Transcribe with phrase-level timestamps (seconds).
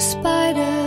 [0.00, 0.81] spider.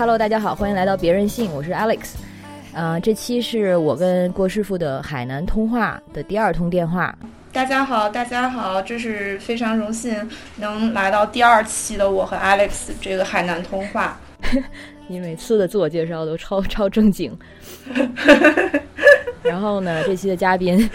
[0.00, 2.14] 呃哈喽，大家好，欢迎来到别任性，我是 Alex。
[2.72, 7.14] 呃，这期是我跟郭师傅的海南通话的第二通电话。
[7.52, 10.16] 大家好，大家好，这是非常荣幸
[10.56, 14.18] 能来到第二期的我和 Alex 这个海南通话。
[15.06, 17.38] 你每次的自我介绍都超 超正经。
[19.44, 20.88] 然后呢，这期的嘉宾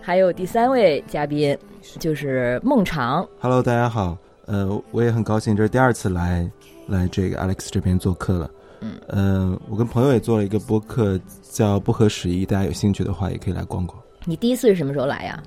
[0.00, 1.58] 还有第三位嘉宾，
[1.98, 3.26] 就是孟尝。
[3.40, 6.48] Hello，大家好，呃，我也很高兴，这是第二次来
[6.90, 8.50] 来这个 Alex 这边做客了。
[8.80, 13.98] 嗯，呃，我跟朋友也做了一个播客，叫不合时宜，大家有兴趣的话也可以来逛逛。
[14.24, 15.42] 你第一次是什么时候来呀？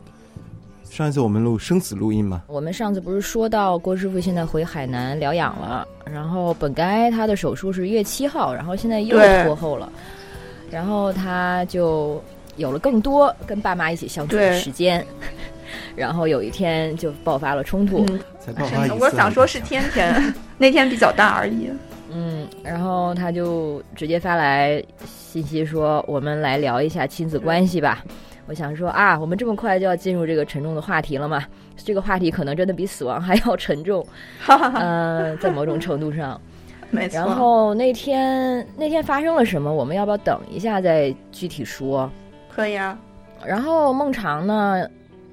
[0.90, 9.92] 上一次我们录生死录音嘛，我们上次不是说到郭师傅现在回海南疗养了，然后本该他的手术是一月七号，然后现在又对拖后了，
[10.70, 12.22] 然后他就
[12.58, 15.04] 有了更多跟爸妈一起相处的时间，
[15.96, 18.96] 然后有一天就爆发了冲突，嗯，才爆发一次。
[19.02, 20.32] 我想说是天天，
[20.64, 21.70] 那天比较大而已。
[22.10, 28.02] 嗯，然后他就直接发来信息说：“我们来聊一下亲子关系吧。”
[28.48, 31.44] 我想说啊，我们这么快就要进入这个沉重的话题了嘛？
[31.76, 34.06] 这个话题可能真的比死亡还要沉重，
[34.40, 36.40] 哈哈哈，呃，在某种程度上。
[36.92, 37.20] 没错。
[37.20, 39.74] 然后那天那天发生了什么？
[39.74, 42.10] 我们要不要等一下再具体说？
[42.56, 42.98] 可以啊，
[43.46, 44.88] 然后孟尝呢，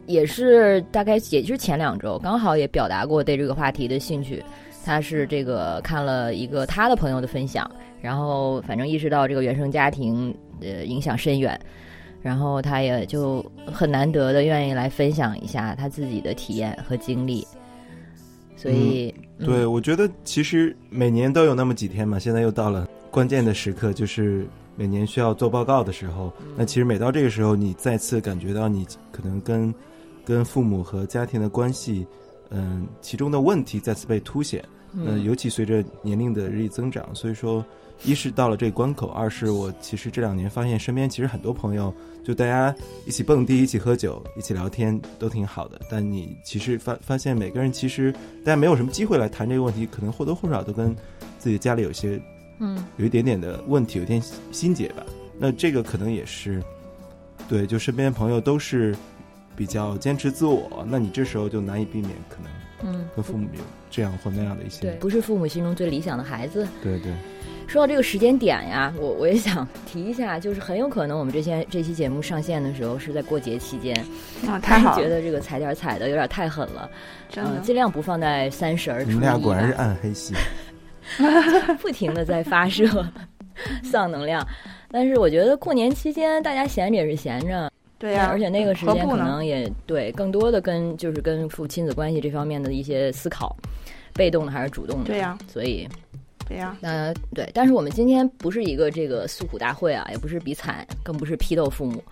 [0.07, 4.43] 也是大概也就是前两周，刚好也表达过对这个话题的兴趣。
[4.85, 7.71] 他是这个看了一个他的朋友的分享，
[8.01, 11.59] 然后反正意识到这个原生家庭呃影响深远，
[12.23, 17.47] 然后他也就很难得的愿意来分享一下他自己的体验和经历。
[18.57, 26.31] 所以，嗯对，我觉得其实每年都有那么几天嘛，现在又到了关键的时刻，就是每年需要做报告的时候。
[26.59, 29.75] 那其实每到这个时候，你再次感觉到你可能跟
[30.27, 32.07] 跟父母和家庭的关系，
[32.51, 34.65] 嗯，其中的问题再次被凸显。
[34.93, 37.65] 呃，嗯尤其随着年龄的日益增长，所以说，
[38.03, 41.95] 一是到了这个关口，二是我其实这两年发现身边其实很多朋友，
[42.25, 42.75] 就大家
[43.07, 48.11] 一起蹦迪、一起喝酒、一起聊天都挺好的，但你其实发发现每个人其实
[48.45, 50.93] 大家没有什么机会来谈这个问题，可能或多或少都跟
[51.39, 52.21] 自己家里有些
[52.59, 55.07] 嗯有一点点的问题，有点心结吧。
[55.39, 56.61] 那这个可能也是，
[57.49, 58.93] 对，就身边朋友都是
[59.57, 62.51] 比较坚持自我，那你这时候就难以避免可能
[62.83, 66.67] 嗯，跟父母有这样或那样的一些对，不是父母心中最理想的孩子。
[66.83, 67.13] 对对。
[67.67, 73.95] 说到这个时间点呀，我我也想提一下，就是很有可能我们这些这期节目上线的时候是在过节期间，
[74.49, 76.97] 啊，太好了，觉得这个踩点踩的有点太狠了，嗯、
[77.29, 77.61] 真的。
[77.61, 80.35] 尽量不放在三十你们俩果然是暗黑系，
[81.81, 82.85] 不停的在发射
[83.85, 84.45] 丧能量。
[84.91, 93.55] 但是我觉得过年期间大家闲着也是闲着，对呀、而且那个时间可能也对更多的跟就是跟父亲子关系这方面的一些思考，
[94.15, 95.87] 被动的还是主动的，对呀、所以
[96.49, 102.03] 对呀、呃，对，但是我们今天不是一个这个诉苦大会啊，也不是比惨，更不是批斗父母，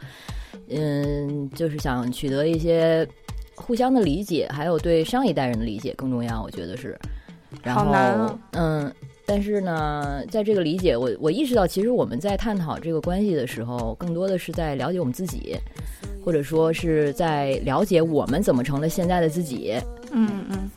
[0.68, 3.08] 嗯，就是想取得一些
[3.56, 6.96] 互相的理解，还有对上一代人的理解更重要，我觉得是。
[7.62, 8.38] 然后，好难啊。
[8.52, 8.92] 嗯，
[9.28, 15.54] 但是呢，在这个理解，我我意识到，其实我们在探讨这个关系的时候，更多的是在了解我们自己，
[16.24, 19.78] 或者说是在了解我们怎么成了现在的自己。
[20.12, 20.70] 嗯嗯。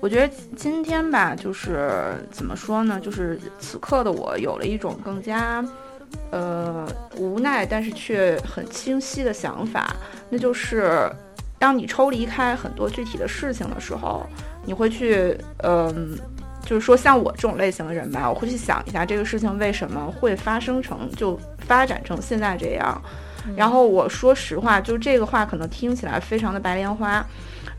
[0.00, 3.00] 我觉得今天吧，就是怎么说呢？
[3.00, 5.64] 就是此刻的我有了一种更加，
[6.32, 6.88] 呃，
[7.18, 9.94] 无奈但是却很清晰的想法，
[10.28, 11.08] 那就是，
[11.56, 14.26] 当你抽离开很多具体的事情的时候，
[14.64, 16.16] 你会去，嗯、
[16.68, 23.00] 就是说像我这种类型的人吧，我会去想一下这个事情为什么会发生成就发展成现在这样。
[23.56, 27.24] 然后我说实话，就这个话可能听起来非常的白莲花。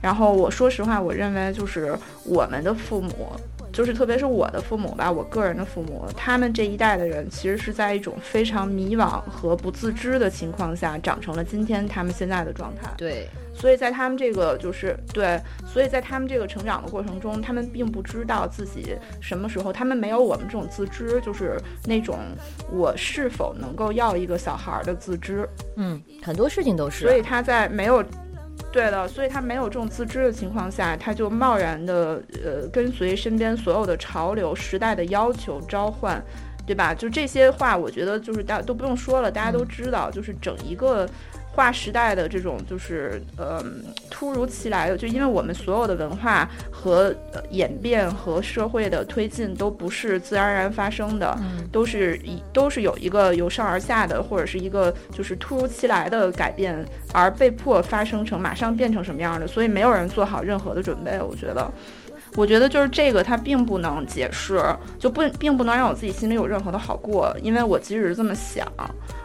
[0.02, 1.96] 然后我说实话，我认为就是
[2.26, 3.32] 我们的父母，
[3.72, 12.92] 就是特别是我的父母吧，我个人的父母，他们这一代的人其实是在一种非常迷惘和不自知的情况下，长成了今天他们现在的状态。
[12.98, 22.18] 对，所以在他们这个就是对，所以在他们这个成长的过程中，他们并不知道自己什么时候，他们没有我们这种自知，就是那种
[22.72, 25.48] 我是否能够要一个小孩儿的自知。
[25.76, 27.06] 嗯，很多事情都是。
[27.06, 28.04] 所以他在没有。
[28.72, 36.24] 对的，所以他没有这种自知的情况下，他就贸然的呃跟随身边所有的潮流、时代的要求召唤，
[36.66, 36.94] 对吧？
[36.94, 41.08] 就这些话，我觉得就是大家都不用说了，大家都知道，就是整一个。
[41.52, 43.64] 划时代的这种就是呃
[44.10, 47.14] 突如其来的，就因为我们所有的文化和
[47.50, 51.38] 演变和社会的推进都不是自然而然发生的，
[51.72, 61.20] 都是一都是有一个由上而下的或者是一个就是突如其来的改变而被迫发生成马上变成什么样的，所以没有人做好任何的准备。
[61.20, 61.70] 我觉得，
[62.36, 64.62] 我觉得就是这个它并不能解释，
[64.98, 68.66] 就不并不能让我自己心里有任何的好过，因为我即使是这么想。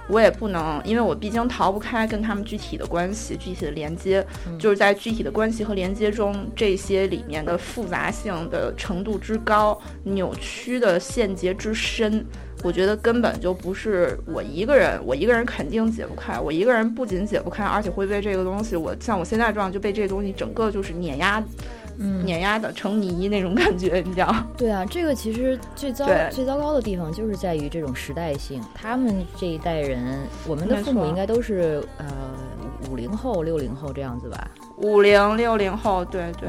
[0.06, 4.22] 我也不能，因为我毕竟逃不开跟他们具体的关系、具体的连接，
[4.58, 12.22] 就是在具体的关系和连接中，这些里面的复杂性的程度之高、扭曲的线结之深，
[12.62, 16.38] 我觉得根本就不是我一个人，我一个人肯定解不开。
[16.38, 21.42] 我一个人不仅解不开，而且会被这个东西，我像我现在这样就被这个东西整个就是碾压。
[21.98, 24.34] 嗯，碾压的成泥那种感觉，你知道？
[24.56, 28.62] 对啊，这个其实最糟最糟糕的地方就是在于这种时代性。
[28.74, 32.06] 他们这一代人，我们的父母应该都是呃
[32.90, 34.50] 五零后、六零后这样子吧？
[34.78, 36.48] 五零六零后，对对。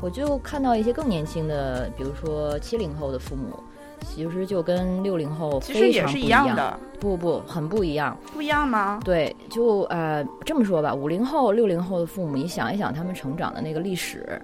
[0.00, 3.58] 我就看到一些更年轻的，比如说七零后的父母，
[4.06, 6.78] 其实就跟六零后其实也是一样的。
[7.00, 8.16] 不不，很不一样。
[8.32, 9.00] 不一样吗？
[9.02, 14.40] 对，就呃这么说吧，五零后、六零后的父母，你想一想他们成长的那个历史。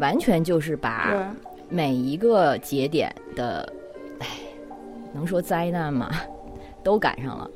[0.00, 1.32] 完全就是把
[1.68, 3.72] 每一个节点的，
[4.18, 4.26] 哎，
[5.12, 6.10] 能说灾难吗？
[6.82, 7.48] 都赶上了。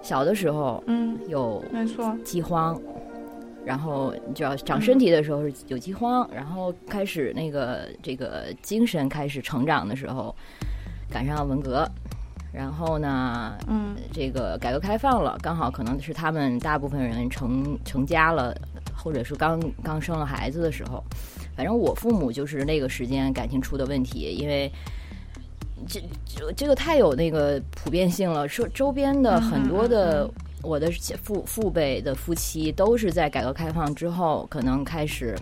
[0.00, 2.80] 小的时候，嗯，有没错饥荒，
[3.64, 10.32] 然后就要长身体的时候是有饥荒，然后开始那个这个精神开始成长的时候，
[11.10, 11.84] 赶上文革，
[12.52, 18.56] 然后呢，嗯，这个改革开放了，刚好可能是他们大部分人成成家了，
[18.96, 21.02] 或者是刚刚生了孩子的时候。
[21.56, 24.70] 反正我父母就是那个时间感情出的问题，因为
[25.88, 28.46] 这这这个太有那个普遍性了。
[28.46, 30.28] 说周边的很多的
[30.62, 30.90] 我的
[31.22, 35.34] 父父辈的夫妻都是在改革开放之后，可能开始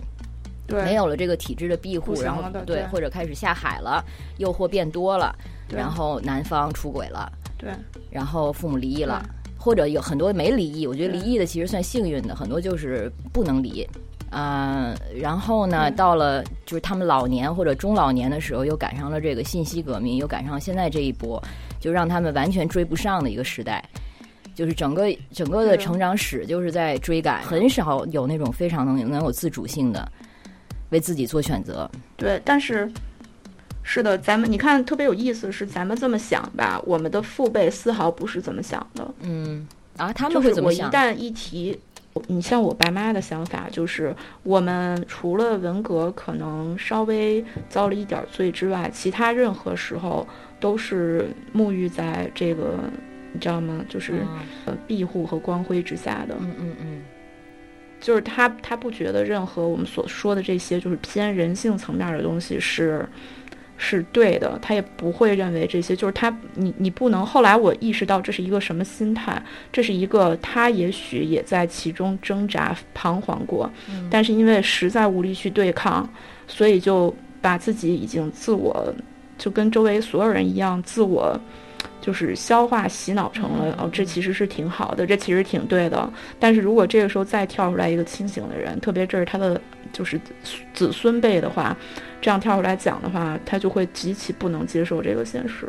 [0.69, 4.03] 没有了这个体制的庇护，然后对或者开始下海了，
[4.37, 5.35] 诱惑变多了，
[5.67, 7.71] 然后男方出轨了，对，
[8.09, 9.21] 然后父母离异了，
[9.57, 13.87] 或者有很多没离异，我觉得离异的其实算幸运的，很多就是不能离。
[14.37, 21.41] 嗯，然后呢，到了就是他们老年或者中老年的时候，又赶上了这个信息革命，又赶上现在这一波，
[21.79, 23.81] 就让他们完全追不上的一个时代。
[24.53, 30.05] 就是整个整个的成长史就是在追赶，很少有那种非常能能有自主性的
[30.89, 31.89] 为自己做选择。
[32.17, 32.91] 对，但是
[33.83, 39.13] 是的，咱们你看特别有意思是，咱们这么想吧，我们的父辈丝毫不是这么想的。
[39.21, 39.65] 嗯，
[39.95, 40.87] 啊，他们会怎么想？
[40.87, 41.79] 我一旦一提。
[42.27, 50.27] 你像我爸妈的想法，就是我们除了文革可能稍微遭了一点罪之外，其他任何时候
[50.59, 52.79] 都是沐浴在这个，
[53.33, 53.83] 你知道吗？
[53.89, 54.25] 就是
[54.65, 56.35] 呃庇护和光辉之下的。
[56.39, 57.01] 嗯嗯嗯，
[57.99, 63.07] 就是他他不觉得任何我们所说的这些就是偏人性层面的东西是。
[63.77, 67.25] 是对的，他也不会认为这些就是他，你你不能。
[67.25, 69.41] 后来我意识到这是一个什么心态，
[69.71, 73.69] 这是一个他也许也在其中挣扎彷徨过，
[74.09, 76.09] 但是因为实在无力去对抗，
[76.47, 78.93] 所以就把自己已经自我
[79.37, 81.37] 就跟周围所有人一样自我
[81.99, 86.09] 就是消化洗脑成了哦，这其实是挺好的，这其实挺对的。
[86.39, 89.59] 但是如果这个时候再跳出来一个清醒的人，特别这是他的
[89.95, 90.19] 就是
[90.73, 91.75] 子孙辈的话。
[92.21, 95.67] 这样跳出来讲的话，他就会极其不能接受这个现实，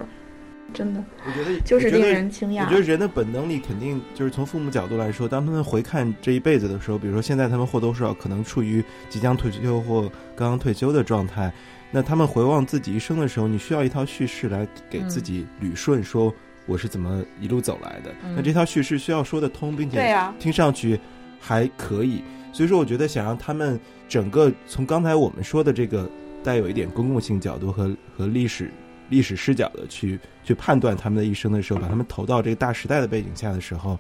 [0.73, 1.05] 真的。
[1.27, 2.65] 我觉得就是令人惊讶。
[2.65, 11.53] 我觉得人的本能力肯定就是从父母角度来说，当他们回看这一辈子的时候，比如说现在他们或多或少可能处于即将退休或刚刚退休的状态，
[11.91, 18.15] 那他们回望自己一生的时候，你需要一套叙事来给自己捋顺，说我是怎么一路走来的。
[18.35, 20.99] 那这套叙事需要说得通，并且听上去
[21.39, 22.23] 还可以。
[22.51, 23.79] 所以说，我觉得想让他们
[24.09, 26.09] 整个从刚才我们说的这个。
[26.45, 28.71] 带有一点公共性角度和和历史
[29.09, 33.99] 历史视角的去去判断他们的一生的时候，把他们投到这个大时代的背景下的时候，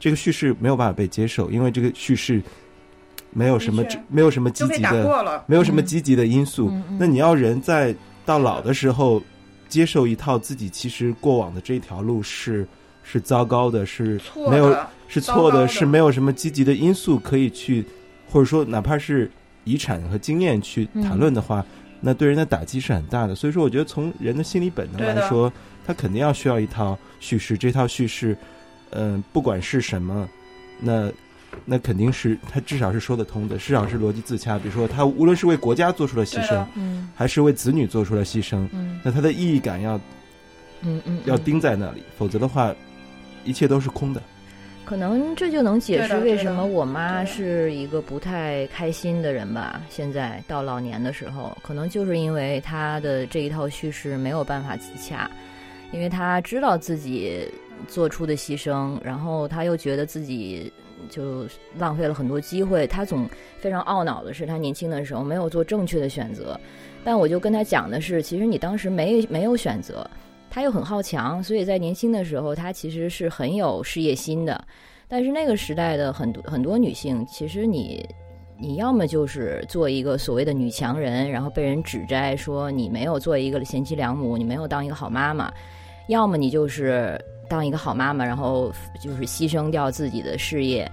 [0.00, 2.42] 这个叙事没有办法被接受，因为这个叙事
[3.30, 6.72] 没有什么没有什么积极的，没有什么积极的因素。
[6.98, 7.92] 那你要人在
[8.24, 9.22] 到到老的时候
[9.68, 12.66] 接受一套自己其实过往的这条路是
[13.02, 14.18] 是糟糕的，是
[14.48, 17.84] 没有的是错的，的是没有什么积极的因素可以去，
[18.30, 19.30] 或者说哪怕是
[19.64, 21.64] 遗产和经验去谈论的话，
[22.00, 23.34] 那对人的打击是很大的。
[23.34, 25.52] 所以说，我觉得从人的心理本能来说，
[25.86, 28.36] 他肯定要需要一套叙事，这套叙事，
[28.90, 30.28] 嗯、不管是什么，
[30.80, 31.10] 那。
[31.66, 34.58] 那肯定是他至少是说得通的，至少是逻辑自洽。
[34.58, 39.98] 比如说，他无论是为国家做出了牺牲，嗯还是为子女做出了牺牲，嗯那他的意义感要
[40.80, 42.74] 嗯嗯，要嗯盯在那里，否则的话，
[43.44, 44.22] 一切都是空的。
[44.92, 49.80] 可能这就能解释为什么我妈是一个不太开心的人吧。
[49.88, 55.30] 现在到老年的时候，可能就是因为她的这一套叙事没有办法自洽，
[55.92, 57.48] 因为她知道自己
[57.88, 60.70] 做出的牺牲，然后她又觉得自己
[61.08, 61.46] 就
[61.78, 62.86] 浪费了很多机会。
[62.86, 63.26] 她总
[63.58, 66.60] 非常懊恼的是，她年轻的时候没有做正确的选择。
[67.02, 70.06] 但我就跟她讲的是，其实你当时没没有选择。
[70.54, 74.62] 她又很好强，所以在年轻的时候，她其实是很有事业心的。
[75.08, 78.06] 但是那个时代的很多很多女性，其实你
[78.58, 85.50] 你要么就是做一个所谓的女强人，然后被人指摘说你没有做一个贤妻良母，你没有当一个好妈妈；
[86.08, 87.18] 要么你就是
[87.48, 88.70] 当一个好妈妈，然后
[89.02, 90.86] 就是牺牲掉自己的事业。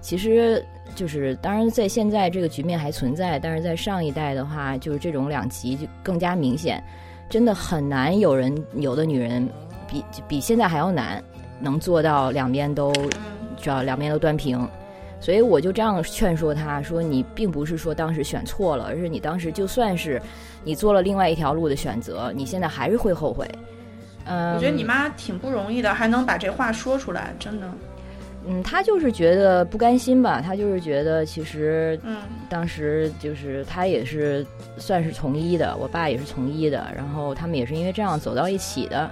[0.00, 0.64] 其实
[0.94, 6.82] 就是，当然在现在这个局面还存在，但是在上一代的话，就是这种两极就更加明显，
[7.30, 9.48] 真的很难有人有的女人
[9.88, 11.22] 比比现在还要难，
[11.60, 12.92] 能做到两边都
[13.56, 14.68] 只要两边都端平。
[15.20, 20.20] 所以我就这样劝说他说：“你并不是说当时选错了，而是你当时就算是
[20.64, 23.46] 你做了另外一条路的选择，你现在还是会后悔。”
[24.24, 27.66] 嗯，我觉得你妈挺不容易的，还能把这话说出来，真的。
[28.46, 32.18] 嗯，他就是觉得不甘心吧，他就是觉得其实嗯
[32.48, 34.44] 当时就是他也是
[34.78, 39.10] 算是从医的，我爸也是从医的，然后他们也是因为这样走到一起的。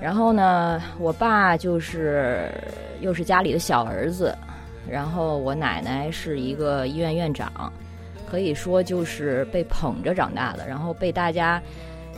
[0.00, 2.50] 然后呢，我爸就是
[3.00, 4.36] 又是家里的小儿子，
[4.88, 7.72] 然后我奶奶是一个医院院长，
[8.30, 11.62] 可以说就是被捧着长大的，然后被大家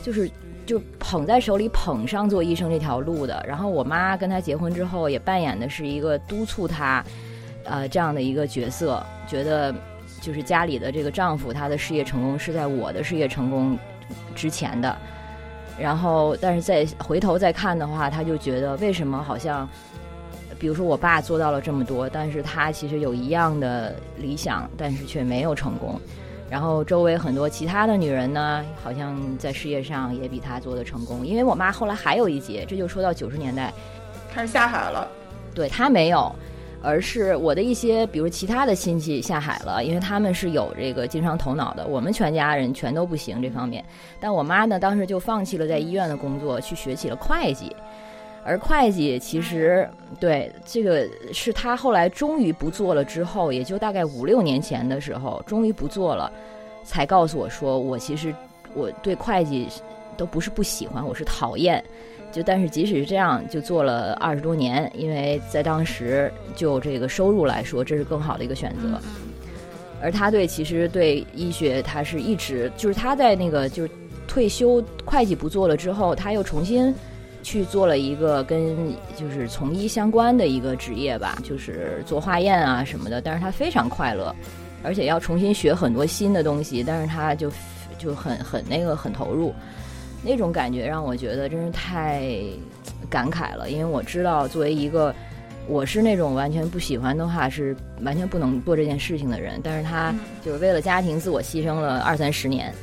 [0.03, 0.29] 就是
[0.69, 3.43] 就捧在手里捧上做医生这条路的。
[3.49, 7.03] 然后我妈跟他结婚之后，也扮演的是一个督促他，
[7.65, 9.75] 呃，这样的一个角色，觉得
[10.21, 13.79] 就是家里的这个丈夫他的事业成功是在我的事业成功
[14.35, 14.95] 之前的。
[15.81, 19.67] 然后，但是再回头再看的话，他就觉得为什么好像，
[20.59, 25.99] 比如说我爸做到了这么多，但是他其实有一样的理想，但是却没有成功。
[26.51, 31.27] 然后周围很多其他的女人呢，好像在事业上也比她做的成功。
[31.27, 33.73] 因为我妈后来还有一节，这就说到九十年代，
[34.33, 35.07] 开始下海了，
[35.55, 36.35] 对她没有，
[36.83, 43.85] 而是我的一些，比如其他的亲戚下海了，因为他们是有这个经商头脑的，我们全家人全都不行这方面。
[44.19, 47.75] 但我妈呢，当时就放弃了在医院的工作，去学起了会计。
[48.49, 49.87] 而会计其实
[50.19, 56.33] 对这个是他后来终于不做了之后，也就大概五六年前的时候，终于不做了，
[56.83, 58.35] 才告诉我说，我其实
[58.75, 59.69] 我对会计
[60.17, 61.85] 都不是不喜欢，我是讨厌。
[62.33, 68.99] 就但是即使是这样，就做了二十多年，因为在当时就这个收入来说，这是更好的一个选择。
[70.01, 73.91] 而他对其实对医学，他是一直就是他在那个就是
[74.27, 76.95] 退休会计不做了之后，他又重新
[77.49, 78.77] 去做了一个跟
[79.17, 83.23] 就是从医相关的一个职业吧，就是做化验啊什么的。
[83.23, 84.37] 但是他非常快乐，
[84.83, 87.51] 而且要重新学很多新的东西，但是他就
[87.97, 89.55] 就很很那个很投入。
[90.23, 92.23] 那种感觉让我觉得真是太
[93.09, 95.15] 感慨了，因为我知道作为一个
[95.67, 100.15] 我是那种完全不喜欢的话是完全不能做这件事情的人，但是他
[100.45, 102.75] 就是为了家庭自我牺牲了二三十年。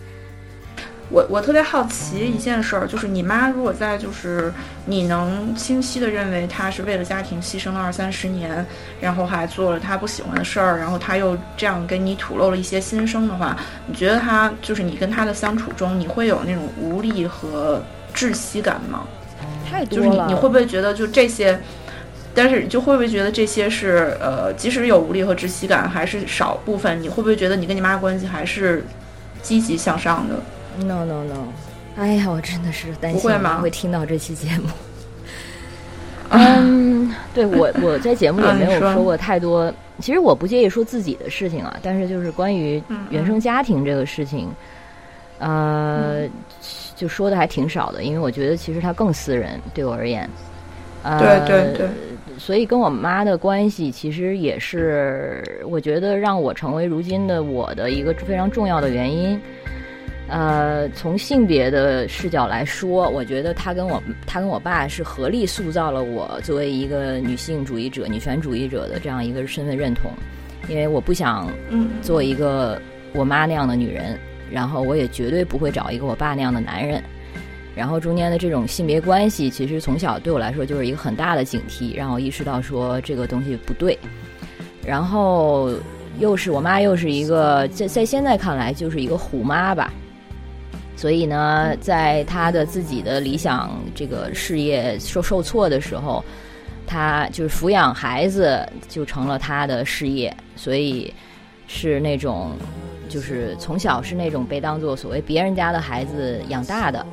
[1.10, 4.52] 我我特别好奇一件事儿，就是你妈如果在就是
[4.86, 8.66] 你能清晰的认为她是为了家庭牺牲了二三十年，
[9.00, 17.82] 然后还做了她不喜欢的事儿，然后她又这样跟你吐露了一些心声的话，你觉得她就是你跟她的相处中，你会有那种无力和
[18.14, 19.04] 窒息感吗？
[19.70, 21.60] 太多了，就是你你会不会觉得就这些？
[22.34, 27.02] 但是就会不会觉得这些是呃，即使有无力和窒息感，还是少部分？
[27.02, 28.84] 你会不会觉得你跟你妈关系还是
[29.42, 30.36] 积极向上的？
[30.80, 31.48] No no no！
[31.98, 34.70] 哎呀，我真的是担心不会听到这期节目。
[36.32, 44.50] 嗯，对我我在节目里没有说说过太多， 其实我不介意说自己的事情啊，但是就是关于嗯原生家庭这个事情，
[45.40, 46.28] 呃，
[46.96, 50.30] 就说的还挺少的，因为我觉得其实它更私人，对我而言。
[51.04, 51.88] 呃、对对对，
[52.40, 59.40] 所以跟我妈的关系其实也是，我觉得让我成为如今的我的一个非常重要的原因。
[60.28, 70.12] 呃，从性别的视角来说，我觉得他跟我他跟我爸是合力塑造了我作为一个女性主义者、女权主义者的这样一个身份认同。
[70.68, 71.48] 因为我不想，
[72.02, 72.82] 做一个
[73.14, 74.18] 我妈那样的女人，
[74.52, 77.04] 然后我也绝对不会找一个我爸那样的男人。
[77.76, 83.96] 然后中间的这种性别关系，其实从小对我来说就是一个很大的警惕，让我意识到说这个东西不对。
[84.84, 85.72] 然后
[86.18, 89.94] 又是我妈，又是一个在在现在看来就是一个虎妈吧。
[90.96, 96.24] 所以呢，在她的自己的理想这个事业受受挫的时候，
[96.88, 101.14] 她就是抚养孩子就成了她的事业，所以
[101.68, 102.52] 是那种
[103.10, 107.06] 就是从小是那种被当做所谓别人家的孩子养大的。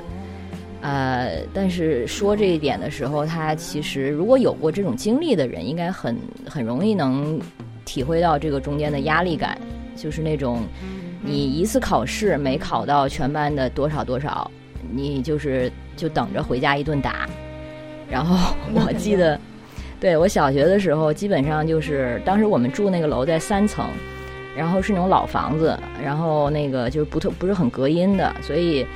[0.80, 6.16] 呃，但是说这一点的时候，他其实如果有过这种经历的人，应该很
[6.48, 7.40] 很容易能
[7.84, 9.56] 体会到这个中间的压力感，
[9.96, 10.62] 就是那种
[11.22, 14.50] 你一次考试没考到全班的多少多少，
[14.90, 17.28] 你就是就等着回家一顿打。
[18.10, 19.38] 然后 我记得，
[20.00, 23.86] 对我小学的时候，基本上就是当时我们住那个楼在三层，
[24.56, 28.86] 然后是那种老房子，然后那个就是不特不是很隔音的，所以。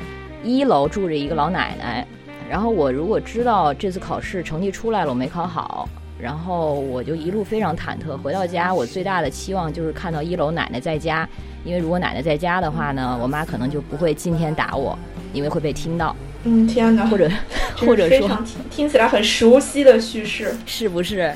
[0.44, 2.06] 一楼住着一个老奶奶，
[2.48, 5.88] 然后我如果知道这次考试成绩出来了，我没考好，
[6.20, 8.16] 然后我就一路非常忐忑。
[8.16, 11.28] 回到家，我最大的期望就是看到一楼奶奶在家，
[11.66, 14.96] 因为如果奶奶在家的话呢，我妈可能就不会今天打我，
[15.32, 16.14] 因为会被听到。
[16.44, 17.04] 嗯，天哪！
[17.06, 17.28] 或者
[17.76, 21.34] 或者说，听听起来很熟悉的叙事，是不是？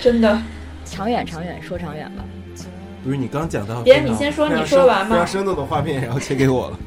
[0.00, 0.40] 真的。
[0.86, 2.24] 长远，长远，说长远吧。
[3.04, 5.10] 不是你刚讲到，别，你先说，你说完嘛。
[5.10, 6.78] 非常生动的画面，然后切给我了。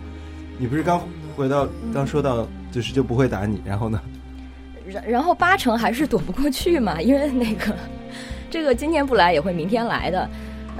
[0.57, 0.99] 你不是刚
[1.35, 4.01] 回到刚说到，就是就不会打你，然后呢？
[4.87, 7.75] 然然后八成还是躲不过去嘛，因为那个
[8.49, 10.27] 这个今天不来也会明天来的，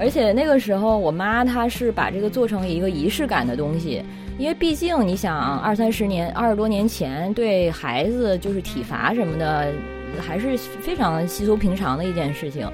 [0.00, 4.02] 而且那个时候我妈她是把这个做成一个仪式感的东西，
[4.38, 9.70] 因为毕竟你想二三十年二十多年前对孩子就是体罚什么的
[10.18, 12.66] 还是非常稀松平常的一件事情，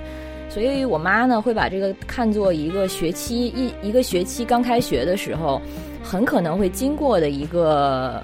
[0.49, 5.61] 所以我妈呢会把这个看作一个学期一一个学期刚开学的时候。
[6.09, 8.23] 很可能会经过的一个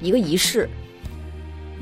[0.00, 0.70] 一个仪式，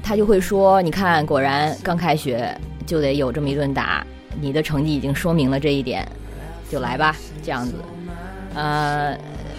[0.02, 2.50] 他就会说：“你看，果然刚开学
[2.86, 4.06] 就得有这么一顿打，
[4.40, 6.08] 你的成绩已经说明了这一点，
[6.74, 7.74] 就来吧，这样子。”
[8.54, 9.16] 呃，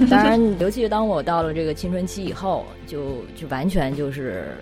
[0.09, 4.57] 当然，尤其是当我到了这个青春期以后，就就完全就是，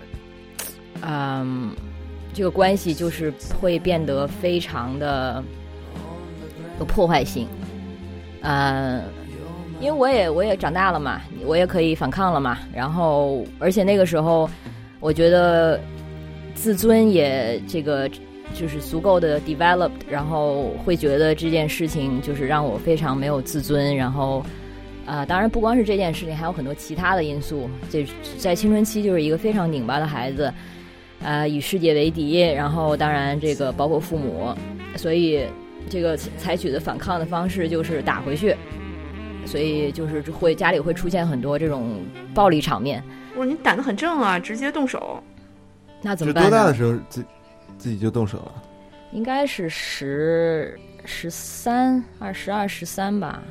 [1.02, 1.74] 嗯，
[2.32, 5.42] 这个关系就是会变得非常的
[6.78, 7.48] 有破坏性，
[8.42, 9.02] 嗯。
[9.80, 12.58] 因为我也我也长大了嘛，我也可以反抗了嘛。
[12.72, 14.48] 然后，而且那个时候，
[15.00, 15.78] 我觉得
[16.54, 18.08] 自尊也这个
[18.52, 23.96] 就是足够的 developed，然后会觉得这件事情就是让我非常没有自尊。
[23.96, 24.44] 然后，
[25.06, 27.68] 啊，当然不光是这件事情，还有很多其他的因素。
[27.90, 28.06] 这
[28.38, 30.52] 在青春期就是一个非常拧巴的孩子，
[31.22, 32.38] 啊，与世界为敌。
[32.40, 34.54] 然后，当然这个包括父母，
[34.96, 35.44] 所以
[35.88, 38.54] 这个采取的反抗的方式就是打回去。
[39.46, 42.00] 所以就是会家里会出现很多这种
[42.32, 43.04] 暴力场面。
[43.36, 45.22] 哇，你胆子很正啊，直接动手。
[46.00, 46.44] 那怎么办？
[46.44, 46.94] 多大的时候
[47.84, 48.62] 自自己就动手了？
[49.12, 53.42] 应该是十十三、二十二、十三吧。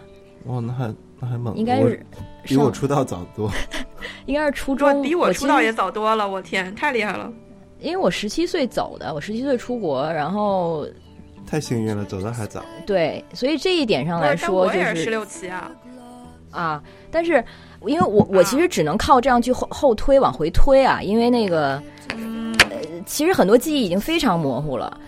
[0.45, 1.55] 哇，那还那还猛。
[1.55, 2.03] 应该是
[2.41, 3.51] 比我出道早多。
[4.25, 6.27] 应该是初中，比我出道也早多了。
[6.27, 7.31] 我天，太厉害了！
[7.79, 10.87] 因为我十七岁走的，我十七岁出国，然后
[11.45, 12.65] 太幸运了，走的还早。
[12.87, 15.71] 对，所以这一点上来说，就是十六七啊。
[16.49, 16.83] 啊！
[17.11, 17.43] 但是，
[17.85, 22.17] 因为我我其实只能靠这样去后后推往回推啊，因为那个，呃，
[23.05, 24.99] 其实很多记忆已经非常模糊了，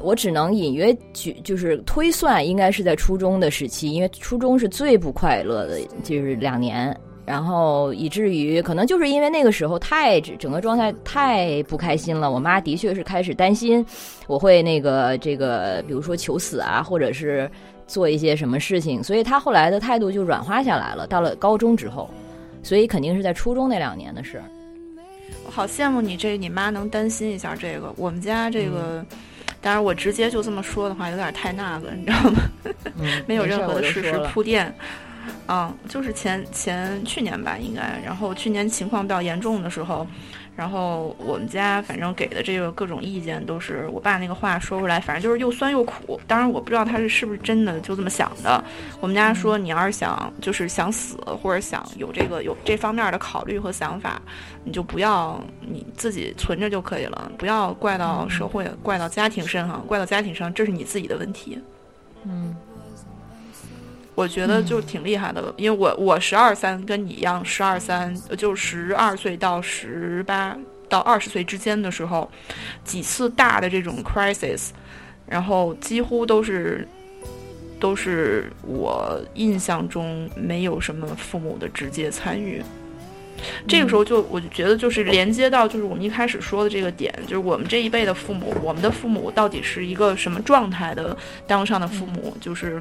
[0.00, 13.84] 我只能隐约举就是推算，应该是在初中的时期，因为初中是最不快乐的，就是两年，然后以至于可能就是因为那个时候太整个状态太不开心了，我妈的确是开始担心
[14.26, 17.50] 我会那个这个，比如说求死啊，或者是。
[17.86, 21.06] 做一些什么事情，所以她后来的态度就软化下来了。
[21.06, 22.08] 到了高中之后，
[22.62, 24.40] 所以肯定是在初中那两年的事。
[25.54, 27.94] 我好羡慕你，这你妈能担心一下这个。
[27.96, 29.06] 我们家这个，
[29.60, 32.40] 当然我直接就这么说的话，有点太那个，你知道吗？
[33.24, 34.74] 没有任何的事实铺垫。
[35.46, 38.00] 嗯，就是前前去年吧，应该。
[38.04, 40.04] 然后去年情况比较严重的时候。
[40.56, 46.20] 然后我们家反正给的这个各种意见都是我爸那个话说出来，反正就是又酸又苦。
[46.26, 48.62] 当然我不知道他是是不是真的就这么想的。
[49.00, 54.22] 我们家说你要是想就是想死或者想有这个有这方面的考虑和想法，
[54.62, 61.58] 你就不要你自己存着就可以了，不要怪到社会，怪到家庭身上，怪到家庭上，这是你自己的问题。
[62.24, 62.54] 嗯，
[64.14, 70.56] 我觉得就挺厉害的，因为我我十二三跟你一样，十二三就十二岁到十八
[70.88, 72.30] 到二十岁之间的时候，
[72.84, 74.68] 几次大的这种 crisis，
[75.26, 76.86] 然后几乎都是
[77.80, 82.62] 都是我印象中没有什么父母的直接参与。
[83.66, 91.16] 这个时候就我就觉得就是连接到就是我们一开始说的这个点，就是我们这一辈的父母，我们的父母到底是一个什么状态的
[91.48, 92.80] 当上的父母，就是。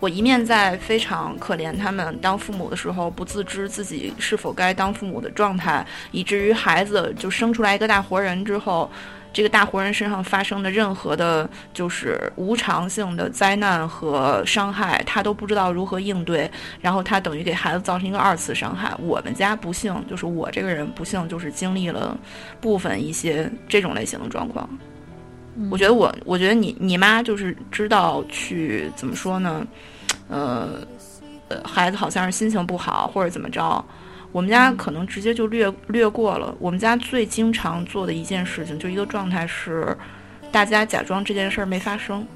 [0.00, 8.90] 我一面在非常可怜他们当父母的时候不自知自己是否该当父母的状态，以至于孩子就生出来一个大活人之后，
[9.32, 18.94] 这个大活人身上发生的任何的，就是无常性的灾难和伤害，他都不知道如何应对，然后他等于给孩子造成一个二次伤害。
[18.98, 22.16] 我们家不幸就是我这个人不幸就是经历了
[22.60, 24.68] 部分一些这种类型的状况。
[25.70, 29.66] 我觉得我，我觉得你你妈就是知道去怎么说呢，
[30.28, 30.86] 呃，
[31.48, 33.84] 呃，孩子好像是心情不好或者怎么着，
[34.30, 36.54] 我们家可能直接就略略过了。
[36.58, 39.96] 我们家最经常做的一件事情，就一个状态是，
[40.52, 42.26] 大家假装这件事儿没发生。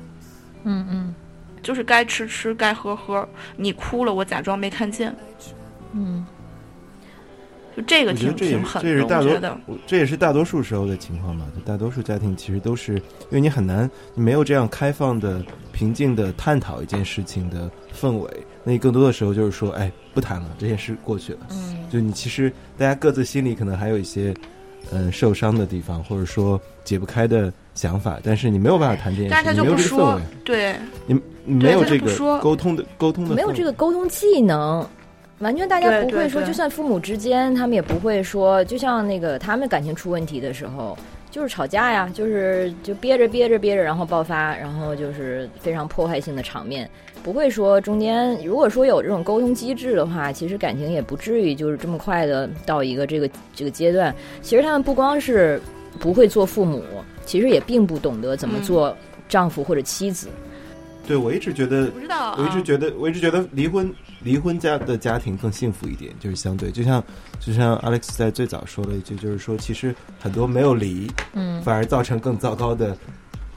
[0.65, 1.15] 嗯嗯，
[1.63, 5.15] 就是该吃吃，该喝喝，你哭了，我假装没看见。
[5.93, 6.27] 嗯。
[7.77, 11.47] 就这个挺挺狠的，我觉得，这也是大多数时候的情况嘛。
[11.55, 18.31] 就大多数家庭其实都是，因为你很难，你没有这样开放的、平静的探讨一件事情的氛围。
[18.63, 21.39] 那你更多的时候就是说，哎，不谈了，这件事过去了。
[21.51, 24.35] 嗯，就你其实大家各自心里可能还有一些
[24.91, 31.21] 嗯受伤的地方，或者说解不开的想法，但是你没有办法谈这件事，你没有这个氛围，对，你
[31.55, 34.87] 没有这个沟通的沟通的，没有这个沟通技能。
[35.43, 40.97] 完全，大家不会说，就算父母之间，他们也不会说，就像那个他们感情出问题的时候，
[41.33, 46.89] 就是吵架呀，就是就憋着憋着憋着，然后爆发，然后就是非常破坏性的场面，
[47.25, 54.15] 不会说中间如果说有这种沟通机制的话，其实感情也不至于就是这么快的到一个这个这个阶段。
[54.43, 55.61] 其实他们不光是
[55.99, 56.85] 不会做父母，
[57.27, 58.97] 其实也并不懂得怎么做
[59.29, 60.29] 丈夫或者妻子。
[61.05, 63.93] 对，我一直觉得，不知道，我一直觉得，我一直觉得离婚。
[64.25, 67.03] 离婚家的家庭更幸福一点，就是相对，就像
[67.41, 72.97] 就像 Alex 在最早说了一句，就是说，其实很多没有离，嗯，反而造成更糟糕的，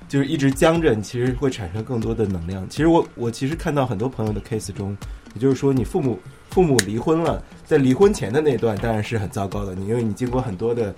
[0.07, 2.67] 就是一直僵着，其实会产生更多的能量。
[2.69, 4.95] 其实我我其实看到很多朋友的 case 中，
[5.33, 10.93] 也就是说，你父母父母离婚了，在离婚前的那段当然是很糟糕的，你因为你经过很多的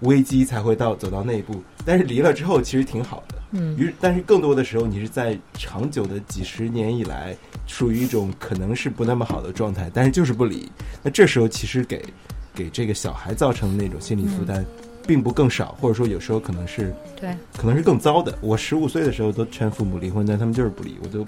[0.00, 3.36] 危机才会到走到那一步，但是离了之后其实挺好的。
[3.50, 7.34] 嗯，于但是更多的时候，你是在长久的几十年以来，
[7.68, 10.68] 处于一种可能是不那么好的状态，但是就是不理。
[11.02, 12.02] 那这时候其实给
[12.52, 14.66] 给这个小孩造成的那种心理负担，
[15.06, 18.36] 并不更少，或者说有时候可能是对，可能是更糟的。
[18.40, 21.24] 我十五岁的时候都劝父母离婚，但他们就是不离，我都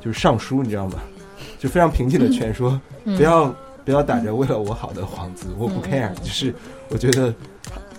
[0.00, 1.00] 就是上书，你知道吗？
[1.58, 6.54] 就非常平静的劝说，不要不要打着为了我好的幌子，我不 care，就是
[6.88, 7.34] 我觉得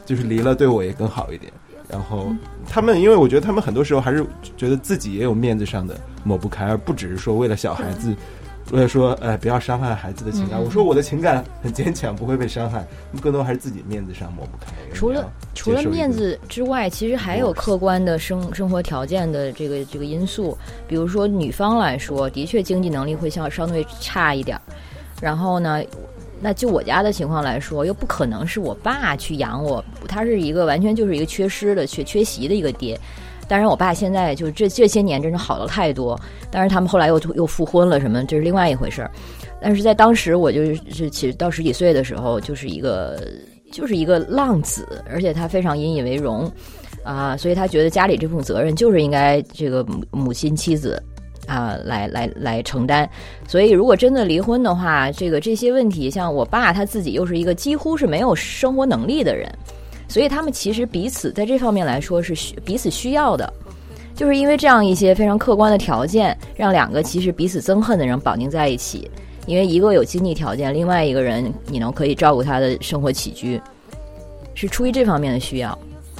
[0.05, 1.51] 就是离了对我也更好一点。
[1.91, 2.33] 然后
[2.69, 4.25] 他们，因为我觉得他们很多时候还是
[4.55, 8.15] 觉得自己也有面子上的抹不开，而不只是说为了小孩子，
[8.71, 10.57] 为了说，呃，不要伤害孩子的情感。
[10.57, 12.87] 我说我的情感很坚强，不会被伤害。
[13.21, 14.71] 更多还是自己面子上抹不开。
[14.93, 20.57] 除了除了面子之外，其实还有客观的生生活条件的这个这个因素。
[20.87, 24.61] 比如说女方来说，的确经济能力会相相对差一点儿。
[25.21, 25.83] 然后呢？
[26.41, 32.99] 那就我家的情况来说，又不可能是我爸去养我，他是一个完全就是一个缺失的、缺缺席的一个爹。
[33.47, 36.19] 当然，我爸现在就这这些年真是好了太多。
[36.49, 39.11] 但是他们后来又又复婚了，什么这是另外一回事儿。
[39.61, 43.21] 但是在当时，我就是其实到十几岁的时候，就是一个
[43.71, 46.51] 就是一个浪子，而且他非常引以为荣
[47.03, 51.01] 啊，所以他觉得家里这部分责任就是应该这个母母亲妻子。
[51.47, 53.09] 啊，来来来承担，
[53.47, 59.51] 所以如果真的离婚的话，这个这些问题，像我爸他自己又是一个几乎是没有生活能力的人，
[60.07, 63.51] 所以他们其实彼此在这方面来说是需彼此需要的，
[64.15, 69.09] 就是因为这样一些非常客观的条件，让两个其实彼此憎恨的人绑定在一起，
[69.47, 73.59] 因为一个有经济条件，另外一个人你能可以照顾他的生活起居，
[74.53, 75.77] 是出于这方面的需要。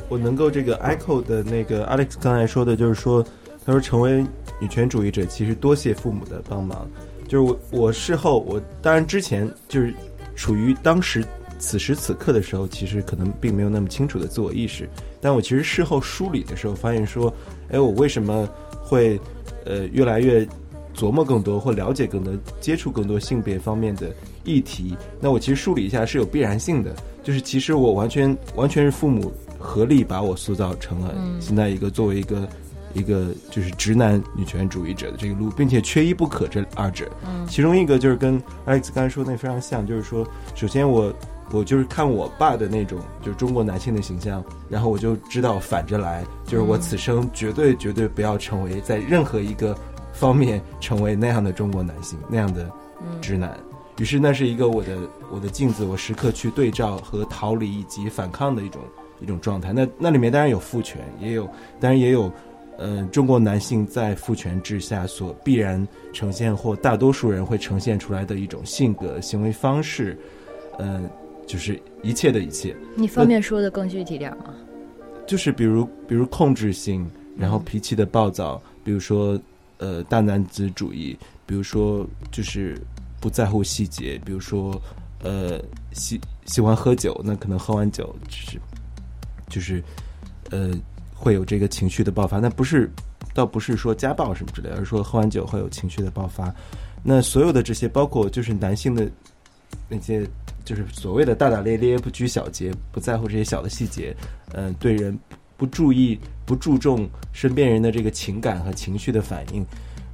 [0.10, 3.23] 我能够这个 echo 的那个 Alex 刚才说的，就是说，
[3.65, 4.25] 他说成为。
[4.62, 6.88] 女权主义者其实多谢父母的帮忙，
[7.28, 9.91] 就是我我事后我当然之前就是
[10.36, 11.26] 处于当时
[11.58, 14.88] 此时此刻的时候，其实可能并没有那么清楚的自我意识，
[15.19, 17.34] 但我其实事后梳理的时候发现说，
[17.69, 18.47] 哎，我为什么
[18.84, 19.19] 会
[19.65, 20.47] 呃越来越
[20.95, 24.95] 琢磨更多或了解更多、接触更多性别方面的议题？
[25.19, 32.47] 那我其实梳理一下是有必然性的，就是其实我完全完全是父母合力把我塑造成了现在一个作为一个。
[32.93, 37.10] 一个就是直男女权主义者的这个路，并且缺一不可这二者。
[37.25, 40.25] 嗯其中一个就是跟 Alex 刚才说的那非常像，就是说，
[40.56, 41.13] 首先我
[41.51, 49.77] 我就是看我爸的那种就是中国男性的形象，然后我就知道反着来，就是我此生绝对绝对不要成为在任何一个
[50.13, 52.69] 方面成为那样的中国男性那样的
[53.21, 53.58] 直男。
[53.97, 54.97] 于是那是一个我的
[55.30, 58.82] 我的镜子，我时刻去对照和逃离以及反抗的一种
[59.19, 59.73] 一种状态。
[59.73, 61.45] 那那里面当然有父权，也有
[61.80, 62.32] 当然也有，
[62.82, 70.17] 呃，中国男性在父权制下所必然呈现或大多数人会呈现出来的一种性格行为方式，
[70.80, 71.08] 呃，
[71.46, 74.56] 就是一切的一切，你方便说的更具体点吗？
[75.28, 79.39] 就是比如比如控制性，然后脾气的暴躁，比如说
[79.78, 81.15] 呃大男子主义，
[81.46, 82.76] 比如说就是
[83.20, 84.82] 不在乎细节，比如说
[85.24, 85.62] 呃
[85.94, 88.60] 喜喜欢喝酒，那可能喝完酒就是
[89.48, 89.84] 就是
[90.50, 90.72] 呃
[91.21, 92.89] 会有这个情绪的爆发，那不是
[93.31, 96.51] 倒不是说家暴什么之类的，而是说喝完酒会有情绪的爆发。
[97.03, 99.07] 那所有的这些，包括就是男性的
[99.88, 100.27] 那些，
[100.65, 104.15] 就是所谓的大大咧咧、不拘小节、不在乎这些小的细节，
[104.53, 105.17] 嗯、对人
[105.57, 109.63] 不注意、不注重身边人的这个情感和情绪的反应，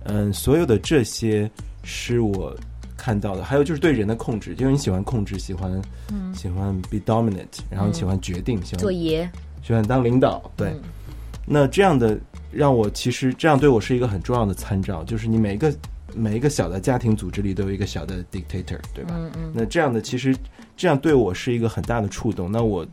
[0.03, 1.49] 嗯、所有的这些
[1.83, 2.53] 是我
[2.97, 3.43] 看到的。
[3.43, 5.81] 还有就是对人的控制，因为你喜欢控制，喜欢、
[6.33, 9.29] 喜欢 be dominant，然后你喜欢决定，喜欢做爷，
[9.63, 10.69] 喜欢当领导，对。
[10.69, 10.81] 嗯
[11.49, 12.19] 那这样的
[12.51, 15.73] 让我其实这样对我是一个很重要的参照，就是你每一个
[16.13, 19.11] 每一个小的家庭组织里都有一个小的 dictator，对吧？
[19.15, 20.35] 嗯嗯那这样的其实
[20.75, 22.51] 这样对我是一个很大的触动。
[22.51, 22.85] 那我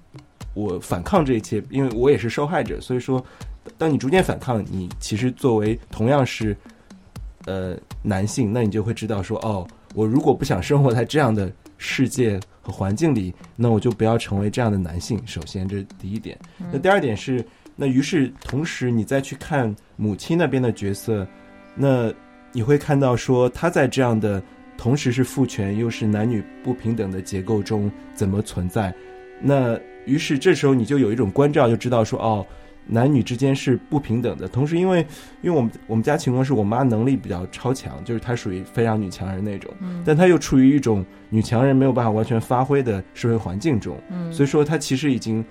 [0.54, 3.24] 我反抗这一切，因为我也是受害者，所以说，
[3.76, 6.56] 当你逐渐反抗，你其实作为同样是
[7.46, 15.20] 呃男性，那你就会知道说，哦，我如果不想生活在这样的世界和环境里，那我就不要成为这样的男性。
[15.26, 16.38] 首先，这是第一点。
[16.72, 17.44] 那第二点是，
[17.76, 21.26] 那于是同时你再去看母亲那边的角色，
[21.74, 22.12] 那
[22.52, 24.42] 你会看到说她在这样的
[24.76, 28.94] 同时是父权又是男女不平等的结构中怎么存在。
[29.40, 32.46] 那于是这时候你就有一种关照，就知道说哦，
[32.86, 34.46] 男女之间是不平等的。
[34.46, 35.04] 同时，因为
[35.42, 39.72] 因为我们我们家情况是我妈能力比较超强，就是她属于非常女强人那种，
[40.04, 45.44] 但她又处于一种女强人没有办法完全发挥的社会环境中，嗯所以说她其实已经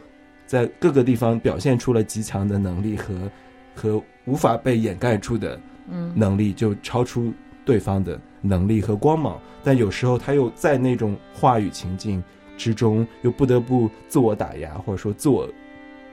[0.45, 3.31] 在各个地方表现出了极强的能力和
[3.75, 7.33] 和无法被掩盖住的嗯能力，就超出
[7.65, 9.39] 对方的能力和光芒。
[9.63, 12.23] 但有时候他又在那种话语情境
[12.57, 15.49] 之中，又不得不自我打压，或者说自我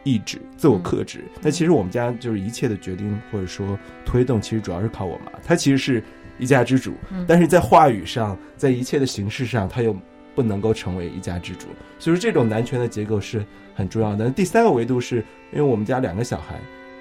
[0.04, 1.24] 抑制、自我克制。
[1.42, 5.32] 那其实我们家就是一切的决定或者说推动，其实主要是靠我妈。
[5.44, 6.02] 她其实是
[6.38, 9.94] 一家之主，嗯但是在话语上，在一切的形式上，她又
[10.40, 11.66] 不能够成为一家之主。
[11.98, 14.30] 所以说，这种男权的结构是很重要的。
[14.30, 15.16] 第三个维度是
[15.52, 16.58] 因为我们家两个小孩，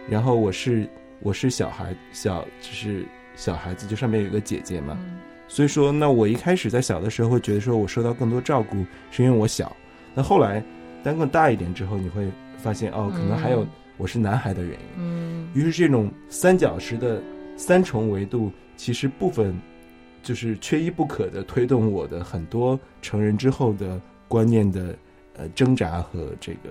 [0.10, 0.90] 然后我是
[1.22, 9.76] 我是小孩小就是小孩子，就上面有个姐姐嘛，嗯所以说那我一开始在小的时候会觉得说我受到更多照顾是因为我小，
[10.14, 10.62] 那后来
[11.04, 14.86] 当更大一点之后，你会发现哦，可能还有嗯我是男孩的原因。
[14.98, 17.22] 嗯于是这种三角式的
[17.58, 19.60] 三重维度，其实部分
[20.24, 24.96] 就是缺一不可的推动我的很多成人之后的观念的
[25.36, 26.70] 呃挣扎和这个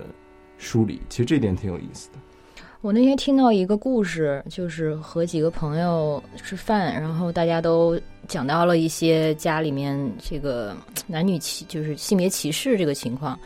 [0.57, 1.01] 梳理。
[1.09, 2.17] 其实这点挺有意思的。
[2.81, 10.73] 我那天听到一个故事，就是和几个朋友吃饭，然后大家都讲到了一些家里面这个
[11.05, 13.37] 男女歧，就是性别歧视这个情况。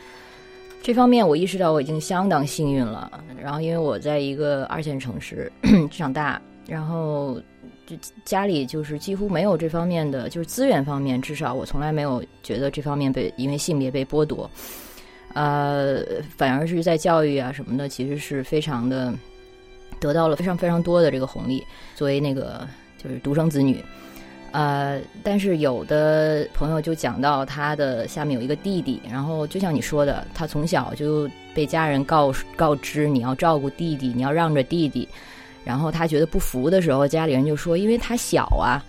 [0.84, 3.10] 这方面我意识到我已经相当幸运了。
[3.42, 5.52] 然后因为我在一个二线城市
[5.90, 7.42] 长大，然后
[7.86, 14.50] 就家里就是几乎没有这方面的，就是资源方面，至少我从来没有觉得这方面被因为性别被剥夺。
[15.34, 16.02] 呃，
[16.38, 19.12] 反而是在教育啊什么的，其实是非常的
[20.00, 21.64] 得到了非常非常多的这个红利。
[21.96, 22.68] 作为那个
[23.04, 23.84] 就是独生子女，
[24.52, 35.10] 呃，但是有的朋友就讲到他的下面有一个弟弟，然后就像你说的，他从小就被家人告告知你要照顾弟弟，你要让着弟弟，
[35.64, 38.84] 然后他觉得不服的时候，家里人就说因为他小啊。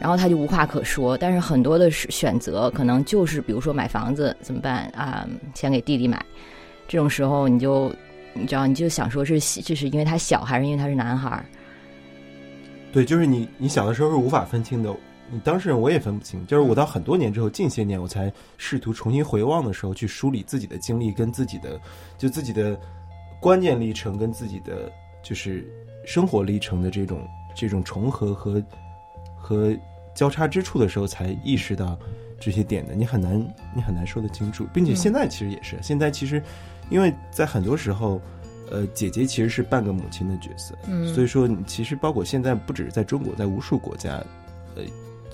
[0.00, 5.26] 然后他就无话可说，但是很多的选择可能就是，比如说买房子怎么办啊？
[5.56, 6.24] 先给弟弟买，
[6.86, 7.92] 这种时候你就
[8.32, 11.44] 你知道你就想说是这是因为他小还是因为他是男孩？
[12.92, 14.94] 对，就是你你小的时候是无法分清的。
[15.32, 21.78] 你当事人我也分不清，就是我到很多年之后，近些年我才试图重新回望的时候，去梳理自己的经历跟自己的
[22.16, 22.78] 就自己的
[23.40, 24.92] 观念历程跟自己的
[25.24, 25.68] 就是
[26.08, 27.20] 生活历程的这种
[27.54, 28.62] 这种重合和
[29.36, 29.76] 和
[30.14, 31.98] 交叉之处的时候，才意识到
[32.40, 32.94] 这些点的。
[32.94, 33.38] 你很难
[33.76, 36.42] 你很难说得清楚，并且嗯现在其实也是，现在其实
[36.88, 38.18] 因为在很多时候，
[38.70, 44.12] 呃，姐姐其实是半个母亲的角色，嗯所以说你其实包括现在不只是在中国，在无数国家，
[44.76, 44.82] 呃，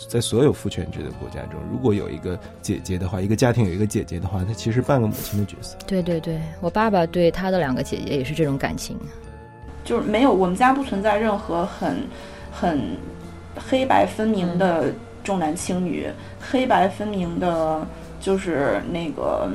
[0.09, 5.77] 在所有父权制的国家中，如果有一个姐姐的话，一个家庭有一个姐姐的话，她其实半个母亲的角色。
[5.87, 8.99] 对对对，我爸爸对他的两个姐姐也是这种感情。
[9.85, 11.97] 就是没有，我们家不存在任何很
[12.51, 12.97] 很
[13.69, 14.87] 黑白分明的
[15.23, 16.09] 重男轻女，
[16.41, 17.87] 黑白分明的，
[18.19, 19.49] 就是那个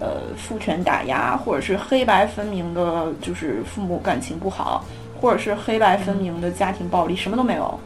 [0.00, 4.84] 呃父权打压，或者是黑白分明的，就是父母感情不好，
[5.20, 7.78] 或者是黑白分明的家庭暴力，什么都没有。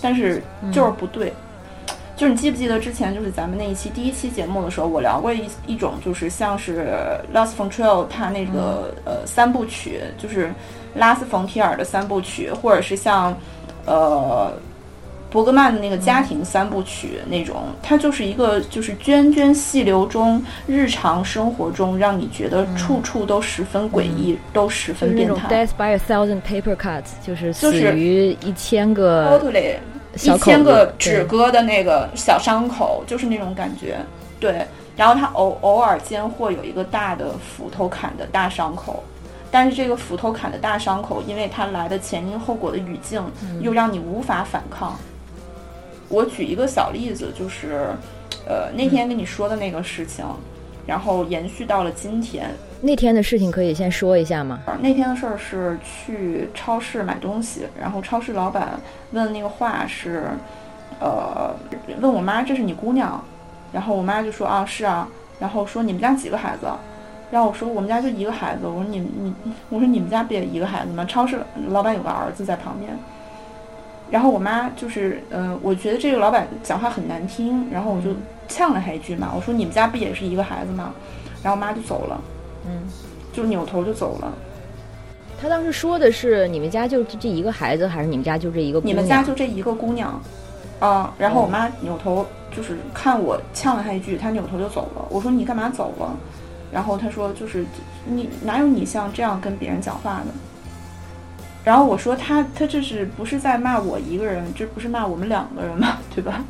[0.00, 1.32] 但是就是不对。
[2.20, 6.86] 就是你记不记得之前就是咱们那一期第一期节目的时候，我聊过一一种就是像是
[7.32, 10.52] Lars von Trier 他那个、呃三部曲，就是
[10.94, 13.34] 拉斯冯提尔的三部曲，或者是像
[13.86, 14.52] 呃
[15.30, 25.48] 伯格曼的那个家庭三部曲那种，它就是一个就是涓涓细流中日常生活中让你觉得处处都十分诡异，都十分变态。
[25.48, 29.40] death by a thousand paper cuts，就是死就是于一千个
[30.14, 33.98] 一千个对纸割的那个小伤口，就是那种感觉。
[34.38, 39.04] 对，然后他偶偶尔间会有一个大的斧头砍的大伤口，
[39.50, 44.98] 但是这个斧头砍的大伤口，因为它来的前因后果的语境，嗯又让你无法反抗。
[46.08, 47.90] 我举一个小例子，就是，
[48.48, 50.24] 呃，那天跟你说的那个事情，
[50.86, 52.50] 然后延续到了今天。
[52.82, 54.58] 那天的事情可以先说一下吗？
[54.80, 58.80] 那天的事儿是去超市买东西，然后超市老板
[59.12, 60.30] 问那个话是，
[60.98, 61.54] 呃，
[62.00, 63.22] 问我妈这是你姑娘，
[63.72, 65.06] 然后我妈就说啊是啊，
[65.38, 66.66] 然后说你们家几个孩子？
[67.30, 69.32] 然后我说我们家就一个孩子，我说你你
[69.68, 71.04] 我说你们家不也一个孩子吗？
[71.04, 71.38] 超市
[71.68, 72.90] 老板有个儿子在旁边，
[74.10, 78.16] 然后我妈就是嗯、我觉得这个老板讲话很难听，然后我就
[78.48, 80.92] 呛了他一句嘛，我说你们家不也是一个孩子吗？
[81.42, 82.20] 然后我妈就走了，
[82.66, 82.82] 嗯，
[83.32, 84.32] 就扭头就走了。
[85.40, 88.94] 他当时说的是你们家就这一个孩子，还是你们家就这一个姑你？
[88.94, 90.20] 们家就这一个姑娘，
[90.80, 95.04] 啊、然后我妈扭头就是看我呛了她一句，她扭头就走了。
[95.08, 96.16] 我说你干嘛走了？
[96.70, 97.64] 然后她说就是
[98.06, 100.32] 你哪有你像这样跟别人讲话的？
[101.62, 104.42] 然后我说他他这是不是在骂我一个人？
[104.54, 105.98] 这不是骂我们两个人吗？
[106.14, 106.42] 对吧？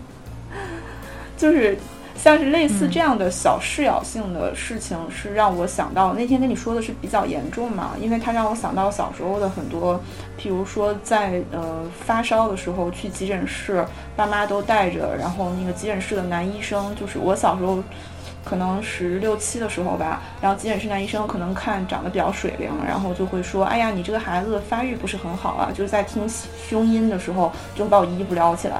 [1.37, 1.77] 就是
[2.23, 9.99] 像是类似这样的小事咬性的事情，是让我想到那天跟你说的是比较严重嘛，因为它让我想到小时候的很多，
[10.39, 17.83] 譬如说在呃发烧的时候去急诊室，爸妈都带着，然后那个急诊室的男医生，就是我小时候。
[18.43, 26.27] 可能十六七的时候吧，然后急诊室男医生可能看长得比较水灵，然后就会说：“哎呀，你这个孩子发育不是很好啊。”就是在听
[26.67, 28.77] 胸音的时候，就会把我衣服撩起来，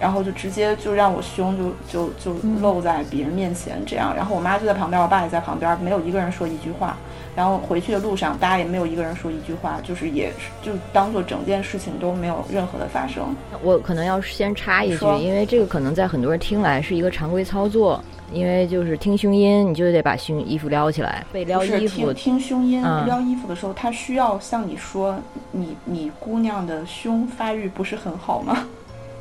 [0.00, 4.14] 然后就直接就让我胸就就就露在别人面前这样。
[4.14, 6.96] 然后我妈就在旁边，我爸也在旁边，没有一个人说一句话。
[7.34, 13.24] 然后回去的路上，大家也没有一个人说一句话，就是也是就当做整件事情都没有任何的发生。
[13.62, 22.14] 我可能要先插一句，因为这个可能在很多人听来是一个常规操作，因为就是听胸音，你就得把胸衣服撩起来，被撩衣服听。
[22.14, 25.14] 听胸音、嗯撩衣服的时候，他需要向你说
[25.52, 28.66] 你你姑娘的胸发育不是很好吗？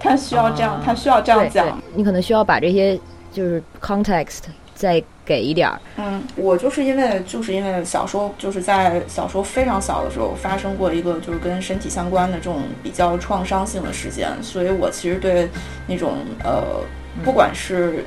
[0.06, 2.98] 他需要这样，啊他需要这样讲。，你可能需要把这些
[3.34, 4.41] 就是 context
[4.76, 5.80] 再给一点儿。
[5.98, 15.50] 嗯，我就是因为就是因为小时候就是在小时候非常小的时候发生过一个就是跟身体相关的这种比较创伤性的事件，所以我其实对
[15.88, 16.82] 那种呃，
[17.24, 18.04] 不管是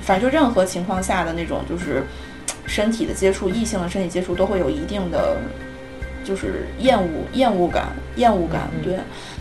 [0.00, 2.02] 反正就任何情况下的那种就是
[2.66, 5.36] 身体的接触，异性的身体接触都会有一定的
[6.22, 7.86] 就是厌恶厌恶感
[8.16, 8.98] 厌恶感，嗯对。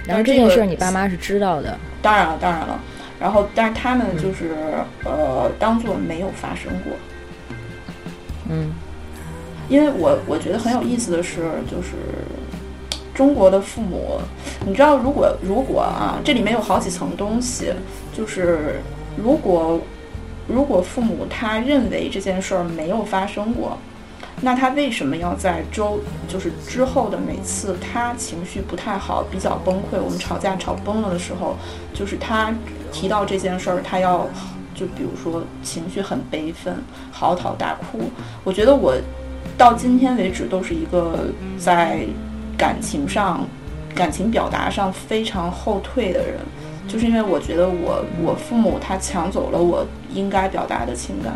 [0.08, 2.80] 然后这件事儿你爸妈是知道的，当然了，当然了。
[3.20, 4.52] 然后，但是他们嗯就是、
[5.06, 6.94] 呃，当做没有发生过。
[8.50, 8.74] 嗯
[9.68, 11.94] 因为我我觉得很有意思的是，就是
[13.16, 14.20] 中国的父母，
[14.66, 17.74] 你知道，如果如果啊，这里面有好几层东西，
[18.14, 18.80] 就是
[19.18, 19.80] 如果
[20.48, 23.76] 如果父母他认为这件事儿没有发生过，
[24.42, 31.56] 那他为什么要在周就是之后的每次他情绪不太好、比较崩溃，我们吵架吵崩了的时候，
[31.94, 32.54] 就是他
[32.92, 34.28] 提到这件事儿，他要
[34.76, 36.76] 就比如说情绪很悲愤、
[37.12, 38.12] 嚎啕大哭。
[38.44, 38.94] 我觉得我
[39.58, 42.02] 到今天为止都是一个在
[42.58, 43.48] 感情上、
[43.96, 46.36] 感情表达上非常后退的人，
[46.90, 51.34] 就是因为我觉得我我父母他抢走了我应该表达的情感。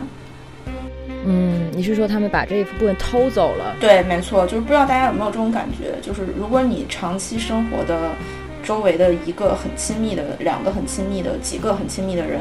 [1.25, 3.75] 嗯，你是说他们把这一部分偷走了？
[3.79, 8.11] 对，没错，就是不知道大家有没有这种感觉，就是如果你长期生活的
[8.63, 12.39] 周围的一个很亲密的、两个很亲密的、几个很亲密的人，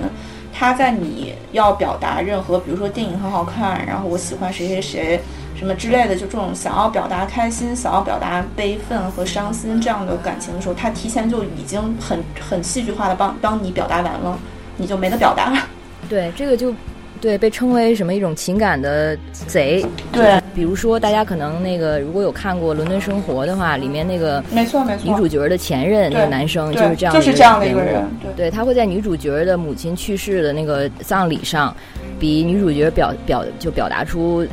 [0.53, 5.21] 他在你要表达任何，比如说电影很好看，然后我喜欢谁谁谁，
[5.57, 14.39] 什么之类的，就这种想要表达开心、想要表达悲愤和伤心这样的感情的时候，他提前就已经很很戏剧化的帮帮你表达完了，
[14.77, 15.67] 你就没得表达。
[16.09, 16.73] 对，这个就
[17.21, 19.85] 对被称为什么一种情感的贼。
[20.13, 28.05] 对，比如说大家可能那个如果有看过《伦敦生活》的话，里面那个没错没错，女主角的前任那个男生就是这样，就是这样的一个人。
[28.37, 31.75] 对，他会在女主角的母亲去世的那个葬礼上，
[32.19, 34.47] 比女主角表表就表达出。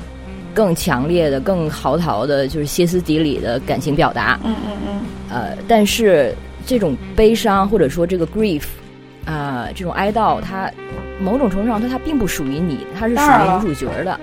[0.54, 4.40] 更强烈的、更嚎啕的，就是歇斯底里的感情表达。
[4.46, 5.02] 嗯嗯嗯。
[5.30, 6.34] 呃，但是
[6.66, 8.64] 这种悲伤或者说这个 grief
[9.26, 10.72] 啊，这种哀悼，它
[11.20, 14.20] 某种程度上它它并不属于你，它是属于女主角的。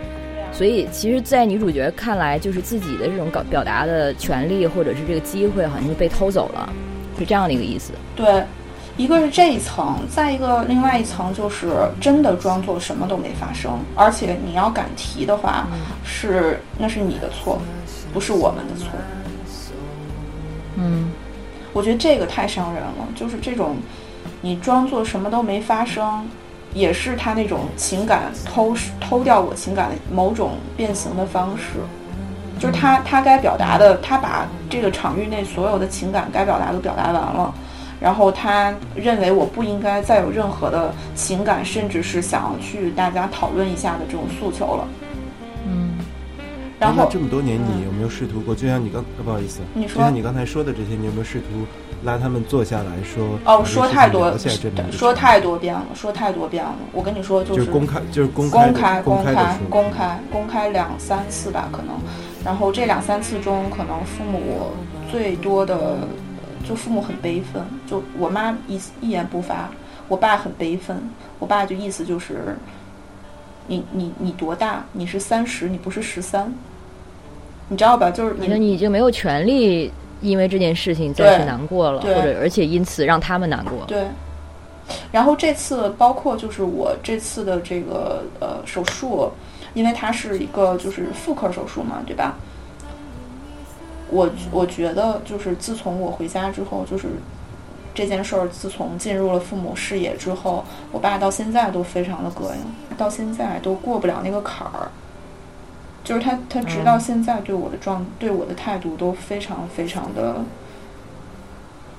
[0.52, 6.70] 所以，其实，在女主角看来，就是自己的这种表表达的权利或者是这个机会，好像就被偷走了，
[7.18, 7.92] 是这样的一个意思。
[8.14, 8.44] 对。
[8.98, 15.66] 一个是这一层，再一个另外一层就是真的装作什么都没发生，而且你要敢提的话，
[16.04, 17.58] 是那是你的错，
[18.12, 18.90] 不是我们的错。
[20.76, 21.10] 嗯，
[21.72, 23.76] 我觉得这个太伤人了，就是这种
[24.42, 26.28] 你装作什么都没发生，
[26.74, 31.80] 也是他那种情感偷偷掉我情感的某种变形的方式，
[32.58, 37.54] 就是他他该表达的，他把这个场域内所有的情感该表达都表达完了。
[38.00, 44.88] 然后他认为我不应该再有任何的情感，甚至是想要去大家讨论一下的这种诉求了。
[45.64, 45.92] 嗯，
[46.80, 48.56] 然后这么多年，你有没有试图过？
[48.56, 51.64] 就像你刚，不好意思，你说，就像你刚才说的这些，你有没有试图
[52.04, 53.38] 拉他们坐下来说？
[53.44, 54.36] 哦，说太多，
[54.90, 56.74] 说太多遍了，说太多遍了。
[56.92, 61.94] 我跟你说，就是公开，就是公开，公开，公开，公开，公开两三次吧，可能。
[62.44, 64.70] 然后这两三次中，可能父母
[65.10, 65.96] 最多的。
[66.64, 69.68] 就父母很悲愤，就我妈一一言不发，
[70.06, 70.96] 我爸很悲愤，
[71.40, 72.56] 我爸就意思就是，
[73.66, 74.84] 你你你多大？
[74.92, 76.54] 你是三十，你不是十三，
[77.66, 78.12] 你知道吧？
[78.12, 79.90] 就是你你已经没有权利
[80.22, 83.84] 因为这件事情再去难过了，或者而且因此让他们难过。
[83.86, 84.06] 对。
[85.12, 89.30] 然后这次包括就是我这次的这个呃手术，
[89.74, 92.34] 因为它是一个就是妇科手术嘛，对吧？
[94.10, 97.06] 我我觉得就是自从我回家之后，就是
[97.94, 104.90] 这件事儿，自从进入了父母视野之后，我爸到现在都非常的膈应，到现在都过不了那个坎儿。
[106.04, 110.36] 就是他，他直到现在对我的状，对我的态度都非常非常的，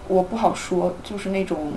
[0.08, 1.74] 我不好说，就是那种，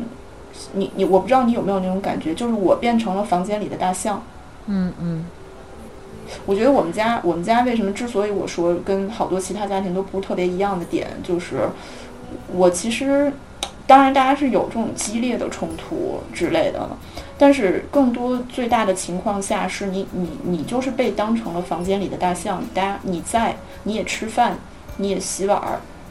[0.72, 4.22] 你你，我不知道你有没有那种感觉，就是我变成了房间里的大象。
[4.66, 5.24] 嗯嗯。
[6.44, 11.68] 我觉得我们家，我们家为什么之所以我说跟好多其他家庭都不是特别一样的点，就是
[12.52, 13.32] 我其实，
[13.86, 16.88] 当然大家是有这种激烈的冲突之类的，
[17.38, 24.58] 但是更多最大的情况下是你你你就是被当成了房间里的大象，大家你在你也吃饭，
[24.96, 25.60] 你也洗碗，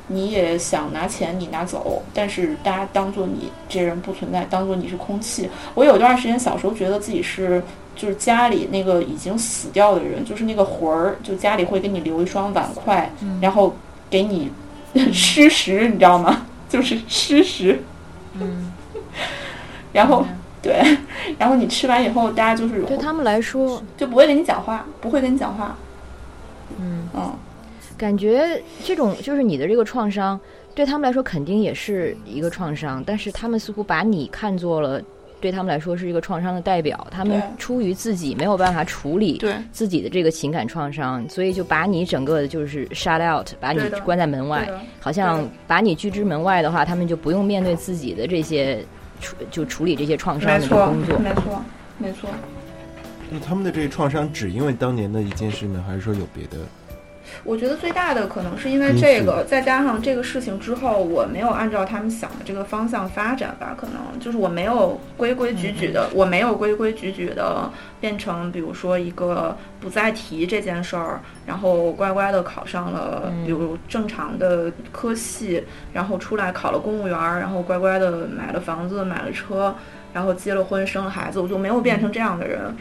[0.07, 5.49] 你也想拿钱你拿走，但是大家当做你这人不存在，当做你是空气。
[5.73, 7.61] 我有段时间小时候觉得自己是。
[7.97, 13.09] 就是家里那个已经死掉的人，就是那个魂儿，就家里会给你留一双碗筷，
[13.39, 13.73] 然后
[14.09, 14.51] 给你
[15.13, 16.45] 吃食，你知道吗？
[16.69, 17.79] 就是吃食。
[18.39, 18.71] 嗯。
[19.93, 20.25] 然后，
[20.61, 20.97] 对，
[21.39, 25.77] 然后你吃完以后，大家就是对他们来说就不会跟你讲话，不会跟你讲话。
[26.77, 27.33] 嗯嗯，
[27.97, 30.37] 感觉这种就是你的这个创伤，
[30.73, 35.01] 对他们来说肯定也是一个创伤，但是他们似乎把你看作了。
[35.41, 44.67] 对他们来说是一个创伤的代表，他们出于自己没有办法处理自己的这个情感创伤，所以就把你整个的就是 shut out，把你关在门外，
[44.99, 48.83] 好像把你拒之门外的话，他们就不用面对自己的这些
[49.21, 51.19] 处就处理这些创伤的工作。
[51.19, 51.61] 没错，
[51.97, 52.29] 没错。
[53.29, 56.57] 那他们的这个创伤只因为当年的一件事呢，还是说有别的？
[57.43, 67.69] 我觉得最大的可能是因为这个，再加上这个事情之后，我没有按照他们想的这个方向发展吧，可能就是我没有规规矩矩的，我没有规规矩矩的
[67.99, 75.63] 变成，比如说一个不再提这件事儿，然后乖乖的考上了，比如正常的科系，
[75.93, 79.73] 然后出来考了公务员，然后乖乖的买了房子，买了车，
[80.13, 82.75] 然后结了婚，生了孩子，我就没有变成这样的人。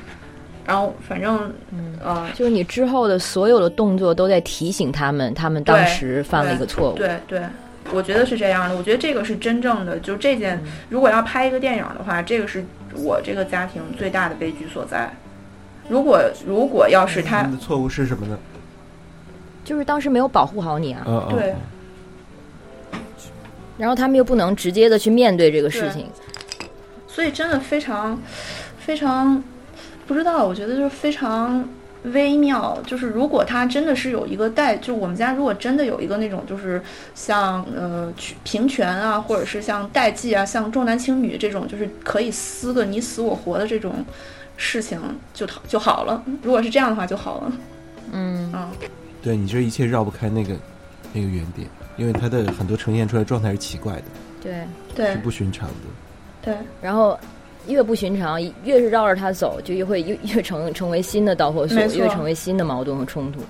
[0.66, 6.94] 然后，反正，嗯呃，就是你之后的所有的动作都在提醒他们，他们当时犯了一个错误。
[6.94, 7.42] 对对，
[7.92, 8.74] 我觉得是这样的。
[8.74, 10.58] 我觉得这个是真正的，就这件，
[10.88, 15.14] 如果要拍一个电影的话，这个是我这个家庭最大的悲剧所在。
[15.86, 18.38] 如果如果要是他的错误是什么呢？
[19.66, 21.28] 就是当时没有保护好你啊。
[21.28, 21.54] 对。
[23.76, 26.06] 然后他们又不能直接的去面对这个事情，
[27.06, 28.18] 所以真的非常
[28.78, 29.44] 非常。
[30.06, 31.66] 不知道，我觉得就是非常
[32.04, 36.82] 微妙，就是如果他真的是有一个代，就我们家如果真的有一个那种，就是
[37.14, 44.04] 像呃取平权啊，或者是像代际啊，像重男轻女这种，就是可以撕个你死我活的这种
[44.56, 45.00] 事情
[45.32, 46.22] 就好就好了。
[46.42, 47.52] 如果是这样的话就好了。
[48.12, 48.70] 嗯嗯，
[49.22, 50.54] 对你这一切绕不开那个
[51.14, 54.02] 那个原点，因为它的很多呈现出来的状态是奇怪的，
[54.42, 55.74] 对，对是不寻常的。
[56.42, 57.18] 对，然后
[57.66, 63.40] 越不寻常，越是绕着他走，就越会越越成成为新的导火索越成为新的矛盾和冲突。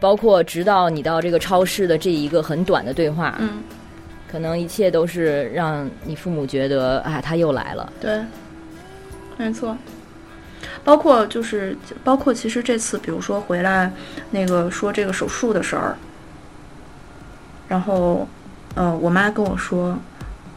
[0.00, 3.62] 包括直到你到这个超市的这一个很短的对话，嗯，
[4.30, 7.92] 可能一切都是让你父母觉得啊，他又来了。
[8.00, 8.20] 对，
[9.36, 9.76] 没错。
[10.84, 13.92] 包括就是包括，其实这次比如说回来
[14.30, 15.96] 那个说这个手术的事儿，
[17.68, 18.26] 然后，
[18.74, 19.96] 呃，我妈跟我说，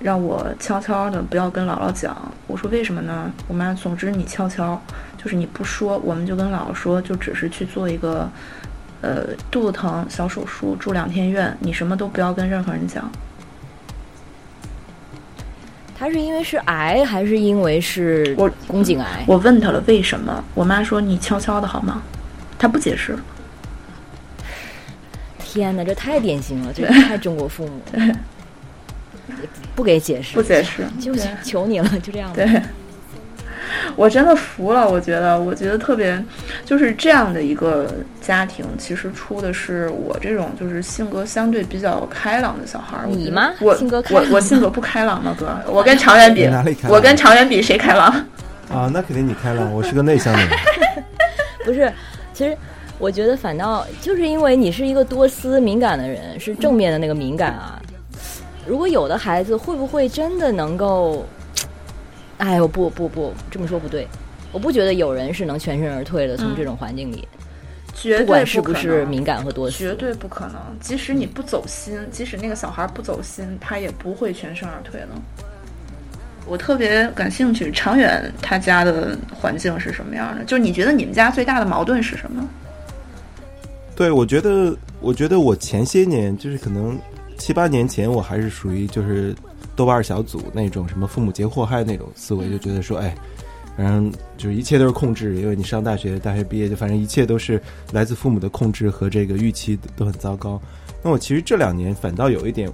[0.05, 2.15] 让我悄悄的不要跟姥姥讲。
[2.45, 3.31] 我说为什么呢？
[3.47, 4.79] 我妈总之你悄悄，
[5.17, 8.29] 就是你不说，我们就跟姥姥说，就只是去做一个，
[9.01, 13.09] 呃，肚子疼小手术，住两天院，你什么都不要跟任何人讲。
[15.97, 19.25] 他是因为是癌，还是因为是我宫颈癌？
[19.25, 22.03] 我问他了为什么，我妈说你悄悄的好吗？
[22.59, 23.17] 他不解释。
[25.39, 28.15] 天哪，这太典型了，这个太中国父母了。
[29.75, 32.35] 不给解释，不解释，就对求你了，就这样吧。
[32.35, 32.61] 对，
[33.95, 34.89] 我真的服了。
[34.89, 36.23] 我觉得，我觉得特别，
[36.63, 43.05] 就是这样的一个家庭，其实出的是我这种就是性格相对比较开朗的小孩儿。
[43.07, 45.57] 你吗我性格开朗我我性格不开朗吗，哥？
[45.67, 46.47] 我跟常远比
[46.87, 48.07] 我跟常远比谁开朗？
[48.71, 50.49] 啊，那肯定你开朗，我是个内向的人。
[51.65, 51.91] 不是，
[52.33, 52.55] 其实
[52.97, 57.81] 我觉得反倒就是因为你是一个多思敏感的人，是正面的那个敏感啊。
[58.65, 61.25] 如果有的孩子会不会真的能够？
[62.37, 64.05] 哎呦，不不不，这么说不对。
[64.51, 67.27] 我不觉得有人是能全身而退的，从嗯这种环境里，
[67.93, 69.93] 绝对不管是不可能是敏感和多绝。
[69.95, 70.55] 对不可能。
[70.81, 75.07] 即使你不走心，即使那个小孩不走心，他也不会全身而退的。
[76.45, 80.43] 我特别感兴趣，长远他家的环境是什么样的？
[80.43, 82.47] 就是你觉得你们家最大的矛盾是什么？
[83.95, 86.99] 对，我觉得，我觉得我前些年就是可能
[87.37, 89.35] 七八年前，我还是属于就是
[89.75, 93.15] 豆瓣小组那种什么父母节祸害那种思维，就觉得说，哎，
[93.77, 97.61] 反正就是一切都是控制，因为你上大学，大学毕业就反正一切都是
[97.91, 100.61] 来自父母的控制和这个预期都很糟糕。
[101.03, 102.71] 那我其实这两年反倒有一点，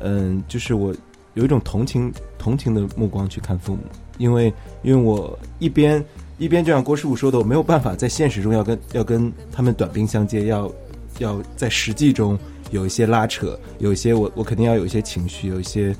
[0.00, 0.94] 嗯，就是我
[1.34, 3.80] 有一种同情同情的目光去看父母，
[4.18, 4.52] 因为
[4.82, 6.04] 因为我一边
[6.38, 10.70] 一边就像郭师傅说的，我没有办法在现实中要跟要跟他们短兵相接，要
[11.18, 12.38] 要在实际中
[12.72, 15.94] 有一些拉扯，有一些我我肯定要有一些情绪，有一些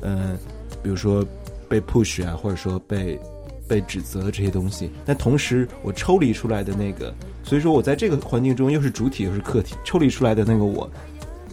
[0.00, 0.38] 呃，
[0.80, 1.26] 比如说
[1.68, 3.18] 被 push 啊，或者说被
[3.66, 4.88] 被指责这些东西。
[5.04, 7.12] 但同时，我抽离出来的那个，
[7.42, 10.88] 所以说我在这个环境中又是主体又是客体，抽离出来的那个我。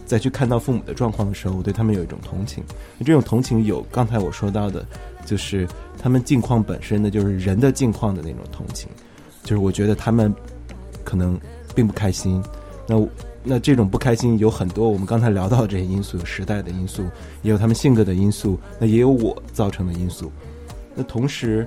[0.04, 2.62] 再去看到父母的状况的时候，我对他们有一种同情。
[3.00, 4.86] 这种同情有刚才我说到的，
[5.24, 5.66] 就是
[5.98, 8.88] 他们境况本身的，就是人的境况的那种同情。
[9.42, 10.32] 就是我觉得他们
[11.02, 11.36] 可能
[11.74, 12.40] 并不开心。
[12.86, 13.08] 那我
[13.48, 17.04] 那这种不开心有很多，我们刚才聊到的这些因素，有时代的因素，
[17.42, 20.32] 也有他们性格的因素，那也有我造成的因素。
[20.94, 21.66] 那同时，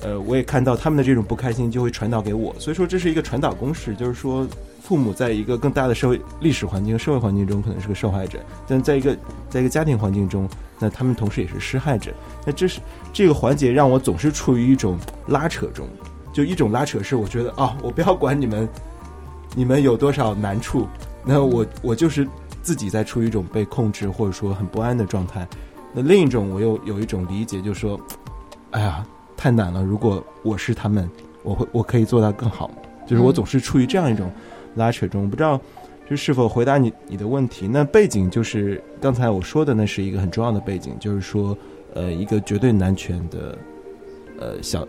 [0.00, 4.46] 呃，我也看到他们的这种不开心就会传导给我，所以说这是一个传导公式，就是说。
[4.80, 9.14] 父母在一个更大的社会历史环境、社会环境中可能是个受害者，但在一个
[9.50, 10.48] 在一个家庭环境中，
[10.78, 12.10] 那他们同时也是施害者。
[12.46, 12.80] 那这是
[13.12, 15.86] 这个环节让我总是处于一种拉扯中，
[16.32, 18.66] 就一种拉扯是我觉得啊，我不要管你们，
[19.54, 20.86] 你们有多少难处，
[21.24, 22.26] 那我我就是
[22.62, 25.46] 自己在处于一种被控制或者说很不安的状态。
[25.92, 28.00] 那另一种我又有一种理解，就是说，
[28.70, 29.06] 哎呀，
[29.36, 29.82] 太难了。
[29.82, 31.08] 如果我是他们，
[31.42, 32.70] 我会我可以做到更好。
[33.06, 34.30] 就是我总是处于这样一种。
[34.74, 35.60] 拉扯中，不知道
[36.08, 37.66] 这是否回答你你的问题？
[37.66, 41.56] 那背景就是刚才我说的，那是一个很重要的背景，就是说，
[41.94, 43.58] 呃，一个绝对男权的，
[44.38, 44.86] 呃，小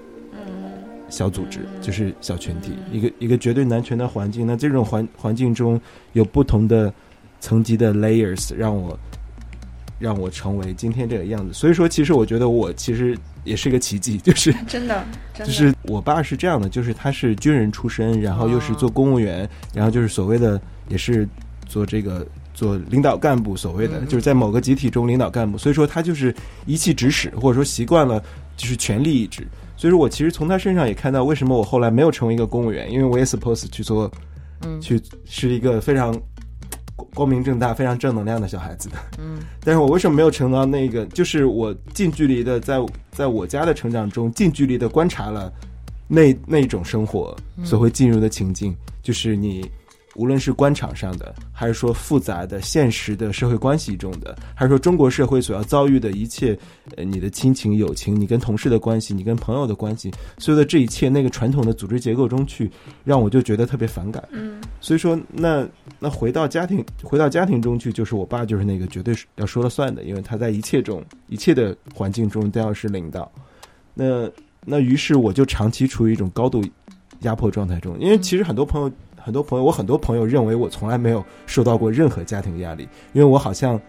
[1.10, 4.46] 小组织，就是小群体，一个一个绝对男权的环境。
[4.46, 5.80] 那这种环环境中
[6.14, 6.94] 有不同的
[7.40, 8.98] 层级的 layers，让我
[10.00, 11.54] 让我成为今天这个样子。
[11.54, 15.04] 所以说，其实我觉得我其实也是一个奇迹， 就是真的，
[15.34, 21.28] 真的就是我爸是这样的，就是他是军人出身，然后又是做公务员，然后就是所谓的也是
[21.68, 26.34] 做这个做领导干部，所谓的就是在某个集体中领导干部，所以说他就是
[26.66, 28.24] 一气指使，或者说习惯了
[28.56, 29.48] 就是权力意志。
[29.80, 34.12] 所以说我其实从他身上也看到为什么我后来没有成为一个公务员，因为我也 suppose 去做，
[34.66, 36.14] 嗯去是一个非常
[37.14, 38.98] 光明正大、非常正能量的小孩子的。
[39.20, 41.06] 嗯但是我为什么没有成到那个？
[41.06, 42.78] 就是我近距离的在
[43.10, 45.50] 在我家的成长中，近距离的观察了
[46.10, 49.66] 那那种生活所会进入的情境，就是你
[50.20, 56.60] 无论是官场上的，还是说复杂的现实的社会关系中的，还是说中国社会所要遭遇的一切，
[56.98, 62.70] 呃，你的亲情、友情，你跟同事的关系，你跟朋友的关系，所有的这一切，那个传统的组织结构中去，
[63.06, 64.22] 让我就觉得特别反感。
[64.32, 65.66] 嗯所以说，那
[66.00, 73.32] 那回到家庭，回到家庭中去，就是我爸就是那个绝对是要说了算的，因为他在一切中、一切的环境中都要是领导。
[73.94, 74.30] 那
[74.66, 76.62] 那于是我就长期处于一种高度
[77.22, 78.92] 压迫状态中，因为其实很多朋友，
[79.30, 83.80] 很多朋友，我很多朋友认为我从来没有受到过任何家庭压力，因为我好像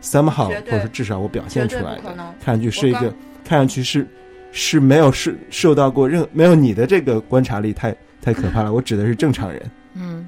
[0.00, 2.02] somehow 或者至少我表现出来的
[2.40, 3.12] 看上去是一个，
[3.44, 4.08] 看上去是
[4.50, 8.72] 是没有受受到过任没有你的这个观察力太太可怕了。
[8.72, 9.70] 我指的是正常人。
[9.92, 10.26] 嗯，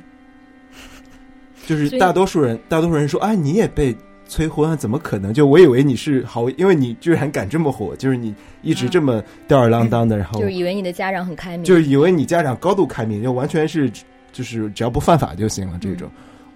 [1.66, 3.96] 就是大多数人，大多数人说啊，你也被
[4.26, 5.32] 催婚啊，怎么可能？
[5.32, 13.90] 就我以为你是好，因为你居然敢这么火，就是你一直这么吊儿郎当的，然后就是以为你的家长很开明，就是以为你家长高度开明，就完全是
[14.32, 16.10] 就是只要不犯法就行了这种。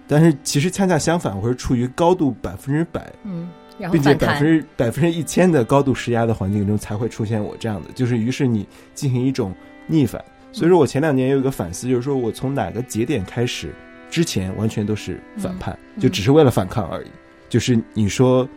[0.07, 3.49] 但是其实恰恰相反，我是处于高度百分之百，嗯，
[3.79, 9.51] 然后并且，百分之百分之一千的高度施压的环境中，才会出现我这样的，就是于是你进行一种
[9.87, 10.23] 逆反。
[10.51, 13.73] 所以说我前两年有一个反思，就是说我从哪个节点开始，
[14.11, 17.07] 之前完全都是反叛，嗯就只是为了反抗而已。
[17.49, 18.47] 就是你说，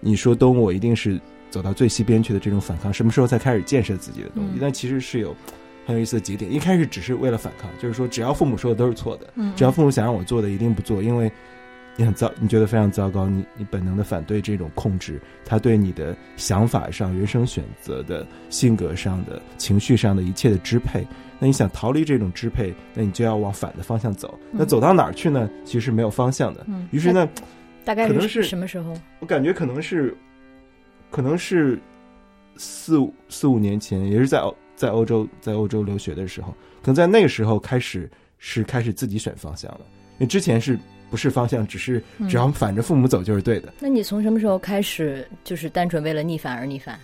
[0.00, 4.50] 你说东我一定是走到最西边去的这种反抗，什么时候才开始建设自己的东西？
[4.54, 5.34] 嗯但其实是有
[5.88, 11.32] 很有意思的几点，一开始只是为了反抗，就是说只要父母说的都是错的，嗯只要父母想让我做的，一定不做，因为
[11.96, 21.06] 你很糟，你觉得非常糟糕，你你本能的反对这种控制，他对你的想法上、人生选择的、性格上的、情绪上的一切的支配。
[21.38, 24.38] 那你想逃离这种支配，那你就要往反的方向走。
[24.52, 25.48] 那走到哪儿去呢？
[25.64, 26.66] 其实是没有方向的。
[26.68, 27.26] 嗯于是呢，
[27.82, 28.92] 大概可能是什么时候？
[29.20, 30.14] 我感觉可能是，
[31.10, 31.80] 可能是
[32.56, 36.48] 四五四五年前，也是在欧在欧洲在欧洲留学的时候，
[36.80, 39.80] 可能在那个时候开始是开始自己选方向了。
[40.14, 40.78] 因为之前是
[41.10, 46.98] 不是方向，只是只要反着父母走就是对的，那你从什么时候开始就是单纯为了逆反而逆反？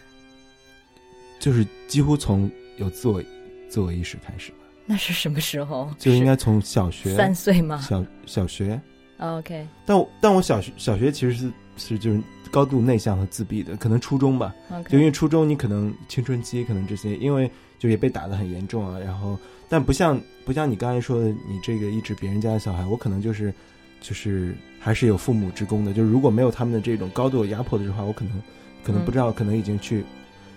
[1.38, 3.22] 就是几乎从有自我
[3.68, 5.90] 自我意识开始吧，那是什么时候？
[5.98, 8.80] 就应该从小学三岁吗小小学。
[9.18, 12.20] ？OK 但我但我小学小学其实是是就是
[12.50, 17.50] 高度内向和自闭的，可能初中吧，OK，就因为初中你可能青春期可能这些，因为
[17.84, 23.52] 就也被打得很严重啊，然后但不像不像你刚才说的，你这个一直别人家的小孩，我可能就是
[24.00, 28.42] 就是还是有父母之功的，就是如果没有他们的这种高度压迫的话，我可能
[28.82, 29.98] 可能嗯不知道，可能已经去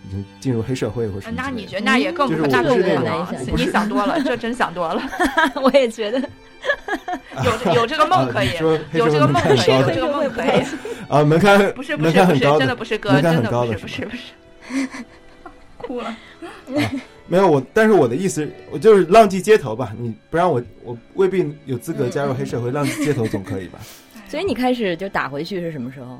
[0.07, 1.43] 已经进入黑社会或什么之类的。
[1.43, 5.03] 那你觉得那也更就是我那不是那种更不可能你想多了，这真想多了。
[5.61, 6.17] 我也觉得
[7.43, 8.51] 有有这个梦可以
[8.93, 10.63] 有这个梦可以，有这个梦可以。
[11.09, 14.23] 啊，门槛不是不是不是，真的不是哥，真的不很高的是不是不是。
[15.78, 16.15] 哭了。
[17.28, 19.93] 没有我，但是我的意思，我就是浪迹街头吧。
[19.99, 23.80] 你不让我，我未必有资格加入黑社会，浪迹街头总可以吧？
[24.28, 26.17] 所以你开始就打回去是什么时候？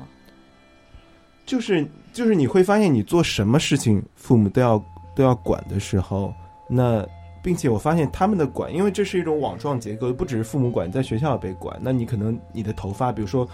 [1.46, 4.84] 就是就是你会发现，你做什么事情，父母都要
[5.14, 6.32] 都要管的时候，
[6.68, 7.06] 那
[7.42, 11.78] 并且我发现他们的管，因为这是一种网状结构，不只是父母管，在学校也被管。
[11.80, 13.48] 那你可能你的头发，比如说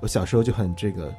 [0.00, 1.12] 我小时候就很这个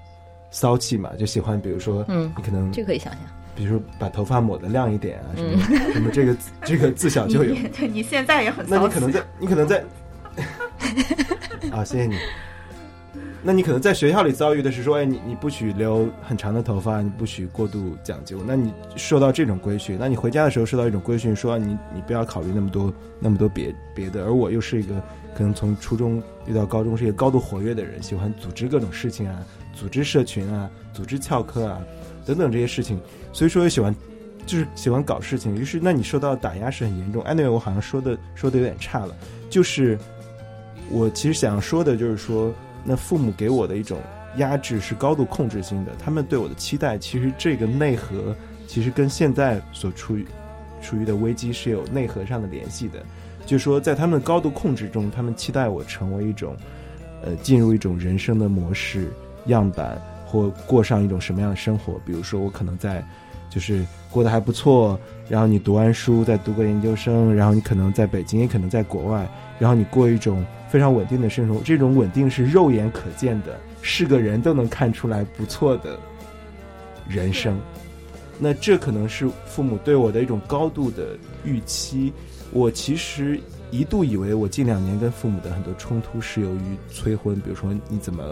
[0.49, 3.21] 骚气嘛，就喜欢，比如说嗯，你可能这可以想象。
[3.57, 7.55] 比如说把头发抹得亮一点啊，什么、嗯什么这个这个自小就有。
[7.55, 8.77] 你 你现在也很那。
[8.77, 9.83] 你可能在，你可能在，
[11.73, 12.15] 啊，谢谢你。
[13.43, 19.97] 那你可能在学校里遭遇的是说，哎，你你不许留很长的头发，你不许过度讲究，那你受到这种规训。
[19.99, 24.23] 那你回家的时候受到一种规训，说你你不要考虑那么多那么多别别的。
[24.23, 25.01] 而我又是一个
[25.35, 29.39] 可能从初中遇到高中是一个高度活跃的人，喜欢组织各种事情啊，
[29.73, 31.79] 组织社群啊，组织翘课啊
[32.27, 32.99] 等等这些事情，
[33.31, 33.95] 所以说喜欢
[34.45, 35.55] 就是喜欢搞事情。
[35.55, 37.23] 于是那你受到打压是很严重。
[37.23, 39.15] anyway，我好像说的说的有点差了，
[39.49, 39.97] 就是
[40.91, 42.53] 我其实想说的就是说，
[42.83, 43.97] 那父母给我的一种
[44.37, 48.35] 压制是高度控制性的，他们对我的期待，其实这个内核
[48.67, 50.25] 其实跟现在所处于
[50.81, 53.03] 处于的危机是有内核上的联系的。
[53.45, 56.53] 就是说，在他们的高度控制中，他们期待我成为一种，
[57.23, 59.09] 呃，进入一种人生的模式
[59.45, 59.97] 样板，
[60.27, 61.99] 或过上一种什么样的生活。
[62.05, 63.03] 比如说，我可能在，
[63.49, 64.99] 就是过得还不错，
[65.29, 71.61] 然后你读完书，再读个研究生，然后你可能在北京，也可能在国外，然后你过一种非常稳定的生活。
[71.63, 75.97] 这种稳定是肉眼可见的，是个人都能看出来不错的
[77.07, 77.57] 人生。
[78.37, 82.13] 那这可能是父母对我的一种高度的预期。
[82.51, 83.39] 我其实
[83.71, 88.23] 一度以为我近两年跟父母的很多冲突是由于催婚，比如说你怎么，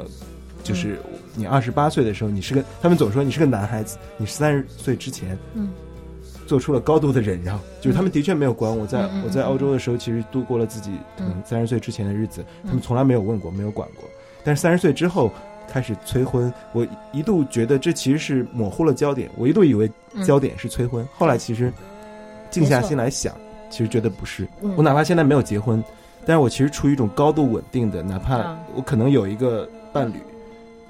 [0.63, 0.99] 就是
[1.35, 5.71] 你二十八岁的时候，你是个，他们总说你是个男孩子，你十三十岁之前，嗯，
[6.47, 8.87] 做出了高度的忍让，就是他们的确没有管我。
[8.87, 14.09] 在我在澳洲的时候，其实度过了自己可能嗯三十岁之前的日子，嗯他们从来没有问过，没有管过。
[14.43, 15.31] 但是三十岁之后
[15.67, 21.73] 开始催婚，我一度觉得这其实是模糊了焦点，我一度以为嗯焦点是催婚，后来其实
[22.51, 23.33] 静下心来想，
[23.69, 24.47] 其实觉得不是。
[24.61, 25.83] 嗯我哪怕现在没有结婚，
[26.25, 30.19] 但是我其实处于一种高度稳定的，哪怕啊我可能有一个伴侣，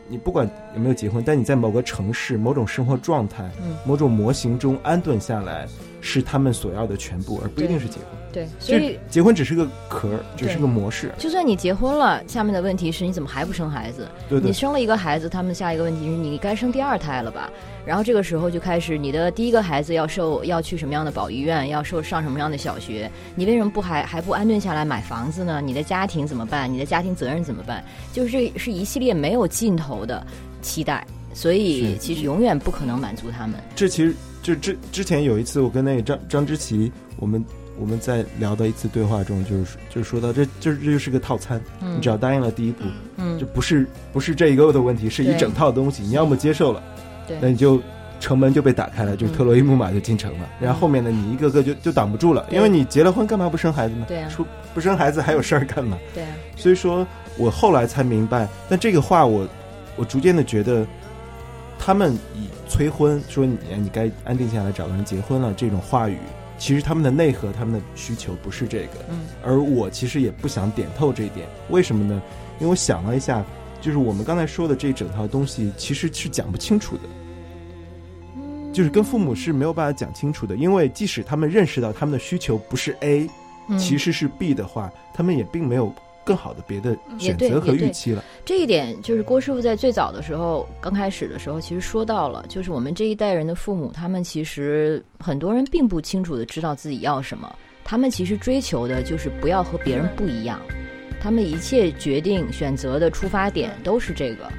[0.08, 5.68] 你不管有没有结婚，但你在某个城市、某种生活状态、嗯某种模型中安顿下来，
[6.02, 8.06] 是他们所要的全部，而不一定是结婚。
[8.34, 11.10] 对，所以结婚只是个壳儿，只是个模式。
[11.18, 14.10] 就算你结婚了，下面的问题是你怎么还不生孩子？
[14.28, 17.50] 对对你生了一个孩子，他们下一个问题是你该生第二胎了吧？
[17.86, 23.10] 然后这个时候就开始你的第一个孩子要受要去什么样的保育院，要受上什么样的小学？
[23.36, 25.62] 你为什么不还还不安顿下来买房子呢？
[25.62, 26.72] 你的家庭怎么办？
[26.72, 27.82] 你的家庭责任怎么办？
[28.12, 30.26] 就是这是一系列没有尽头的
[30.66, 33.56] 期待，所以其实永远不可能满足他们。
[33.76, 37.44] 这其实就之之前有一次，我跟那个张张之奇，我们
[37.80, 41.96] 我们在聊的一次对话中，就是就是说到这这这就是个套餐，嗯。
[41.98, 42.84] 你只要答应了第一步，
[43.18, 43.38] 嗯。
[43.38, 46.82] 就不是不是这一个的问题，是一整套东西，你要么接受了，
[47.28, 47.38] 对。
[47.40, 47.80] 那你就
[48.20, 54.06] 城门就被打开了，就特洛伊木马就进城了，然后后面呢，你一个个就就挡不住了，因为你结了婚，干嘛不生孩子呢？
[54.08, 54.30] 对啊。
[54.30, 55.98] 出不生孩子还有事儿干嘛？
[56.14, 57.06] 对啊，所以说
[57.38, 59.48] 我后来才明白，但这个话我
[59.96, 60.86] 我逐渐的觉得，
[61.78, 66.18] 他们以催婚说你你该安定下来找个人结婚了这种话语，
[66.58, 69.26] 其实他们的内核、他们的需求不是这个，嗯。
[69.44, 72.22] 而我其实也不想点透这一点，为什么呢？
[72.60, 73.44] 因为我想了一下，
[73.82, 77.04] 就是我们刚才说的这整套东西其实是讲不清楚的，
[78.74, 83.30] 就是跟父母是没有办法讲清楚的，因为即使他们认识到他们的需求不是 A，
[83.70, 83.78] 嗯。
[83.78, 85.94] 其实是 B 的话，他们也并没有
[86.26, 88.24] 更好的别的选择和预期了。
[88.44, 100.60] 这一点就是郭师傅在最早的时候，刚开始的时候，其实说到了，就是我们这一代人的父母，他们其实很多人并不清楚的知道自己要什么，他们其实追求的就是不要和别人不一样，
[101.22, 104.52] 他们一切决定选择的出发点都是这个。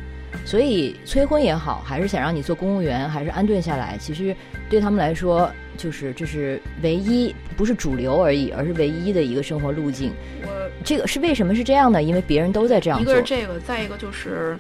[0.45, 4.37] 所以催婚也好，还是想让你做公务员，还是安顿下来，其实
[4.69, 10.13] 对他们来说，就是这是唯一，不是主流而已，而是唯一的一个生活路径。
[10.43, 12.03] 我这个是为什么是这样呢？
[12.03, 13.13] 因为别人都在这样做。
[13.13, 14.57] 一个是这个，再一个就是，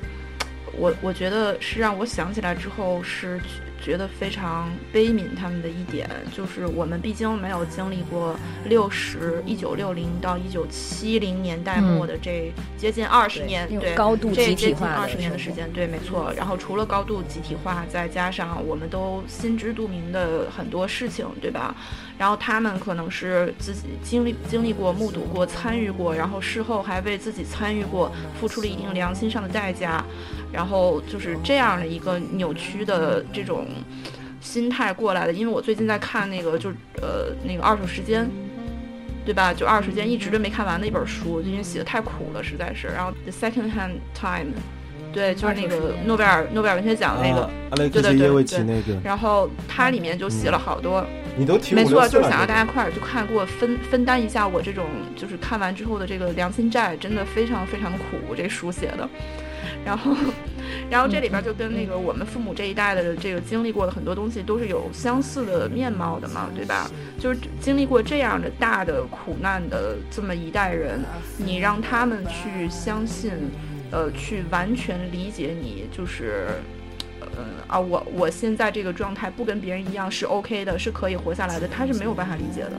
[0.72, 3.40] 我我觉得是让我想起来之后是
[3.86, 16.32] 觉得非常悲悯他们的一点，就是我们毕竟没有经历过六十一九六零到一九七零年代末的这接近二十年，对高度集这接近体化二十年的时间，对，没错。
[16.36, 21.72] 然后除了高度集体化，再加上我们都心知肚明的很多事情，对吧？
[22.18, 28.10] 然后他们可能是自己经历经历过、目睹过、参与过，然后事后还为自己参与过
[28.40, 30.04] 付出了一定良心上的代价，
[30.52, 33.66] 然后就是这样的一个扭曲的这种
[34.40, 35.32] 心态过来的。
[35.32, 38.28] 因为我最近在看那个，就是呃那个二手时间。
[39.26, 39.52] 对吧？
[39.52, 42.86] 就二手时间一直都没看完的一本书，因为写的太苦了，实在是。
[42.86, 44.52] 然后《The Second Hand Time》，
[45.12, 47.50] 对，就是那个诺贝尔诺贝尔文学奖那个。
[47.74, 51.04] 对对对对那个，然后它里面就写了好多，
[51.36, 59.08] 你都提没错，就是想让大家快点去看，给我分分担一下我这种就是看完之后的这个良心债，真的非常非常苦，这书写的。
[59.84, 60.16] 然后，
[60.90, 66.90] 然后这里边就跟那个我们父母这一代的这个经历过的很多东西都是有相似的面貌的嘛，对吧？
[67.20, 71.00] 就是经历过这样的大的苦难的这么一代人，
[71.36, 73.32] 你让他们去相信，
[73.92, 76.48] 呃，去完全理解你，就是。
[77.38, 82.72] 嗯啊，我我现在这个状态不跟别人一样是 OK 的，是可以活下来的，他是没有办法理解的。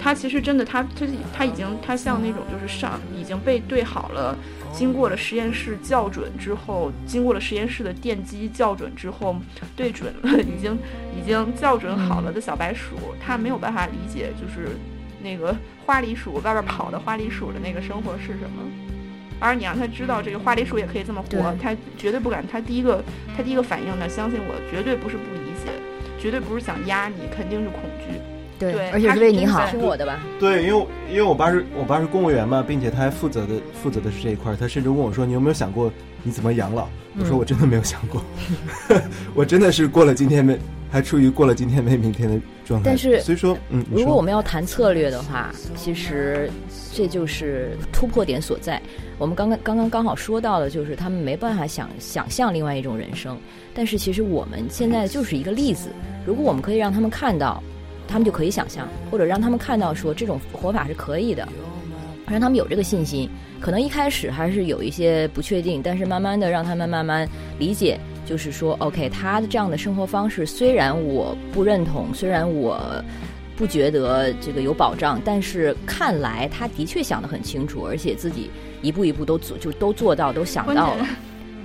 [0.00, 4.36] 他其实真的，他他他已经他像那种就是上已经被对好了，
[4.72, 9.34] 经过了实验室校准之后，经过了实验室的电机校准之后，
[9.74, 10.78] 对准了已经
[11.20, 14.76] 已经校准好了的小白鼠，他没有办法理解就是
[15.20, 15.54] 那个
[15.84, 18.87] 花栗鼠外边跑的花栗鼠的那个生活是什么。
[19.40, 22.44] 而你让他知道这个花栗鼠也可以这么活，他绝对不敢。
[22.50, 23.02] 他第一个，
[23.36, 25.70] 他第一个反应呢，相信我，绝对不是不理解，
[26.18, 28.20] 绝对不是想压你，肯定是恐惧。
[28.58, 29.64] 对，对而且是为你好。
[30.40, 35.92] 对，因为因为我爸是我爸是公务员嘛，并且他还负责的负责的是这一块儿，他甚至问我说：“你有没有想过
[36.24, 36.88] 你怎么养老？”
[37.20, 38.20] 我说：“嗯我真的没有想过，
[39.32, 40.58] 我真的是过了今天没，
[40.90, 46.50] 还处于过了今天没明天的状态。”但是所以说，嗯，如果我们要谈策略的话，其实
[46.92, 48.80] 这就是突破点所在。
[49.18, 53.36] 我们刚刚刚刚刚好说到的，就是他们没办法想想象另外一种人生，
[53.74, 55.90] 但是其实我们现在就是一个例子。
[56.24, 57.62] 如果我们可以让他们看到，
[58.06, 61.46] 他们就可以想象，或者让他们看到说这种活法是可以的，
[62.28, 63.28] 让他们有这个信心。
[63.60, 67.28] 可能一开始还是有一些不确定，但是慢慢的让他们慢慢
[67.58, 67.98] 理解，
[68.28, 73.02] 就是说，OK，他的这样的生活方式虽然我不认同，虽然我
[73.56, 78.50] 不觉得这个有保障，但是看来他的确想得很清楚，而且自己
[78.82, 81.06] 一步一步都做，就都做到，都想到了。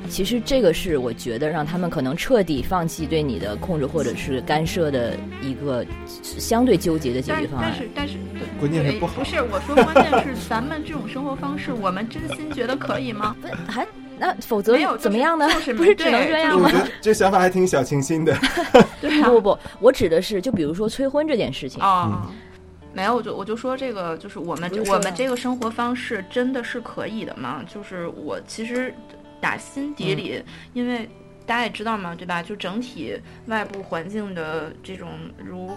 [0.09, 5.85] 其实这个是我觉得让他们可能彻底放弃对你的控制或者是干涉的一个
[6.21, 7.79] 相对纠结的解但决方案但。
[7.79, 13.33] 是但是，对关键是不好不是我说，关键是咱们这种生活方式，我们真心觉得可以吗？
[13.41, 13.87] 不是还
[14.23, 15.45] 那否则怎么样呢？
[15.51, 16.77] 就是 不是只能这样吗我觉？
[16.81, 18.33] 得这想法还挺小清新的。
[19.01, 21.83] 对啊不不不，我指的是就比如说催婚这件事情。
[21.83, 22.21] 哦。
[22.93, 27.61] 没有，我就我就说这个，就是我们是我们这个生活方式真的是可以的吗？
[27.67, 28.93] 就是我其实
[29.41, 30.41] 打心底里，
[30.73, 31.09] 因为
[31.45, 32.41] 大家也知道嘛，对吧？
[32.41, 35.71] 就整体外部环境的这种如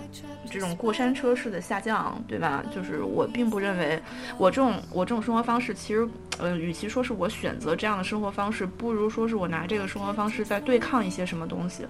[0.51, 2.63] 这种过山车式的下降，对吧？
[2.75, 4.01] 就是我并不认为
[4.39, 6.09] 我这种我这种生活方式，其实
[6.39, 11.85] 呃，与其说是我选择这样的生活方式，不如说是我拿这个生活方式在对抗一些什么东西。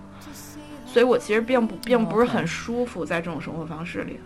[0.86, 4.18] 所以我其实并不并不是很舒服在这种生活方式里。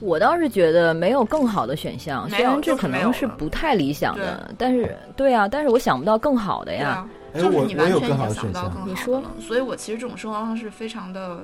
[0.00, 7.06] 我倒是觉得没有更好的选项，虽然这可能是不太理想的，但是对啊，但是我想不到更好的呀。
[7.34, 9.30] 就是我我有你完全已更好的选经想不到更项好的你说了。
[9.40, 11.38] 所以我其实这种生活方式非常的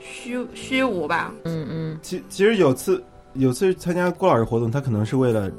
[0.00, 1.32] 虚虚无吧。
[1.44, 1.98] 嗯嗯。
[2.00, 3.02] 其其实有次
[3.34, 5.50] 有次参加郭老师活动，他可能是为了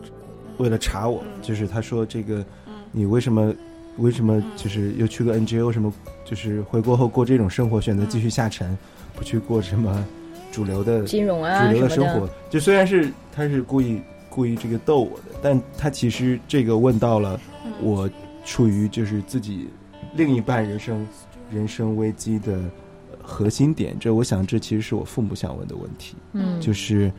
[0.58, 1.42] 为了查我，嗯。
[1.44, 2.74] 就是他说这个嗯。
[2.92, 3.54] 你为什么
[3.98, 5.94] 为什么就是又去个 NGO 什么，
[6.26, 8.76] 就是回国后过这种生活，选择继续下沉，
[9.16, 10.04] 不去过什么
[10.52, 12.30] 主流的金融啊主流的生活。
[12.50, 18.10] 就虽然是他是故意故意这个逗我的，但他其实这个问到了嗯我
[18.45, 19.68] 处于就是自己
[20.14, 21.08] 另一半人生
[21.52, 23.95] 人生危机的呃核心点。
[24.00, 26.16] 这我想这其实是我父母想问的问题。
[26.34, 27.12] 嗯，就是，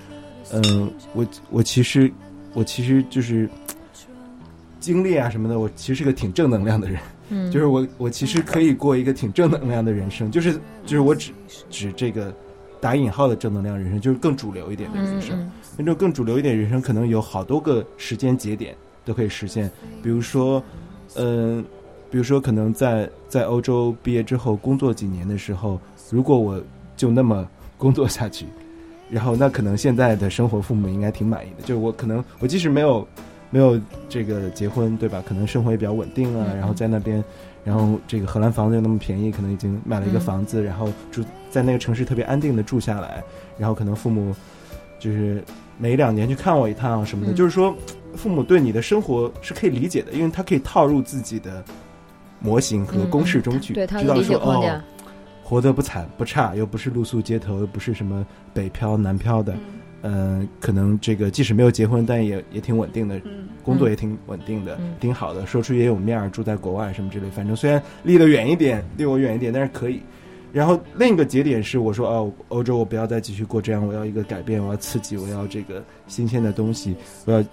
[0.53, 2.11] 嗯、我我其实
[2.55, 3.49] 我其实就是
[4.81, 10.55] 经历啊什么的，我其实是个挺正能量的人，嗯就是我我其实可以过一个挺正能量的人生，就是
[10.85, 11.33] 就是我只
[11.69, 12.35] 只这个
[12.81, 15.51] 打引号的正能量人生，就是更主流一点的人生。
[15.77, 18.75] 那种更主流一点人生，可能有好多个时间节点
[19.05, 19.71] 都可以实现。
[20.03, 20.63] 比如说，
[21.17, 21.65] 嗯、
[22.11, 25.79] 比如说可能在在欧洲毕业之后工作几年的时候，
[26.11, 26.61] 如果我
[26.97, 28.47] 就那么工作下去，
[29.11, 31.63] 然后那可能现在的生活父母应该挺满意的。
[31.63, 33.07] 就是我可能我即使没有
[33.51, 33.79] 没有
[34.09, 35.23] 这个结婚，对吧？
[35.27, 37.23] 可能生活也比较稳定啊，嗯然后在那边。
[37.65, 40.21] 然后这个荷兰房子又那么便宜，可能已经买了一个嗯。
[40.21, 43.23] 房子，然后住在那个城市特别安定的住下来，
[43.59, 44.35] 然后可能父母
[44.99, 45.45] 就是
[45.79, 47.35] 每两年去看我一趟什么的，嗯。
[47.35, 47.75] 就是说
[48.17, 51.63] 父母对你的生活是可以理解的，因为他可以套入自己的
[52.41, 54.81] 模型和公式中去，知道说哦，，
[55.45, 59.55] 活得不惨不差，又不是露宿街头，又不是什么北漂南漂的，
[60.03, 70.01] 嗯、可能这个即使没有结婚，但也也挺稳定的，嗯工作也挺稳定的，嗯挺好的，说出也有面儿，住在国外什么之类，反正虽然离得远一点，离我远一点，但是可以。
[70.53, 77.45] 然后另一个节点是我说哦，欧洲我不要再继续过这样，我要一个改变，我要刺激，我要这个新鲜的东西，我要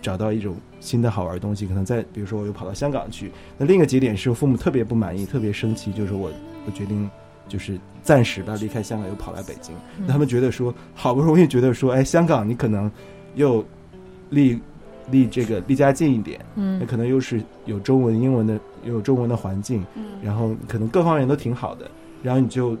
[0.00, 1.66] 找到一种新的好玩的东西。
[1.66, 6.30] 可能在比如说我又跑到香港去，那另一个节点是我父母特别不满意，特别生气，就是我
[6.64, 7.10] 我决定
[7.48, 9.74] 就是暂时吧离开香港，又跑来北京。
[9.98, 12.90] 嗯他们觉得说好不容易觉得说，哎，香港你可能
[13.34, 13.64] 又
[14.30, 14.58] 离
[15.10, 21.90] 离这个离家近一点，嗯那嗯可能又是有中文、英文的，又有中文的环境，嗯然后可能各方面都挺好的，
[22.22, 22.76] 然后你就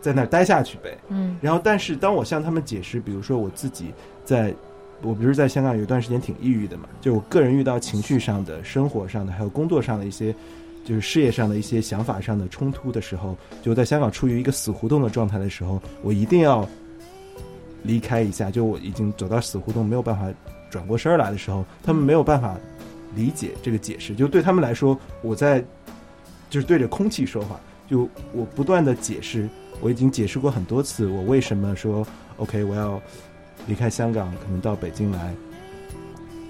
[0.00, 0.96] 在那儿待下去呗。
[1.08, 3.92] 嗯然后，但是当我向他们解释，比如说我自己
[4.24, 4.54] 在，
[5.02, 10.34] 我不是在香港有一段时间挺抑郁的嘛，就我个人遇到情绪上的、生活上的，还有工作上的一些，
[10.84, 16.68] 就是事业上的一些想法上的冲突的时候，就在香港处于一个死胡同的状态的时候，我一定要
[17.82, 20.26] 离开一下，就我已经走到死胡同，没有办法
[20.70, 22.56] 转过身儿来的时候，他们没有办法
[23.14, 25.64] 理解这个解释，就对他们来说，我在
[26.50, 29.48] 就是对着空气说话，就我不断的解释，
[29.80, 32.06] 我已经解释过很多次，我为什么说
[32.38, 33.00] OK，我要
[33.66, 35.34] 离开香港，可能到北京来，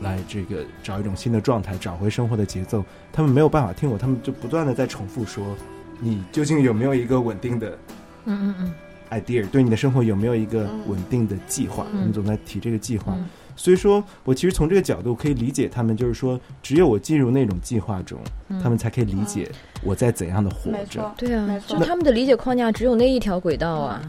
[0.03, 2.85] 来这个找一种新的状态，找回生活的节奏。
[3.13, 5.45] 他们没有办法听我，他们就不断的在重复说，
[6.01, 7.79] 你究竟有没有一个稳定的
[8.27, 8.73] 嗯嗯嗯
[9.11, 11.87] idea，对你的生活有没有一个稳定的计划？
[11.93, 13.15] 嗯我们总在提这个计划。
[13.17, 13.25] 嗯
[13.55, 19.47] 所以说我其实从这个角度可以理解他们，就是说，只有我进入那种计划中，嗯他们才可以理解
[19.85, 21.15] 我在怎样的活着没错。
[21.19, 24.01] 对啊没，错就他们的理解框架只有那一条轨道啊。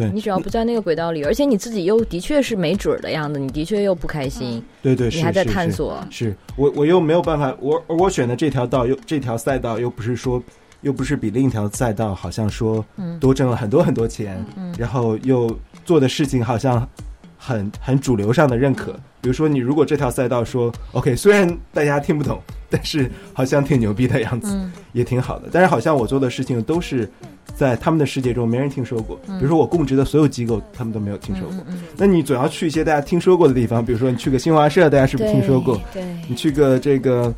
[0.00, 6.02] 对，你只要不在那个轨道里，而且你自己又的确是没准儿的样子，你的确又不开心，对对，你还在是是探索。
[6.10, 10.42] 是我我又没有办法，我我选的这条道又这条赛道又不是说，
[10.80, 16.88] 又不是比另一条赛道好像说嗯多挣了很多很多钱，嗯然后又做的事情好像
[17.36, 18.92] 很很主流上的认可。
[19.22, 22.40] 比如说，你如果这条赛道说 OK，虽然大家听不懂，
[22.70, 25.48] 但是好像挺牛逼的样子，嗯也挺好的。
[25.52, 27.06] 但是好像我做的事情都是
[27.54, 31.56] 在他们的世界中没人听说过，比如说我供职的所有机构，他们都没有听说过。
[31.96, 35.80] 那你总要去一些大家听说过的地方，比如说你去个新华社，大家是不是听说过？
[35.92, 37.34] 对，你去个这个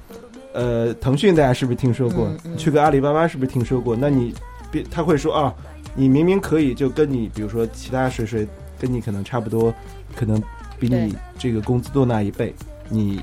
[0.52, 2.30] 呃腾讯，大家是不是听说过？
[2.44, 3.96] 你去个阿里巴巴，是不是听说过？
[3.96, 4.32] 那你
[4.70, 5.54] 别他会说啊，
[5.94, 8.46] 你明明可以就跟你比如说其他谁谁
[8.78, 9.74] 跟你可能差不多，
[10.14, 10.40] 可能
[10.78, 12.54] 比你这个工资多拿一倍，
[12.88, 13.20] 你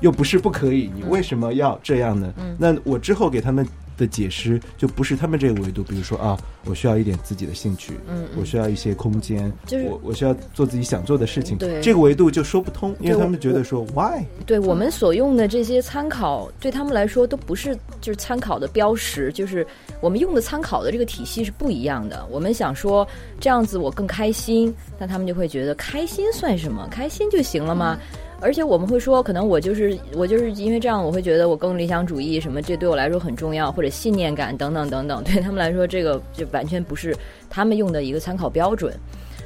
[0.00, 2.32] 又不是不可以，你为什么要这样呢？
[2.38, 3.66] 嗯那我之后给他们
[4.00, 14.24] 的解释就不是他们这个维度，比如说啊，我需要一点自己的兴趣，嗯嗯我需要一些空间，就是我我需要做自己想做的事情，对这个维度就说不通，因为他们觉得说 why。
[14.46, 19.66] 对我们所用的这些参考，对他们来说都不是就是参考的标识，就是
[20.00, 22.26] 我们用的参考的这个体系是不一样的。
[22.30, 23.06] 我们想说
[23.38, 26.88] 这样子我更开心，但他们就会觉得开心算什么？
[26.90, 27.98] 开心就行了吗？
[28.40, 37.16] 而且我们会说，可能我就是我就是因为这样，我会觉得我更理想主义什么，这对我来说很重要，或者信念感等等等等， 对他们来说，这个就完全不是
[37.48, 38.94] 他们用的一个参考标准。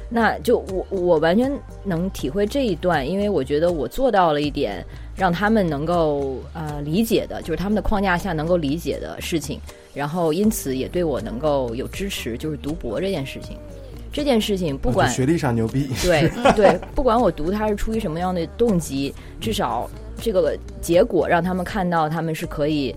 [0.07, 1.51] 那就我我完全
[1.83, 4.85] 能体会这一段，因为我觉得我做到了一点
[5.15, 9.59] 让他们能够呃理解的，就是他们的框架下能够理解的事情，
[9.95, 13.57] 然后因此也对我能够有支持，就是读博这件事情。
[14.15, 19.89] 这件事情不管学历上牛逼， 对对，不管我读它是出于什么样的动机，至少
[20.21, 22.95] 这个结果让他们看到他们是可以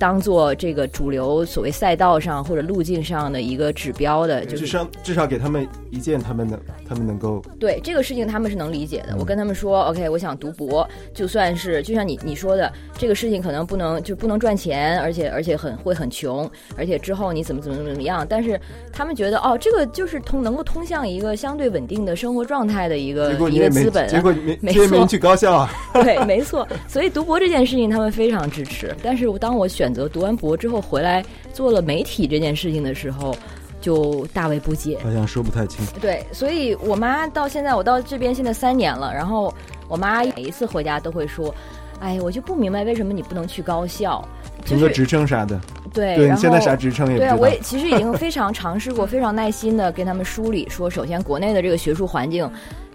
[0.00, 6.58] 当做这个主流所谓赛道上或者路径上的一个指标的，就是至少至少给他们一件他们能
[6.92, 9.14] 他们能够对这个事情他们是能理解的。
[9.14, 18.60] 嗯我跟他们说，OK，我想读博，就算是就像你你说的，这个事情可能不能就不能赚钱，而且而且很会很穷，而且之后你怎么怎么怎么样，但是
[18.92, 25.70] 他们觉得哦，这个就是通能够通向一个相对稳定的生活状态的一个一个资本啊，结果你没没去高校啊，
[26.02, 26.66] 对，没错。
[26.88, 28.92] 所以读博这件事情，他们非常支持。
[29.02, 33.36] 但是当我选择读完博之后回来做了媒体这件事情的时候，
[33.82, 34.98] 就大为不解。
[35.02, 35.84] 好像说不太清。
[36.00, 39.52] 对，所以我妈到现在，我到这边现在三年了，然后
[39.88, 41.54] 我妈每一次回家都会说
[42.00, 44.26] ：“哎，我就不明白为什么你不能去高校。”
[44.64, 45.60] 就是评个职称啥的，
[45.92, 47.48] 对，对你现在啥职称也不对我。
[47.48, 52.48] 也其实已经非常尝试过，非常耐心的跟他们梳理说，首先国内的这个学术环境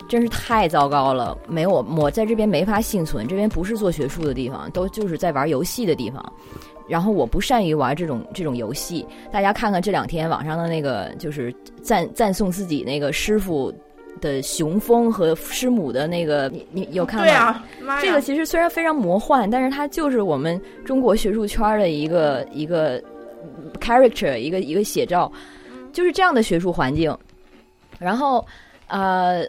[0.08, 6.24] 真是太糟糕了，没有我在这边没法幸存，这边不是做学术的地方，都就是在玩游戏的地方。
[6.88, 13.74] 然后我不善于玩这种这种游戏，大家看看这两天网上的那个就是赞赞颂自己那个师傅
[14.20, 17.26] 的雄风和师母的那个，你你有看吗？
[17.26, 17.66] 对啊，
[18.02, 23.02] 这个其实虽然非常魔幻，但是它就是我们中国学术圈的一个一个
[23.80, 25.32] character，一个一个写照，
[25.94, 27.16] 就是这样的学术环境。
[28.00, 28.46] 然后，
[28.88, 29.44] 呃，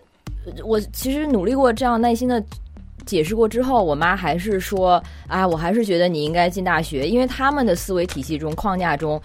[0.65, 2.43] 我其实努力过这样耐心的
[3.09, 9.21] 解释过之后，我妈还是说，啊，我还是觉得你应该进大学，因为他们的思维体系中框架中。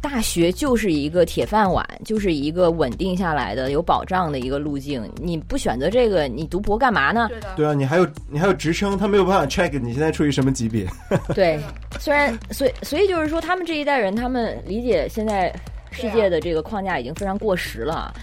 [0.00, 5.02] 大学就是一个铁饭碗，就是一个稳定下来的、有保障的一个路径。
[5.20, 7.28] 你不选择这个，你读博干嘛呢？
[7.56, 10.86] 对啊，你还有你还有职称，他没有办法 check 你现在处于什么级别。
[11.34, 11.58] 对，
[11.98, 15.52] 虽然所以所以就是说，他们这一代人，他们理解现在
[15.90, 18.14] 世界的这个框架已经非常过时了。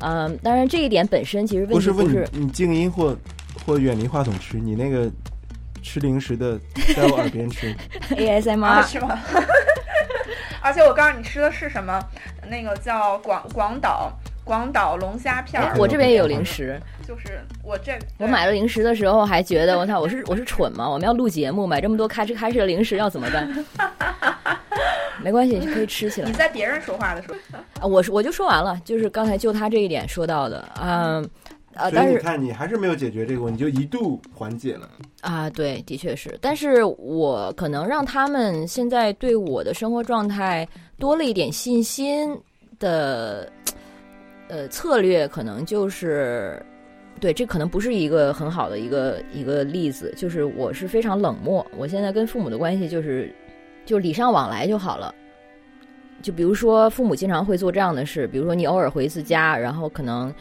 [0.00, 3.16] 嗯，当然这一点本身其实问不是不是你你静音或
[3.64, 5.10] 或远离话筒吃，你那个
[5.82, 6.58] 吃零食的
[6.96, 7.70] 在我耳边吃，
[8.10, 9.18] 啊 ASMR，是吗？
[10.60, 12.00] 而且我告诉你吃的是什么，
[12.48, 14.12] 那个叫广广岛
[14.44, 16.80] 广岛龙虾片我这边也有零食。
[17.04, 20.88] 就是我这我买了零食的时候还觉得我操，我是我是蠢吗？
[20.88, 23.64] 我们要录节目，买这么多开吃开吃的零食要怎么办？
[25.20, 26.34] 没关系，可以吃起来你。
[26.34, 31.22] 在别人说话的时候，啊，我是我就说完了，就是刚才就他这一点说到的，嗯。
[31.22, 31.28] 啊，
[31.74, 34.88] 所但是你看，你还是没有解决这个问题，就一度缓解了。
[35.22, 40.68] 啊，对，的确是，但是我可能让他们现在对我的生活状态
[40.98, 42.38] 多了一点信心
[42.78, 43.50] 的，
[44.48, 46.62] 呃，策略可能就是，
[47.20, 53.34] 对，这可能不是一个很好的一个一个例子，就是我是非常冷漠，我现在跟父母的关系就是，
[53.86, 55.14] 就礼尚往来就好了。
[56.20, 60.32] 就比如说，父母经常会做这样的事，比如说你偶尔回一次家，然后可能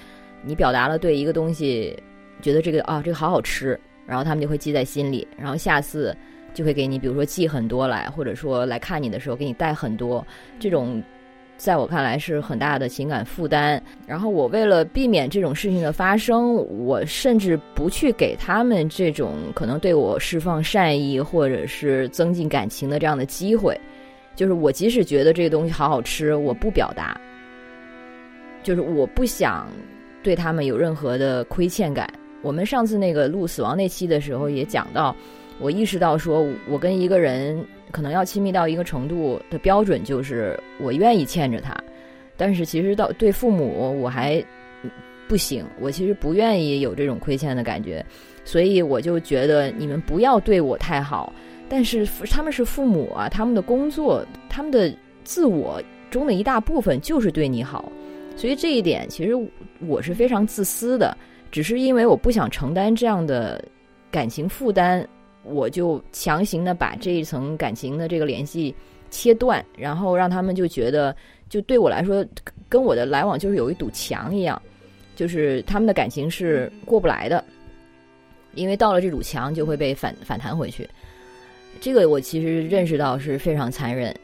[0.43, 1.97] 你表达了对一个东西
[2.41, 6.15] 觉得这个啊这个好好吃，然后他们就会记在心里，然后下次
[6.53, 10.25] 就会给你，比如说寄很多来，或者说来看你的时候给你带很多，
[10.59, 11.01] 这种
[11.57, 13.81] 在我看来是很大的情感负担。
[14.07, 23.79] 然后我为了避免这种事情的发生，我甚至不去给他们这种可能对我释放善意或者是增进感情的这样的机会。
[24.35, 27.19] 就是我即使觉得这个东西好好吃，我不表达，
[28.63, 29.67] 就是我不想
[30.24, 32.07] 对他们有任何的亏欠感。
[32.41, 35.15] 我们上次那个录死亡那期的时候也讲到，
[35.59, 41.76] 我意识到说，我跟一个人可能要亲密到一个程度的标准，就是我愿意欠着他。
[42.36, 44.43] 但是其实到对父母我还
[45.28, 48.03] 不行，我其实不愿意有这种亏欠的感觉，
[48.43, 51.32] 所以我就觉得你们不要对我太好。
[51.69, 54.91] 但是他们是父母啊，他们的工作，他们的
[55.24, 57.89] 自我中的一大部分就是对你好，
[58.36, 59.32] 所以这一点其实
[59.88, 61.15] 我是非常自私的，
[61.51, 63.63] 只是因为我不想承担这样的
[64.09, 65.07] 感情负担。
[65.43, 68.75] 我就强行的把这一层感情的这个联系
[69.09, 71.15] 切断，然后让他们就觉得，
[71.49, 72.23] 就对我来说，
[72.69, 74.61] 跟我的来往就是有一堵墙一样，
[75.15, 77.43] 就是他们的感情是过不来的，
[78.53, 80.88] 因为到了这堵墙就会被反反弹回去。
[81.79, 84.15] 这个我其实认识到是非常残忍，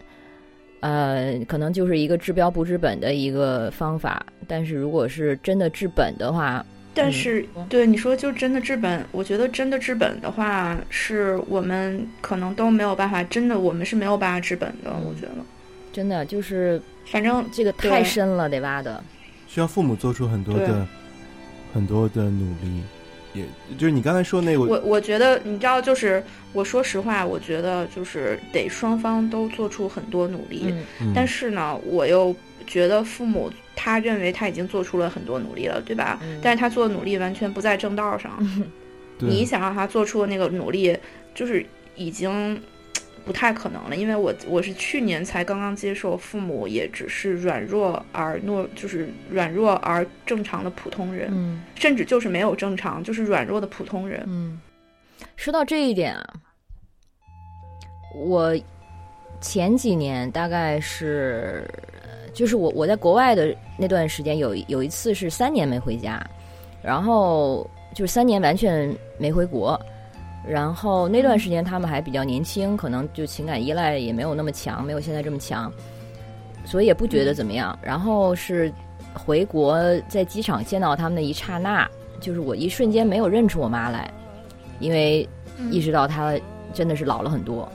[0.79, 6.65] 呃，可能就是一个治标不治本的一个方法，但是如果是真的治本的话。
[6.99, 14.91] 但是，对你说，就真的治本，我觉得真的治本的话，是我们可能都没有办法，真的我们是没有办法治本的。
[15.05, 15.33] 我觉得，
[15.93, 19.03] 真的就是，反正这个太深了，得挖的，
[19.47, 20.87] 需要父母做出很多的
[21.71, 22.81] 很多的努力，
[23.37, 26.23] 也就是你刚才说那个，我我觉得你知道，就是
[26.53, 30.73] 我说实话，我觉得就是得双方都做出很多努力，
[31.13, 32.35] 但是呢，我又
[32.65, 33.51] 觉得父母。
[33.79, 36.19] 他认为他已经做出了很多努力了，对吧？
[36.41, 38.31] 但是他做的努力完全不在正道上。
[39.19, 40.97] 你想让他做出的那个努力，
[41.35, 41.63] 就是
[41.95, 42.59] 已经
[43.27, 43.95] 不太可能了。
[43.95, 54.23] 因为我我是去年才刚刚接受，父母也只是软弱而懦，就是软弱而正常的普通人，甚至就是没有正常，就是软弱的普通人。
[54.25, 54.59] 嗯，
[55.35, 56.33] 说到这一点啊，
[58.15, 58.57] 我
[59.41, 61.69] 前几年大概是。
[62.33, 66.23] 就是我我在国外的那段时间，有有一次是三年没回家，
[66.83, 69.79] 然后就是三年完全没回国，
[70.47, 75.71] 然后那段时间他们还比较年轻，可能就情感依赖也没有那么强，没有现在这么强，
[76.65, 77.77] 所以也不觉得怎么样。
[77.81, 78.71] 然后是
[79.13, 79.77] 回国
[80.07, 81.89] 在机场见到他们的一刹那，
[82.21, 84.11] 就是我一瞬间没有认出我妈来，
[84.79, 85.27] 因为
[85.69, 86.33] 意识到她
[86.73, 87.67] 真的是老了很多。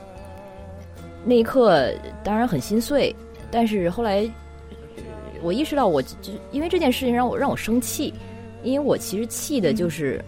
[1.23, 1.89] 那一刻
[2.23, 3.15] 当然很心碎，
[3.51, 4.29] 但是后来。
[5.45, 8.13] 我意识到，我就因为这件事情让我让我生气，
[8.63, 10.23] 因为我其实气的就是，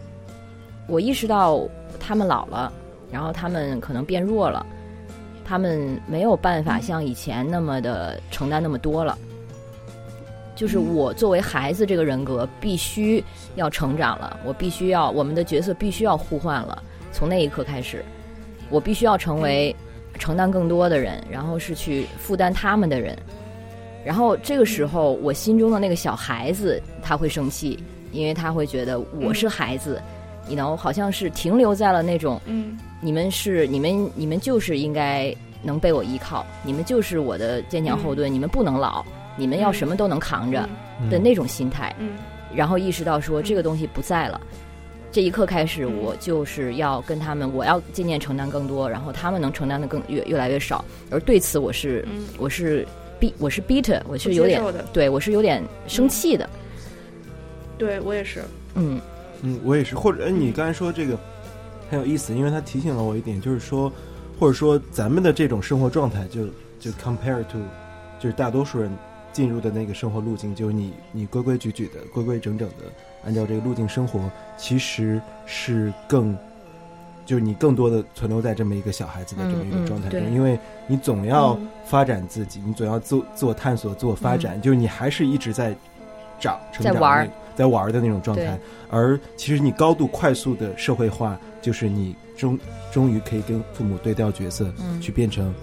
[0.89, 1.66] 我意识到
[2.06, 2.72] 他们老了，
[3.12, 4.64] 然后他们可能变弱了，
[5.43, 9.18] 他们没有办法像以前那么的承担那么多了。
[10.56, 13.22] 就是我作为孩子这个人格必须
[13.56, 16.82] 要成长了，我必须要我们的角色必须要互换了。
[17.12, 18.06] 从那一刻开始，
[18.70, 19.76] 我必须要成为
[20.18, 23.18] 承担更多的人，然后是去负担他们的人。
[24.06, 27.78] 然后这个时候，我心中的那个小孩子他会生气，
[28.14, 30.01] 因为他会觉得我是孩子，
[30.48, 39.06] 你能好像是停留在了那种，嗯，你们是你们你们就是应该能被我依靠，你们就是我的坚强后盾，你们不能老，
[39.38, 40.68] 你们要什么都能扛着
[41.10, 41.96] 的那种心态。
[42.00, 42.12] 嗯，
[42.54, 44.39] 然后意识到说这个东西不在了，
[45.12, 52.88] 这一刻开始，我就是要跟他们，我要渐渐承担更多，然后他们能承担的更越越来越少，而对此我是我是。
[53.18, 56.50] 逼我是 bitter，我是有点对我是有点生气的。
[57.78, 58.43] 对我也是，
[58.74, 59.00] 嗯
[59.46, 59.96] 嗯，我也是。
[59.96, 61.18] 或者你刚才说这个
[61.89, 63.91] 很有意思，因为他提醒了我一点，就是说，
[64.39, 66.46] 或者说咱们的这种生活状态，就
[66.80, 67.60] 就 compare to，
[68.20, 68.91] 就是大多数人
[69.32, 72.86] 进入的那个生活路径，就是你你规规矩矩的、规规整整的
[73.24, 74.19] 按照这个路径生活，
[74.57, 76.36] 其实是更。
[77.26, 85.76] 就是你更多的存留在这么一个小孩子的这么一个状态中，因为你总要发展自己，你总要做自我探索、自我发展，就是你还是一直在
[86.40, 88.60] 长、成长、在玩、在玩的那种状态。
[88.90, 92.57] 而其实你高度快速的社会化，就是你终
[92.91, 94.72] 终于可以跟父母对调角色，
[95.02, 95.53] 去变成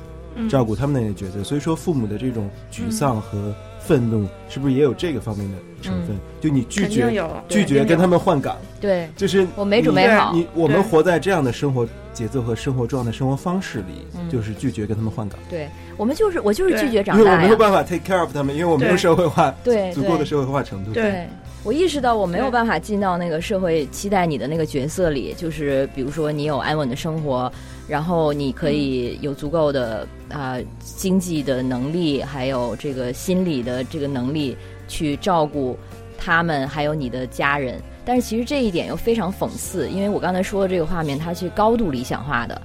[0.50, 1.44] 照顾他们的那个角色。
[1.44, 3.54] 所以说，父母的这种沮丧和。
[3.84, 6.16] 愤怒是不是也有这个方面的成分？
[6.40, 7.12] 就你拒绝
[7.48, 10.32] 拒绝跟他们换岗，对，就是我没准备好。
[10.32, 15.36] 你我们活在这样的生活节奏和生活状态、生活方式里，就是拒绝跟他们换岗。
[15.50, 15.68] 对。
[15.96, 20.92] 我们就是我就是拒绝长大因为我没有办法 take care of 他们，因为我没有社会化，对足够的社会化程度。
[20.92, 21.26] 对
[21.64, 27.50] 我意识到我没有办法进到那个社会期待你的那个角色里，就是比如说你有安稳的生活。
[27.88, 34.56] 然后你可以有足够的啊经济的能力，还有这个心理的这个能力
[34.86, 35.76] 去照顾
[36.16, 37.82] 他们，还有你的家人。
[38.04, 42.62] 但是其实这一点又非常讽刺，因为我刚才说的这个画面，它是高度理想化的。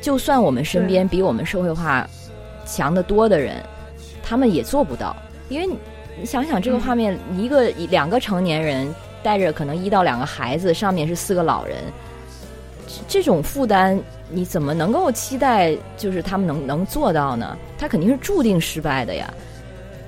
[0.00, 2.08] 就算我们身边比我们社会化
[2.64, 3.56] 强得多的人，
[4.22, 5.14] 他们也做不到。
[5.48, 5.76] 因为
[6.18, 11.78] 你想想这个画面，一个两个成年人带着可能一到两个孩子，上面是四个老人。
[13.08, 13.98] 这种负担，
[14.28, 17.56] 你怎么能够期待就是他们能能做到呢？
[17.78, 19.32] 他肯定是注定失败的呀。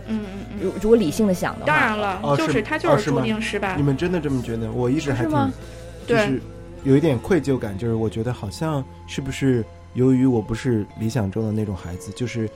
[0.07, 3.83] 嗯嗯嗯，如如果理性的想的话，当然了，哦就是是他就是注定失败你。
[3.83, 4.71] 们真的这么觉得？
[4.73, 5.53] 我一直还挺是吗，
[6.07, 6.43] 对就是
[6.83, 9.65] 有一点愧疚感，就是我觉得好像是不是
[9.95, 12.47] 由于我不是理想中的那种孩子，就是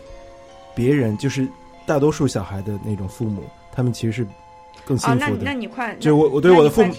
[0.74, 1.48] 别人就是
[1.88, 3.42] 大多数小孩的那种父母，
[3.72, 4.26] 他们其实是
[4.84, 5.26] 更幸福的。
[5.28, 6.92] 你那你快，就是我我对我的父母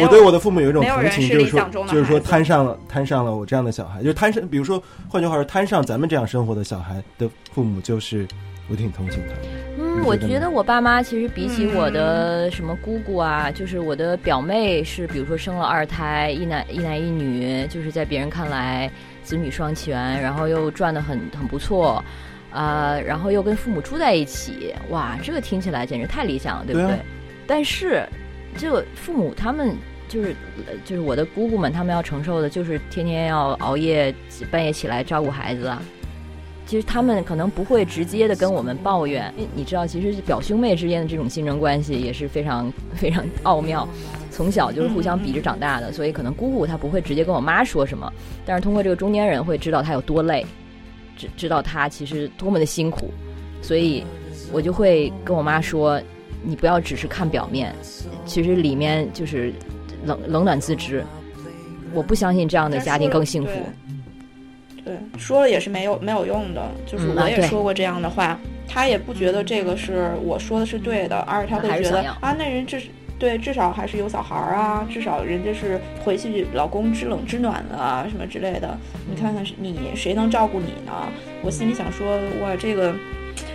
[0.00, 8.26] 我对我的父母有一种同情，就是说就是说摊上了摊上了我这样的小孩，就是摊上，比如说换句话说，摊上咱们这样生活的小孩的父母，就是
[8.68, 9.48] 我挺同情他的。
[9.78, 18.90] 嗯，我觉得我爸妈其实比起嗯我的什么姑姑啊，就是我的表妹是，比如说生了二胎，一男一男一女，就是在别人看来
[19.22, 22.04] 子女双全，然后又赚的很很不错，
[22.52, 26.88] 啊、然后又跟父母住在一起，哇，这个听起来简直太理想了，对不对？
[26.88, 27.00] 对啊
[27.46, 28.06] 但是
[28.56, 29.76] 这个父母他们。
[30.08, 34.14] 就是呃就是我的姑姑们，他们要承受的就是天天要熬夜，
[34.50, 35.80] 半夜起来照顾孩子啊，
[36.66, 43.88] 其实他们可能不会直接的跟我们抱怨，因为你知道，其实表兄妹之间的这种竞争关系也是非常 非常奥妙，
[44.30, 48.12] 从小就是互相比着长大的，所以可能姑姑她不会直接跟我妈说什么，
[48.44, 50.44] 但是通过这个中间人会知道她有多累，
[51.22, 53.10] 知知道他其实多么的辛苦，
[53.60, 54.04] 所以
[54.52, 56.00] 我就会跟我妈说，
[56.42, 57.74] 你不要只是看表面，
[58.26, 59.52] 其实里面就是
[60.04, 61.04] 冷冷暖自知。
[61.94, 63.50] 我不相信这样的家庭更幸福。
[64.84, 72.82] 对，说了也是没有没有用的，就是我也说过这样的话，他也不觉得这个是我说的是对的，而且他会觉得啊，那人至
[73.22, 78.76] 对至少还是有小孩儿啊，至少人家是回去老公知冷知暖的啊，什么之类的。
[79.08, 80.92] 你看看是你谁能照顾你呢？
[81.40, 82.92] 我心里想说，哇，这个，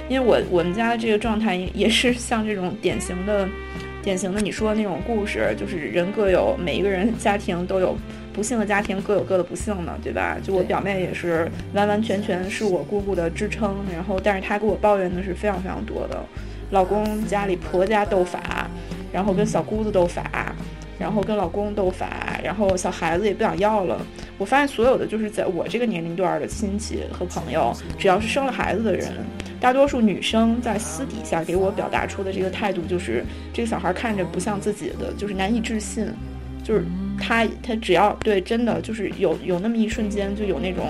[0.08, 3.46] 因为我我们家这个状态也也是像这种典型的。
[4.04, 7.94] 典型的你说的那种故事，就是人各有每一个人家庭都有
[8.32, 10.38] 不幸的家庭各有各的不幸的，对吧？
[10.42, 16.24] 就我表妹也是完完全全是我姑姑的支撑，然后但是她给我抱怨的是非常非常多的，
[16.72, 18.70] 老公家里婆家斗法，
[19.12, 20.54] 然后跟小姑子斗法，
[21.00, 24.00] 然后跟老公斗法，然后小孩子也不想要了。
[24.38, 29.12] 我发现所有的就是在我这个年龄段的亲戚和朋友，只要是生了孩子的人，
[29.60, 36.08] 大多数女生在私底下给我表达出的这个态度就是，这个小孩看着不像自己的，就是难以置信，
[36.64, 36.86] 就是
[37.20, 40.86] 他他只要对真的就是有有那么一瞬间就有那种，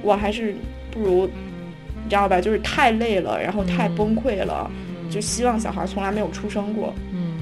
[0.00, 0.54] 我还是
[0.90, 2.40] 不如，你知道吧？
[2.40, 4.70] 就是太累了，然后太崩溃了，
[5.10, 6.92] 就希望小孩从来没有出生过。
[7.12, 7.34] 嗯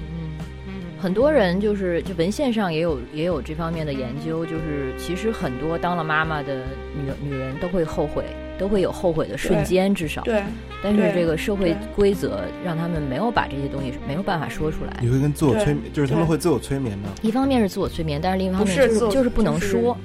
[0.67, 6.63] 嗯，很多人就是就文献上也有也有这方面的研究，就是其实很多当了妈妈的
[6.95, 8.25] 女女人都会后悔，
[8.59, 10.23] 都会有后悔的瞬间，至少。
[10.23, 10.43] 对，
[10.83, 15.09] 但是这个社会规则让他们没有把这些东西没有办法说出来你。
[15.09, 17.11] 会跟自我催眠，就是他们会自我催眠吗？
[17.23, 19.97] 一方面是自我催眠，但是另一方面就是就是不能就是说。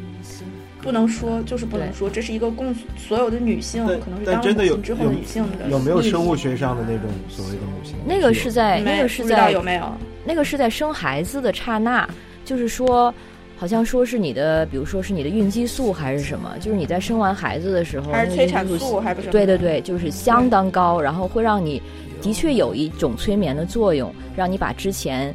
[0.81, 7.95] 不能说，就是不能说，这是一个共所有的女性，可能是当了但真的有母亲之后的女性的有没有生物学上的那种所谓的母性？
[8.05, 9.91] 那个是在那个是在有没有？
[10.25, 12.07] 那个是在生孩子的刹那，
[12.45, 13.13] 就是说，
[13.57, 19.29] 好像说是你的，比如说是你的孕激素还是什么，就是你在生完孩子的时候，还是催产那个孕激素，还不是？
[19.29, 21.81] 对对对，就是相当高，然后会让你
[22.21, 25.33] 的确有一种催眠的作用，让你把之前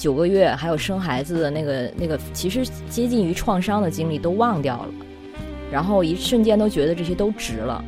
[0.00, 4.88] 九个月还有生孩子的那个那个其实接近于创伤的经历都忘掉了，
[5.70, 7.84] 然后一瞬间都觉得这些都值了。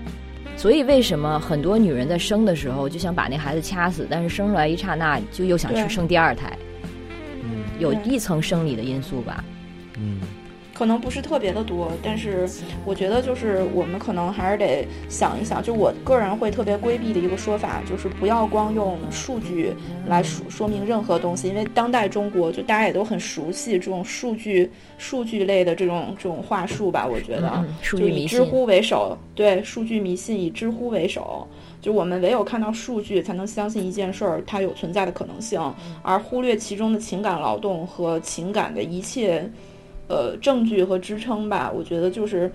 [0.58, 6.54] 所以为什么很多女人在生的时候就想把那孩子掐死，但是生出来一刹那就又想去生第二胎，
[7.44, 9.42] 嗯有一层生理的因素吧？
[10.82, 12.48] 嗯，可能不是特别的多，但是
[12.84, 19.72] 我觉得就是我们可能还是得想一想，就我个人会特别规避的一个说法，就是不要光用数据
[20.08, 24.68] 来说说明任何东西，因为当代中国就大家也都很熟悉这种数据
[24.98, 27.64] 数据类的这种这种话术吧，我觉得。
[27.80, 28.24] 就据迷信。
[28.24, 31.46] 以知乎为首，对数据迷信以知乎为首，
[31.80, 35.60] 就我们唯有看到数据，才能相信一件事儿它有存在的可能性，
[36.02, 39.48] 而忽略其中的情感劳动和情感的一切，
[40.12, 41.72] 呃，证据和支撑吧。
[41.74, 42.52] 我觉得就是，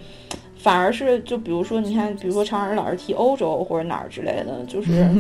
[0.56, 5.08] 反而是就比如说，你看，比如说常人老是提欧洲或者哪儿之类的，就是。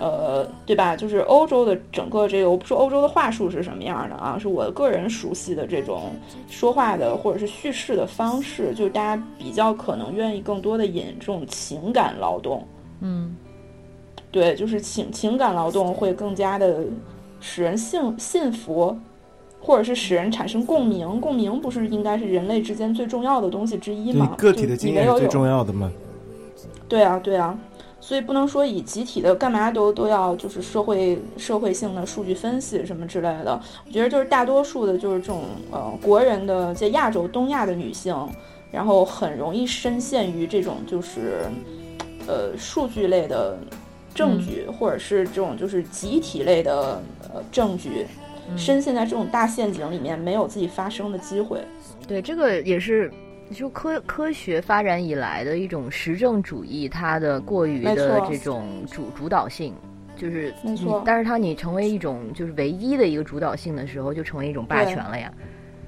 [0.00, 0.94] 呃，对吧？
[0.94, 6.12] 就是欧洲的整个这个，我不说欧洲的话术是什么样的啊，是我个人熟悉的这种
[6.48, 12.64] 说话的或者是叙事的方式，就是大家比较可能愿意更多的引这种情感劳动。
[13.00, 13.34] 嗯
[14.30, 16.84] 对，就是情情感劳动会更加的
[17.40, 18.96] 使人信信服，
[19.60, 21.20] 或者是使人产生共鸣。
[21.20, 24.34] 共鸣不是应该是人类之间最重要的东西之一对吗？
[24.38, 25.90] 个体的就经验是最你唯有有重要的吗。
[26.88, 27.58] 对啊，对啊，
[28.00, 33.60] 所以不能说以集体的干嘛都都要就是社会社会性的数据分析什么之类的。
[33.86, 38.16] 我觉得就是大多数的就是这种呃国人的在亚洲东亚的女性，
[38.70, 41.42] 然后很容易深陷于这种就是
[42.26, 43.58] 呃数据类的
[44.14, 47.02] 证据，或者是这种就是集体类的
[47.34, 48.06] 呃证据，
[48.56, 51.60] 深陷在这种大陷阱里面，没有自己发声的机会。
[52.06, 53.10] 对，这个也是。
[53.50, 59.74] 就科科学发展以来的一种实证主义，它的过于的这种主主导性，
[60.14, 61.02] 就是没错。
[61.06, 65.32] 但是它你成为一种就是唯一的一个主导性的时候，就成为一种霸权了呀。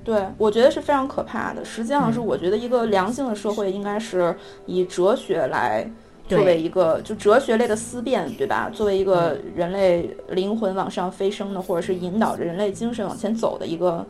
[0.03, 1.63] 对，我觉得是非常可怕的。
[1.63, 4.35] 实际上是我觉得一个良性的社会应该是
[4.65, 5.87] 以哲学来
[6.37, 8.71] 作为一个就哲学类的思辨，对吧？
[8.73, 14.07] 作为一个人类灵魂往上飞升的，或者是引导着人类精神往前走的一个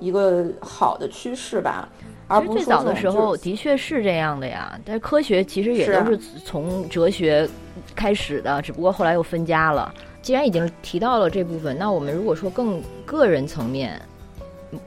[0.00, 1.88] 一个好的趋势吧。
[2.28, 7.48] 而最早的时候的确是这样的呀，但是科学其实也都是从哲学
[7.94, 9.94] 开始的，只不过后来又分家了。
[10.22, 14.02] 既然已经提到了这部分，那我们如果说更个人层面、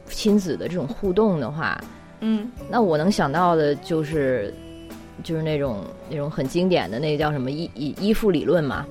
[0.09, 1.79] 亲子的这种互动的话，
[2.19, 4.53] 嗯，那我能想到的就是
[5.23, 8.85] 就是那种那种很经典的那个叫什么依依依附理论嘛。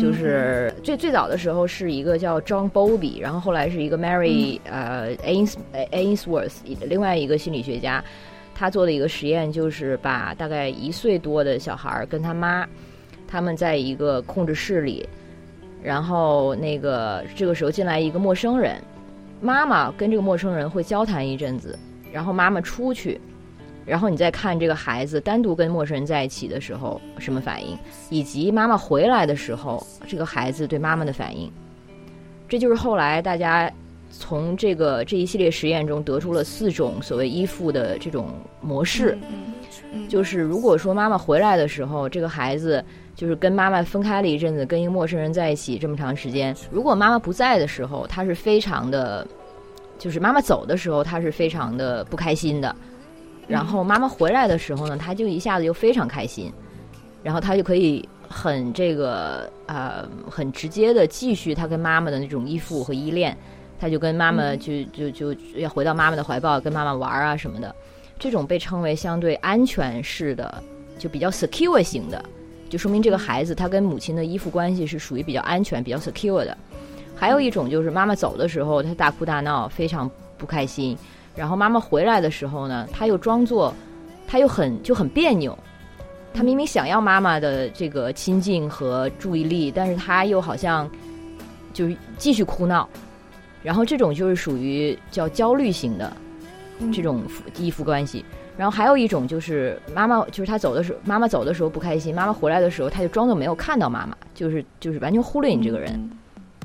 [0.00, 5.56] 就是最最早的时候是一个叫 John Bowlby，然后后来是一个 Mary 呃 Ains
[5.92, 6.54] Ainsworth，
[6.88, 8.02] 另外一个心理学家，
[8.54, 12.66] 他做的一个实验就是把大概一岁多的小孩跟他妈，
[13.28, 15.06] 他们在一个控制室里，
[15.82, 18.80] 然后那个这个时候进来一个陌生人，
[19.42, 21.78] 妈妈跟这个陌生人会交谈一阵子，
[22.10, 23.20] 然后妈妈出去。
[23.86, 27.78] 然后你再看这个孩子单独跟陌生人在一起的时候什么反应，
[28.10, 31.50] 以及妈妈回来的时候这个孩子对妈妈的反应，
[32.48, 33.70] 这就是后来大家
[34.10, 38.28] 从这个这一系列实验中得出了四种所谓依附的这种
[38.60, 39.18] 模式，
[40.08, 42.82] 就是如果说妈妈回来的时候，这个孩子
[43.14, 49.26] 就是跟妈妈分开了一阵子，跟一个陌生人在一起这么长时间，如果妈妈不在的时候，他是非常的，
[49.98, 52.74] 就是妈妈走的时候，他是非常的不开心的。
[53.46, 56.52] 然后妈妈回来的时候呢，他就一下子就非常开心，
[57.22, 63.36] 然后他就可以很这个呃很直接的继续他跟妈妈的那种依附和依恋，
[63.78, 67.74] 他就跟妈妈就就就要回到妈妈的怀抱，跟妈妈玩啊什么的，
[68.18, 70.62] 这种被称为相对安全式的，
[70.98, 72.24] 就比较 secure 型的，
[72.70, 76.56] 就说明这个孩子他跟母亲的依附关系是属于比较安全、比较 secure 的。
[77.14, 80.96] 还有一种就是妈妈走的时候，他大哭大闹，非常不开心。
[81.36, 83.74] 然后妈妈回来的时候呢，他又装作，
[84.26, 85.58] 他又很就很别扭，
[86.32, 90.88] 他明明想要妈妈的这个亲近和注意力，但是他又好像
[91.72, 92.88] 就是继续哭闹，
[93.64, 96.16] 然后这种就是属于叫焦虑型的
[96.92, 97.22] 这种
[97.58, 98.24] 依附关系。
[98.56, 106.10] 然后还有一种就是妈妈就是他走的时候，妈妈走的时候不开心，妈妈回来的时候他就装作没有看到妈妈，就是就是完全忽略你这个人，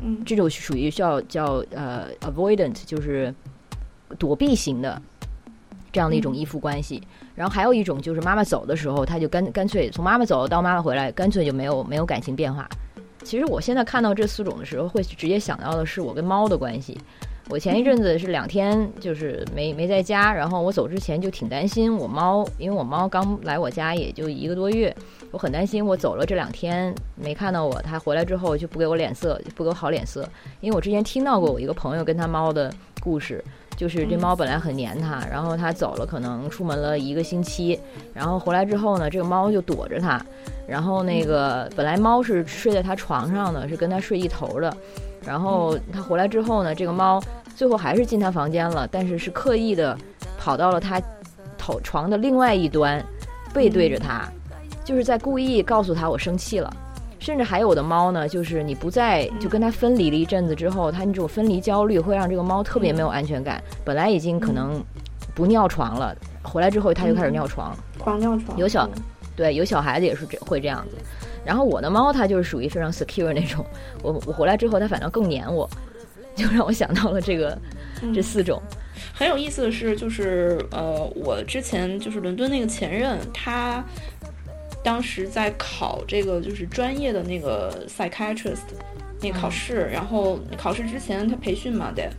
[0.04, 3.34] 嗯，这种属于叫叫呃 avoidant，就是。
[4.18, 5.02] 躲避型的
[5.92, 7.02] 这样的一种依附关系，
[7.36, 12.68] 然后还有一种就是妈妈走的时候，他就干干脆从妈妈走到妈妈回来，干脆就没有没有感情变化。
[13.24, 16.98] 其实我现在看到这四种的时候，会直接想到的是我跟猫的关系。
[17.50, 24.96] 我前一阵子是两天就是没没在家，然后我走之前就挺担心我猫，因为我猫刚来我家也就一个多月，
[25.32, 30.30] 我很担心我走了这两天没看到我，它回来之后就不给我脸色，不给我好脸色。
[30.62, 32.72] 因为我之前听到过我一个朋友跟他猫的
[33.02, 33.44] 故事。
[33.80, 37.80] 就是这猫本来很黏它，然后它走了，可能出门了一个星期，
[38.14, 40.22] 然后回来之后呢，这个猫就躲着它，
[40.68, 44.76] 然后那个本来猫是睡在它床上的，是跟它睡一头的，
[45.26, 47.24] 然后它回来之后呢，这个猫
[47.56, 49.98] 最后还是进它房间了，但是是刻意的
[50.38, 51.02] 跑到了它
[51.58, 53.02] 头床的另外一端，
[53.54, 54.28] 背对着它，
[54.84, 56.70] 就是在故意告诉它我生气了。
[57.20, 63.62] 甚至还有的猫呢，就是你不在，就跟它分离了一阵子之后，它那种分离焦虑会让这个猫特别没有安全感。
[63.84, 64.82] 本来已经可能
[65.36, 68.58] 不尿床了，回来之后它就开始尿床，狂尿床。
[68.58, 68.90] 有小，
[69.36, 70.96] 对，有小孩子也是这会这样子。
[71.46, 73.66] 然后我的猫它就是属于非常 secure 那种，
[74.02, 75.70] 我我回来之后它反倒更黏我，
[76.36, 77.58] 就让我想到了这个
[78.14, 78.62] 这四种。
[79.14, 83.84] 很有意思的是，就是呃，我之前就是伦敦那个前任他。
[84.82, 88.60] 当时在考这个就是专业的那个 psychiatrist
[89.22, 92.10] 那考试，然后考试之前他培训嘛得，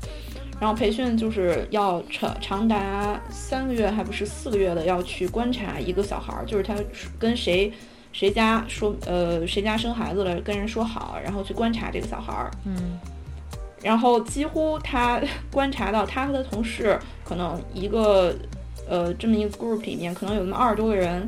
[0.60, 6.74] 然后培训就是要长长达三个月还不是四个月的要去观察一个小孩儿，就是他
[7.18, 7.72] 跟谁
[8.12, 12.98] 谁家说呃谁家生孩子了跟人说好，然后去观察这个小孩儿，嗯，
[13.82, 15.18] 然后几乎他
[15.50, 18.34] 观察到他和他同事可能一个
[18.86, 21.26] 呃这么一个 group 里面可能有那么二十多个人。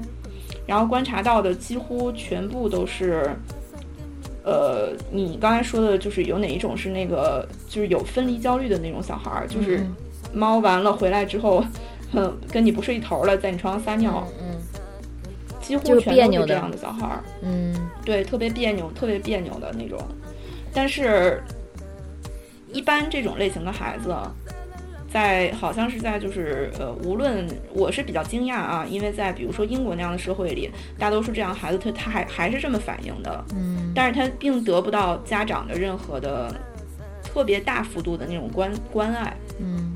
[0.67, 3.31] 然后观察到的几乎全部都是，
[4.45, 9.95] 呃，你刚才说的就是有哪一种是那个就是有分离焦虑的那种小孩儿，就是嗯
[10.33, 11.65] 猫完了回来之后，
[12.13, 14.59] 哼，跟你不是一头了，在你床上撒尿，嗯
[15.61, 17.23] 几乎全都是这样的小孩儿。
[17.43, 17.73] 嗯
[18.05, 19.99] 对，特别别扭，特别别扭的那种。
[20.75, 21.41] 但是，
[22.73, 24.13] 一般这种类型的孩子，
[25.13, 36.55] 在好像是在就是呃，无论我是比较惊讶啊，因为在比如说英国那样的社会里，大多数这样的孩子他他还还是这么反应的，嗯但是他并得不到家长的任何的
[37.23, 39.37] 特别大幅度的那种关关爱。
[39.61, 39.95] 嗯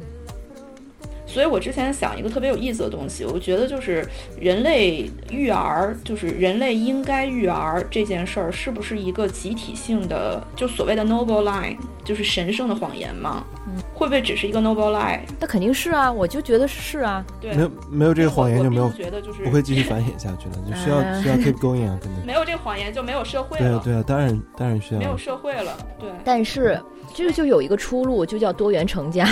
[1.36, 4.08] 所以我之前想一个特别有意思的东西，我觉得就是
[4.40, 13.44] 人类育儿，就是人类应该育儿这件事儿，是不是一个集体性的，就所谓的 noble lie，就是神圣的谎言吗？
[13.92, 15.20] 会不会只是一个 noble lie？
[15.38, 22.24] 那肯定是啊，我就觉得是啊，对，没有没有这个谎言就没有不觉得就是不会继续繁衍下去了，就需要嗯需要 keep going 啊，肯定。
[22.24, 25.04] 没有这个谎言就没有社会了，对啊对啊，当然当然需要没。
[25.04, 26.08] 有社会了，对。
[26.24, 26.80] 但是
[27.12, 29.28] 这个就有一个出路，就叫多元成家。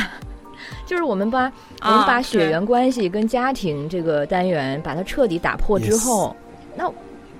[0.86, 1.44] 就是我们把、
[1.82, 6.34] 我们把啊血缘关系跟家庭这个单元把它彻底打破之后
[6.76, 6.90] 那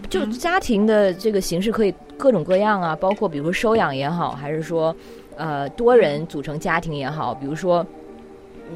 [0.08, 4.94] 就嗯家庭的这个形式可以各种各样啊，包括比如说收养也好，还是说
[5.36, 7.84] 呃多人组成家庭也好，比如说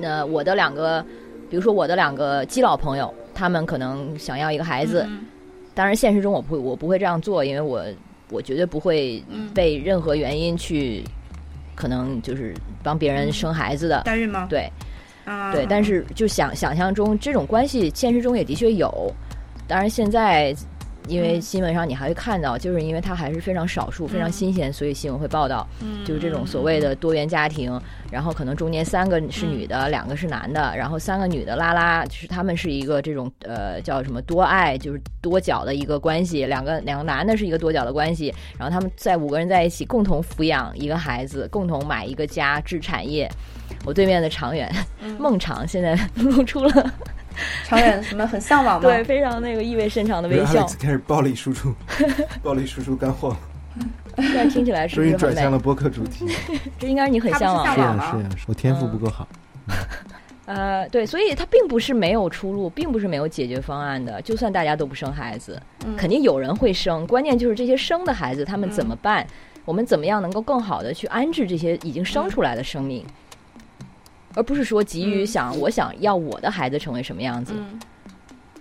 [0.01, 1.05] 那我的两个，
[1.51, 5.27] 比如说我的两个基佬朋友，他们可能想要一个孩子，嗯。
[5.75, 7.85] 当然现实中我不会我不会这样做，因为我
[8.31, 9.49] 我绝对不会嗯。
[9.55, 11.05] 被任何原因去
[11.79, 12.53] 可能就是
[12.83, 14.03] 帮别人生孩子的。
[14.03, 14.47] 代孕吗？
[14.51, 14.69] 对
[15.25, 18.91] 啊，对，但是就想想象中这种关系，现实中也的确有。
[19.69, 20.53] 当然现在。
[21.09, 21.41] 因为嗯。
[21.41, 24.33] 新闻上你还会看到，就是因为它还是非常少数、非常嗯。
[24.33, 26.05] 新鲜，所以新闻会报道，嗯。
[26.05, 27.81] 就是这种所谓的多元家庭，
[28.11, 43.31] 然后可能中间三个是女的，两个是男的，然后三个女的拉拉，就是他们是一个这种呃叫什么多爱，就是多角的一个关系，两个两个男的是一个多角的关系，然后他们在五个人在一起共同抚养一个孩子，共同买一个家，置产业。
[43.85, 44.71] 我对面的长远
[45.01, 45.17] 嗯。
[45.21, 46.93] 孟长现在 露出了
[47.65, 48.89] 长远什么很向往吗？
[48.89, 51.75] 对非常那个意味深长的微笑，开始暴力输出，
[52.43, 53.37] 暴力输出干货，
[54.17, 55.35] 现在听起来是不终于是很美？
[55.35, 56.27] 转向了播客主题。
[56.79, 59.27] 这应该是你很向往的是呀是呀，我天赋不够好。
[60.47, 64.23] 呃，对，所以它并不是没有出路，并不是没有解决方案的。
[64.23, 67.07] 就算大家都不生孩子，嗯肯定有人会生。
[67.07, 69.27] 关键就是这些生的孩子，他们怎么办？
[69.67, 73.05] 我们怎么样能够更好的去安置这些已经生出来的生命，
[74.35, 77.53] 而不是说急于嗯想我想要我的孩子成为什么样子。
[77.57, 77.81] 嗯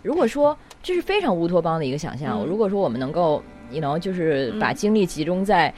[0.03, 5.73] 如果说这是非常乌托邦的一个想象，嗯如果说我们能够，you know，就是嗯把精力集中在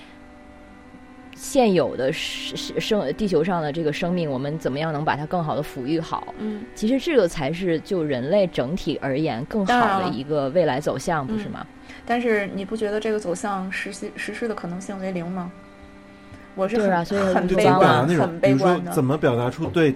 [1.35, 6.33] 现有的生生地球上的这个生命，我们怎么样能把它更好的抚育好？
[6.37, 11.67] 嗯，其实这个才是就人类整体而言更好的一个未来走向，不是嗯吗？
[12.05, 15.51] 但是你不觉得这个走向实现实施的可能性为零吗？
[16.59, 18.91] 我是很对啊所以很悲观，那种很，比如说悲观的。
[18.91, 19.95] 怎么表达出对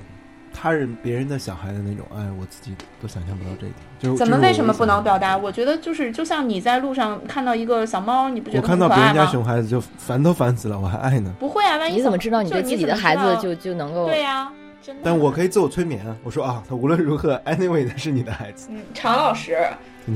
[0.53, 3.75] 他人、别人的小孩的那种爱，我自己都想象不到这一点。
[3.99, 5.35] 就是怎么为什么不能表达？
[5.35, 9.25] 我觉得就是，就像你在路上看到一个小猫，你不觉得我看到别人家？
[9.25, 11.33] 熊孩子就烦都烦死了，我还爱呢。
[11.39, 14.05] 不会啊，万一你怎么知道你就对自己的孩子就就能够？
[14.05, 15.01] 对呀、真的。
[15.03, 18.67] 但我可以自我催眠啊，我说啊，他无论如何， anyway，他是你的孩子。
[18.69, 19.57] 嗯，常老师，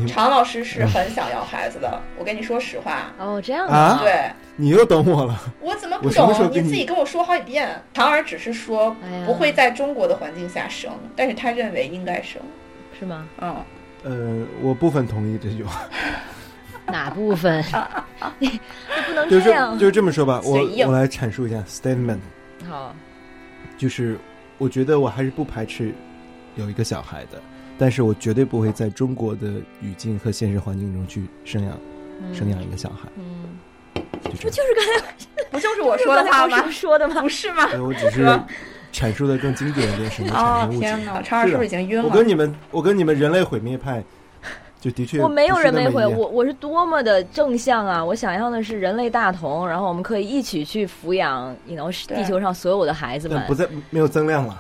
[0.07, 1.99] 常老师是很想要孩子的。
[2.19, 4.29] 我跟你说实话，哦，这样啊对
[4.59, 6.27] 你又懂我了， 我怎么不懂？
[6.51, 7.81] 跟你自己跟我说好几遍。
[7.93, 12.41] 唐儿只是说不会在中国的环境下生，但是他认为应该生。
[12.99, 13.25] 是吗？
[13.39, 13.55] 嗯，
[14.03, 15.83] 呃，我部分同意这句话，
[16.87, 17.63] 哪部分？
[18.39, 18.59] 你你
[19.05, 19.77] 不能就是这样。
[19.77, 20.57] 就是这么说吧，我
[20.87, 22.17] 我来阐述一下 statement，
[22.67, 22.95] 好，
[23.77, 24.17] 就是
[24.57, 25.93] 我觉得我还是不排斥
[26.55, 27.39] 有一个小孩的，
[27.77, 29.47] 但是我绝对不会在中国的
[29.81, 31.77] 语境和现实环境中去生养
[32.23, 33.23] 嗯生养一个小孩，嗯。
[34.23, 36.69] 不就是刚才不就是我说的话吗？
[36.69, 37.21] 说的吗？
[37.21, 37.67] 不是吗？
[37.71, 38.25] 对我只是
[38.93, 40.69] 阐述的更经典一点，什么产哦。
[40.79, 42.03] 天哪，超二是不是已经晕了？
[42.03, 44.03] 我跟你们，我跟你们人类毁灭派，
[44.79, 48.03] 就的确我没有人类会，那么一样我我是多么的正向啊！
[48.03, 53.43] 我想要的是人类大同，然后我们可以一起去抚养，你 you know, 地球上所有的孩子们。
[53.45, 54.57] 不再没有增量了，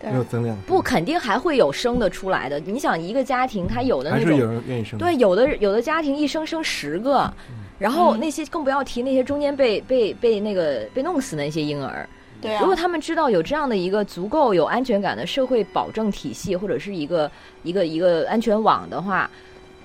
[0.00, 2.60] 对没有增量，不，肯定还会有生的出来的。
[2.60, 4.98] 你想，一个家庭他有的还是有那种，人愿意生。
[4.98, 7.32] 对，有的有的家庭一生生十个，
[7.80, 12.08] 然后嗯那些更不要提那些中间被被被那个被弄死的那些婴儿。
[12.40, 17.30] 对啊如果，他们知道有这样的一个足够有安全感的社会保证体系，或者是一个
[17.64, 19.28] 一个一个安全网的话，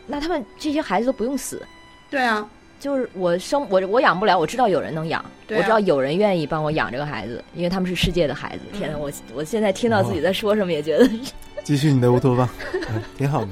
[0.05, 1.61] 那他们这些孩子都不用死。
[2.09, 2.47] 对啊，
[2.79, 8.61] 就是我生我我养不了，我知道有人能养，对啊我知道有人愿意帮我养这个孩子，因为他们是世界的孩子。
[8.77, 11.09] 天哪，嗯我我现在听到自己在说什么，也觉得
[11.63, 12.47] 继续你的乌托邦，
[12.89, 13.49] 嗯挺好的。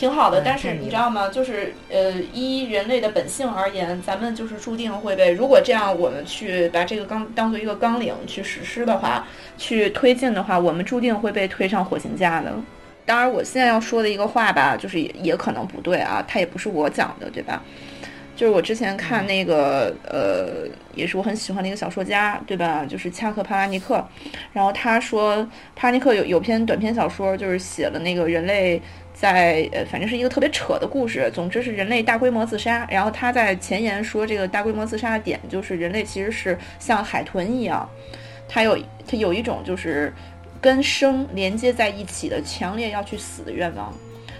[0.00, 0.40] 挺好的。
[0.40, 1.28] 嗯但是你知道吗？
[1.28, 5.30] 就是呃，依人类的本性而言，咱们就是注定会被。
[5.30, 9.26] 如果这样，我们去把这个纲当做一个纲领去实施的话，
[9.58, 12.50] 去推进的话，我们注定会被推上火星架的。
[13.04, 17.62] 当然，我现在要说的一个话吧，就是也也可能不对啊，它也不是我讲的，对吧？
[18.40, 22.86] 就是我之前看那个呃，也是我很喜欢的一个小说家，对吧？
[22.86, 24.02] 就是恰克帕拉尼克，
[24.54, 25.46] 然后他说，
[25.76, 28.80] 帕拉尼克有有篇短篇小说，就是写了那个人类
[29.12, 31.30] 在呃，反正是一个特别扯的故事。
[31.34, 32.88] 总之是人类大规模自杀。
[32.90, 37.86] 然后他在前言说，这个大规模自杀的点就是人类其实是像海豚一样，
[38.48, 40.10] 它有它有一种就是
[40.62, 43.92] 跟生连接在一起的强烈要去死的愿望。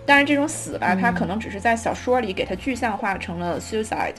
[0.06, 4.14] 但是这种死吧，它可能只是在小说里给它具象化成了 suicide，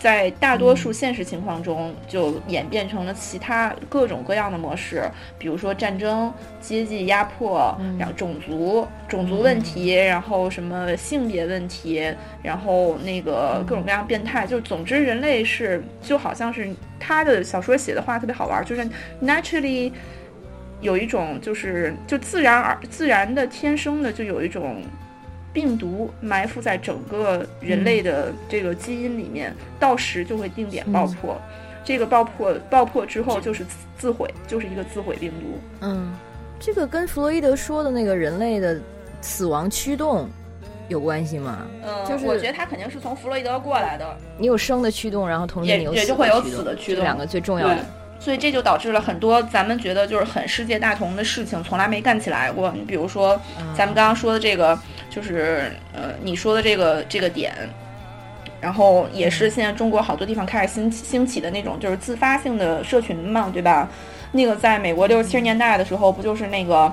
[0.00, 5.08] 在大多数现实情况中就演变成了其他各种各样的模式，
[5.38, 12.02] 比如说战争、阶级压迫，然后种族、种族问题，然后什么性别问题，
[12.42, 18.88] 然后那个各种各样变态，就总之人类是就好像是他的小说写的话特别好玩，就是
[19.22, 19.92] naturally。
[20.80, 24.82] 有一种就是就自然而自然的天生的就有一种
[25.52, 31.40] 病毒埋伏在整个人类的这个基因里面，到时就会定点爆破。
[31.82, 35.58] 这个爆破爆破之后就是自自毁，就是一个自毁病毒。
[35.80, 36.14] 嗯，
[36.58, 38.78] 这个跟弗洛伊德说的那个人类的
[39.20, 40.28] 死亡驱动
[40.88, 41.66] 有关系吗？
[41.82, 47.84] 嗯，就是我觉得他肯定是从弗洛伊德过来的，你有生的驱动，然后同时也你有也就会有死的驱动两个最重要对的。。
[48.20, 52.70] 所以这就导致了很多咱们觉得就是很世界大同的事情，从来没干起来过。
[52.76, 53.40] 你比如说，
[53.74, 54.78] 咱们刚刚说的这个，
[55.08, 57.52] 就是呃，你说的这个这个点，
[58.60, 63.88] 然后也是现在中国好多地方开始兴起兴起的那种，就是自发性的社群嘛，对吧？
[64.32, 66.92] 那个在美国六七十年代的时候，不就是那个，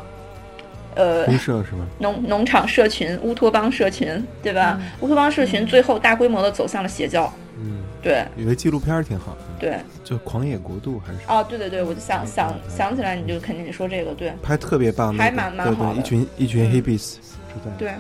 [0.96, 1.86] 呃，公社是吧？
[2.00, 4.80] 农农场社群、乌托邦社群，对吧？
[5.02, 9.78] 乌托邦社群最后大规模的走向了邪教，嗯，对有个纪录片儿挺好的，对。
[10.04, 17.94] 就《狂野国度》还是哦，对对对，我就想想想起来，你就肯定说这个，对拍特别棒，那个还蛮蛮好的一群一群嗯 hippies 住在对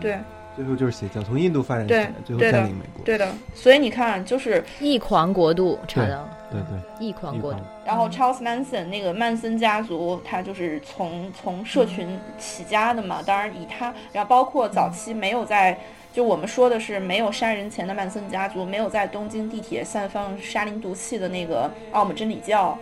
[0.00, 0.18] 对
[0.56, 3.04] 最后就是邪教，从印度发展起来，最后占领美国。
[3.04, 3.28] 对的。
[3.56, 7.58] 所以你看，就是异狂国度查到，对对，异狂国度。
[7.84, 13.20] 然后 Charles Manson 那个曼森家族，他就是从从社群起家的嘛。
[13.26, 15.76] 当然以他，然后包括早期没有在，
[16.14, 22.78] 就我们说的是没有杀人前的曼森家族，没有在东京地铁散放沙林毒气的那个奥姆真理教，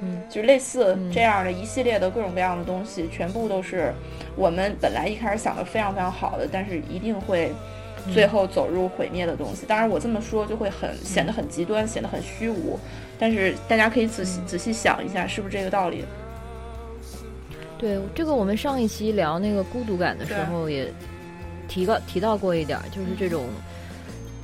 [0.00, 3.92] 嗯，就是类似这样的一系列的各种各样的东西，全部都是
[4.36, 7.52] 我们本来一开始想的非常非常好的，但是一定会。
[8.14, 12.78] 最后走入毁灭的东西，当然我这么说就会很显得很极端，显得很虚无，
[13.18, 16.04] 但是大家可以仔细仔细想一下，是不是这个道理？
[17.76, 20.86] 对这个，我们上一期聊那个孤独感的时候也
[21.68, 23.44] 提到提到过一点儿，就是这种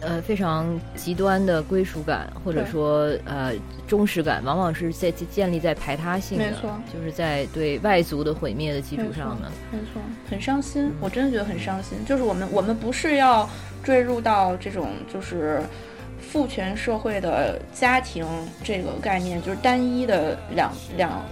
[0.00, 3.52] 呃非常极端的归属感，或者说呃
[3.86, 9.50] 忠实感，往往是在建立在排他性的，没错就是在对外族的毁灭的基础上的。
[9.70, 11.98] 没错，很伤心，我真的觉得很伤心。
[12.04, 13.48] 就是我们我们不是要
[13.82, 15.62] 坠入到这种就是
[16.20, 18.26] 父权社会的家庭
[18.64, 21.22] 这个概念，就是单一的两两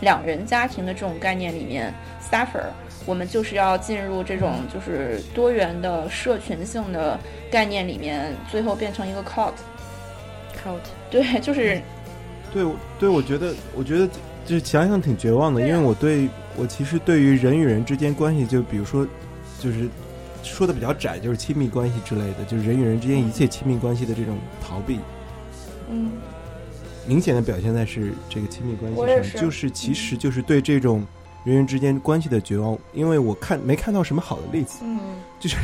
[0.00, 2.64] 两人家庭的这种概念里面 suffer。
[3.06, 7.18] 我们就是要进入这种就是多元的社群性的
[7.50, 9.54] 概念里面，最后变成一个 cult。
[10.62, 10.80] Cult，
[11.10, 11.80] 对，就是
[12.52, 14.08] 对我对，我觉得我觉得
[14.44, 15.66] 就是想想挺绝望的，啊。
[15.66, 19.06] 因为我对我其实对于人与人之间关系，就比如说
[19.60, 19.88] 就是
[20.42, 24.98] 说的比较窄，就是亲密关系之类的，就是人与人之间一切亲密关系的这种逃避，
[25.90, 26.10] 嗯，
[27.06, 31.06] 明显的表现在是这个亲密关系上，就是其实就是对这种
[31.48, 34.98] 人与人之间关系的绝望，因为我看没看到什么好的例子，嗯，
[35.40, 35.56] 就是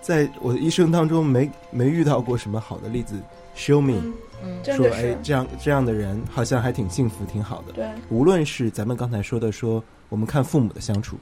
[0.00, 3.20] 在我的一生当中没没遇到过什么好的例子
[3.56, 4.14] ，show me、嗯
[4.64, 11.16] 嗯，说哎这样这样的人好像还挺幸福挺好的，对，无论是咱们刚才说的说我们看父母的相处，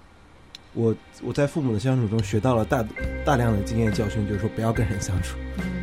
[0.74, 2.84] 我我在父母的相处中学到了大
[3.24, 5.38] 大量的经验教训，就是说不要跟人相处，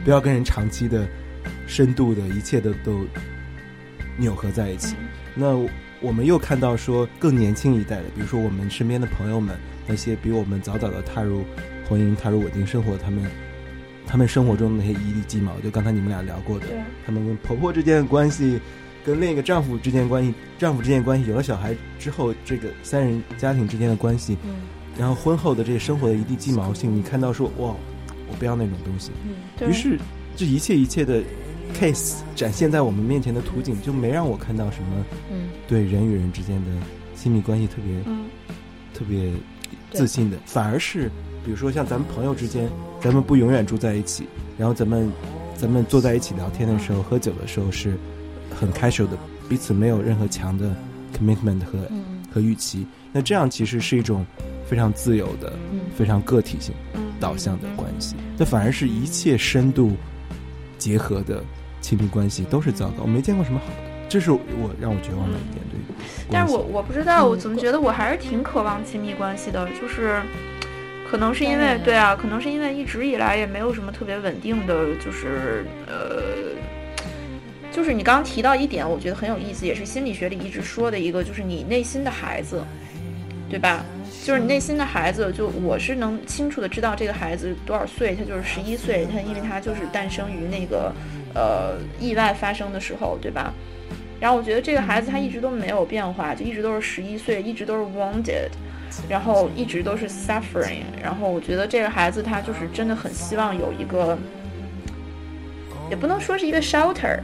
[0.05, 1.07] 不要跟人长期的、
[1.65, 2.99] 深度的一切的都
[4.17, 4.95] 扭合在一起。
[5.33, 5.57] 那
[6.01, 11.43] 我们又看到说更年轻一代的，比如说我们身边的朋友们，那些比我们早早的踏入
[11.87, 13.23] 婚姻、踏入稳定生活，他们
[14.07, 16.67] 他们生活中的那些一地鸡毛，就刚才你们俩聊过的，
[17.05, 18.59] 他们跟婆婆之间的关系，
[19.05, 24.55] 跟另一个丈夫之间的关系，丈夫之间的关系，有了小孩之后，这个三人家庭之间的关系，嗯。
[24.97, 27.73] 然后婚后的这些生活的一地鸡毛性，你看到说哇，
[28.27, 29.11] 我不要那种东西。
[29.57, 29.97] 对于是
[30.35, 31.21] 这一切一切的
[31.73, 35.49] case 展现在我们面前的图景，就没让我看到什么嗯。
[35.67, 36.71] 对人与人之间的
[37.15, 38.25] 亲密关系特别嗯，
[38.93, 39.31] 特别
[39.91, 41.09] 自信的，反而是
[41.45, 42.69] 比如说像咱们朋友之间，
[43.01, 44.27] 咱们不永远住在一起，
[44.57, 45.11] 然后咱们
[45.55, 47.97] 咱们坐在一起聊天的时候、喝酒的时候是
[48.53, 49.17] 很 casual 的，
[49.47, 50.75] 彼此没有任何强的
[51.17, 52.03] commitment 和、嗯。
[52.31, 54.23] 和预期，那这样其实是一种
[54.67, 55.79] 非常自由的、嗯。
[55.97, 57.13] 非常个体性嗯。
[57.19, 59.93] 导向的关系，那反而是一切深度
[60.77, 61.43] 结合的
[61.81, 64.39] 亲密关系都是糟糕，我没见过什么好的，这是我
[64.79, 65.79] 让我绝望的一点，对。
[66.31, 70.21] 但是我我不知道，我嗯怎么觉得我还是挺渴望亲密关系的，就是
[71.09, 76.21] 可能是因为对啊，可能是因为一直以来也没有什么特别稳定的，就是呃，
[77.71, 82.63] 就是你刚刚提到一点，我觉得很有意思，也是心理学里一直说的一个，就是你内心的孩子，
[83.49, 83.83] 对吧？
[84.29, 90.93] 就是你内心的孩子，就我是能清楚的知道这个孩子多少岁，他就是十一岁，他因为他就是诞生于那个
[91.33, 93.51] 呃意外发生的时候，对吧？
[94.19, 98.49] 然后我觉得这个孩子他一直都没有变化，就一直都是十一岁，一直都是 wounded，
[99.09, 100.83] 然后一直都是 suffering。
[101.01, 104.15] 然后我觉得这个孩子他就是真的很希望有一个，
[105.89, 107.19] 也不能说是一个 shelter，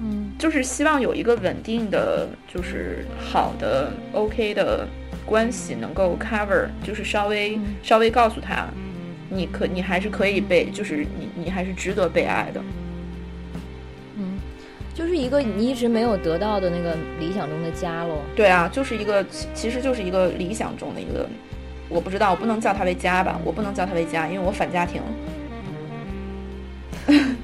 [0.00, 4.86] 嗯就是希望有一个稳定的，就是好的 OK 的
[5.24, 8.66] 关系能够 cover，就是稍微、嗯稍微告诉他，
[9.30, 12.60] 你可你还是可以被，就是你你还是值得被爱的。
[14.16, 14.38] 嗯，
[14.94, 18.18] 就是一个你一直没有得到的那个理想中的家喽。
[18.36, 21.28] 对啊，就是一个其其实就是一个理想中的一个，
[21.88, 25.02] 我不知道，我不能叫它为家吧，我不能叫它为家，因为我反家庭。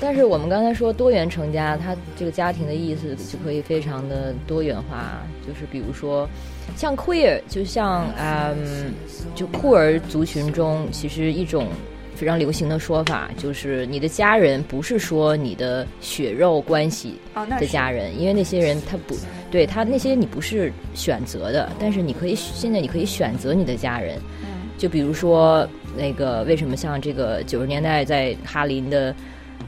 [0.00, 6.28] 但是我们刚才说多元成家，它这个家庭的意思就可以非常的多元化，就是比如说
[6.76, 8.92] 像 queer，就像嗯，
[9.34, 11.68] 就酷儿族群中，其实一种
[12.14, 17.14] 非常流行的说法就是你的家人不是说你的血肉关系
[17.58, 19.16] 的家人，因为那些人他不
[19.50, 24.48] 对他那些你不是选择的，但是你可以现在你可以选择你的家人，嗯。
[24.76, 25.66] 就比如说
[25.96, 29.14] 那个为什么像这个九十年代在哈林的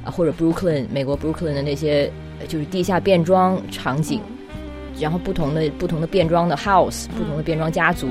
[0.04, 2.10] 啊或者 Brooklyn 美国 Brooklyn 的那些
[2.40, 4.20] 呃就是地下变装场景，
[4.98, 8.08] 然后不同的不同的变装的 house，不同的变装家族，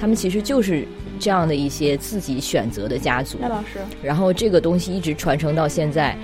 [0.00, 0.86] 他们其实就是
[1.18, 3.38] 这样的一些自己选择的家族。
[3.40, 6.16] 那老师，然后这个东西一直传承到现在，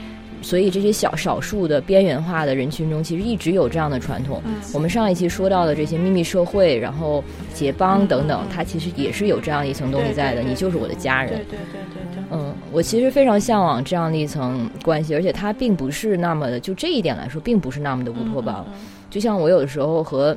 [0.43, 4.41] 所以这些小少数的边缘化的人群中，其实一直有这样的传统。
[4.45, 7.23] 嗯我们上一期说到的这些秘密社会，然后
[7.55, 10.37] 结帮等等，它其实也是有这样一层东西在的。
[10.37, 11.35] 对对对你就是我的家人。
[11.35, 18.65] 对对对对对，嗯，我其实非常向往这样的一层关系，而且它并不是那么的，就这一点来说，并不是那么的乌托邦。
[18.69, 18.75] 嗯
[19.11, 20.37] 就像我有的时候和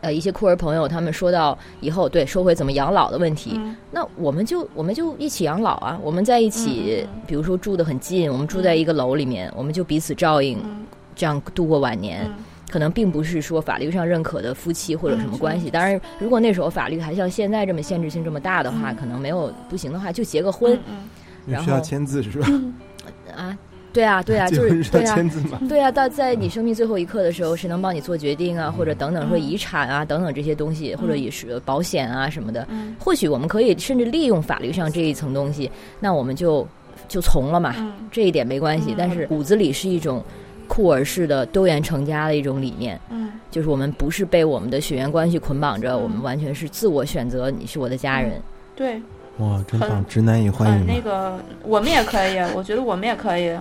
[0.00, 10.84] 呃一些酷儿朋友他们说到以后对说回怎么养老的问题，嗯那我们就我们就一起养老啊，我们在一起，比如说住的很近，我们住在一个楼里面，我们就彼此照应，嗯
[11.14, 12.24] 这样度过晚年。
[12.26, 12.34] 嗯
[12.68, 15.70] 可能并不是说法律上认可的夫妻或者什么关系。
[15.70, 21.08] 当然，如果那时候法律还像现在这么限制性这么大的话，嗯可能没有不行的话，就结个婚、嗯
[21.46, 22.48] 然后需要签字是吧？
[23.36, 23.56] 啊。
[23.96, 25.58] 对啊， 对啊，就就是对啊，要签字嘛。
[25.68, 36.66] 对啊，到在你生命最后一刻的时候，谁能帮你做决定啊，或者等等，说遗产啊，等等这些东西，或者也是保险啊什么的，嗯或许我们可以甚至利用法律上这一层东西，那我们就
[37.08, 38.94] 就从了嘛，嗯这一点没关系嗯。
[38.98, 40.22] 但是骨子里是一种
[40.68, 48.32] 酷儿式的多元成家的一种理念，嗯就是我们不是被我们的血缘关系捆绑着，嗯我们完全是自我选择，你是我的家人。
[48.74, 49.00] 对，
[49.38, 50.04] 哇，真棒！
[50.08, 50.92] 直男也欢嗯，迎吗？
[50.94, 53.56] 那个我们也可以，我觉得我们也可以。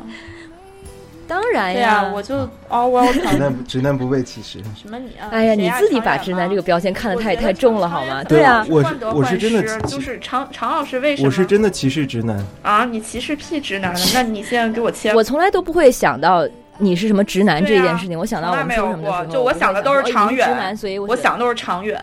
[1.28, 3.38] 当然对呀，我就 all 直。
[3.38, 4.60] 男不直男不被歧视。
[4.76, 5.28] 什么你啊？
[5.32, 6.62] 哎呀，你自己把直男这个。
[6.62, 8.24] 标签看得太太重了好吗？
[8.24, 11.28] 对啊，我是患得患我是真的就是常常老师为什么？
[11.28, 14.00] 我是真的歧视直男，啊，你歧视屁直男了？
[14.14, 15.14] 那你现在给我切。
[15.16, 16.48] 我从来都不会想到
[16.78, 18.18] 你是什么直男这件事情。
[18.18, 22.00] 我想到我们说什么的时候，从来没有过就我想的都是长远哦直男，所以我我想都是长远。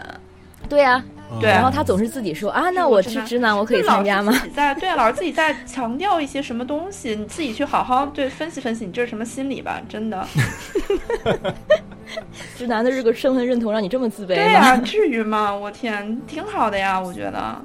[0.69, 1.03] 对啊。
[1.41, 9.81] 对啊然后他总是自己说啊，那我是直男，我可以参加吗自己在对啊，老师自己在强调一些什么东西，你自己去好好对分析分析，你这是什么心理吧？
[9.89, 10.27] 真的。
[12.57, 14.35] 直男的这个身份认同让你这么自卑？
[14.35, 15.55] 对呀、至于吗？
[15.55, 17.63] 我天，挺好的呀，我觉得。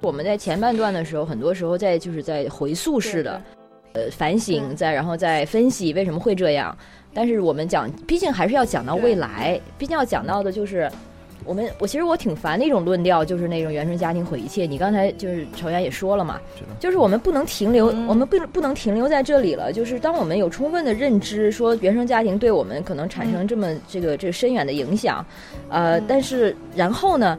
[0.00, 3.42] 我们在前半段的时候，很多时候在就是在回溯式的
[3.92, 6.74] 呃反省，在然后再分析为什么会这样。
[7.12, 10.90] 但是我们讲，毕竟还是要讲到未来，毕竟要讲到的就是。
[11.46, 14.66] 我们我其实我挺烦的一种论调，就是那种原生家庭毁一切。
[14.66, 16.38] 你刚才就是朝阳也说了嘛，
[16.78, 19.72] 就是我们不能停留，嗯我们不不能停留在这里了。
[19.72, 25.24] 就是当我们有充分的认知，说原生家庭对我们可能产生这么这个这个深远的影响，
[25.70, 27.38] 呃，嗯但是然后呢，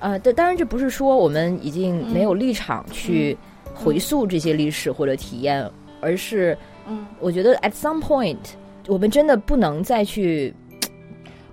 [0.00, 3.36] 呃，但当然这不是说我们已经没有立场去
[3.74, 5.66] 回溯这些历史或者体验，
[6.02, 6.56] 而是
[6.86, 8.36] 嗯我觉得 at some point，
[8.88, 10.52] 我们真的不能再去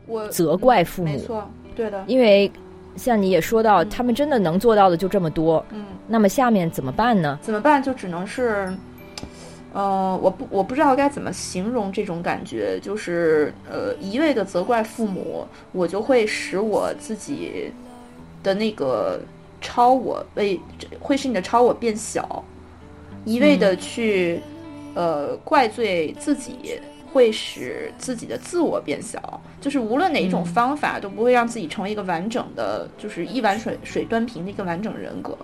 [0.08, 2.52] 我 责怪父母没错，对的，因为
[2.96, 7.38] 像你也说到，他们真的能做到的就这么多，嗯，那么下面怎么办呢？
[7.42, 7.82] 怎么办？
[7.82, 8.74] 就只能是，
[9.74, 17.72] 呃，我不我不知道该怎么形容这种感觉，就是呃，一味的责怪父母，我就会使我自己
[18.42, 19.20] 的那个
[19.62, 20.60] 超我为
[21.00, 22.44] 会使你的超我变小，
[23.24, 24.42] 一味的去、
[24.96, 26.82] 呃怪罪自己。
[27.11, 35.38] 会使自己的自我变小，就是无论哪一种方法都不会让自己成为一个完整的，就是一碗水水端平的一个完整人格。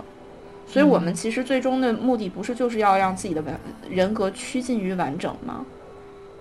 [0.67, 3.59] 所以，我们其实最终的目的不是就是要让自己的完
[3.89, 5.65] 人格趋近于完整吗？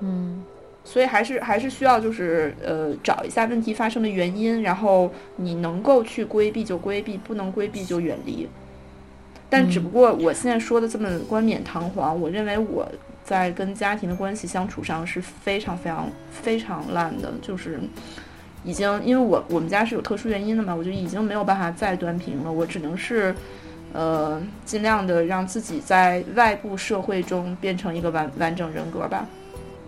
[0.01, 0.43] 嗯，
[0.85, 8.49] 所以还是还是需要就是呃找一下问题发生的原因，然后你能够去规避就规避，不能规避就远离。
[9.51, 12.87] 但只不过我现在说的这么冠冕堂皇，我认为我。
[13.25, 17.81] 在跟家庭的关系相处上是非常非常非常烂的，就是
[18.65, 23.35] 已经因为我我们家是有特殊原因的嘛，我就已经没有办法再端平了，我只能是
[23.93, 29.27] 呃尽量的让自己在外部社会中变成一个完完整人格吧。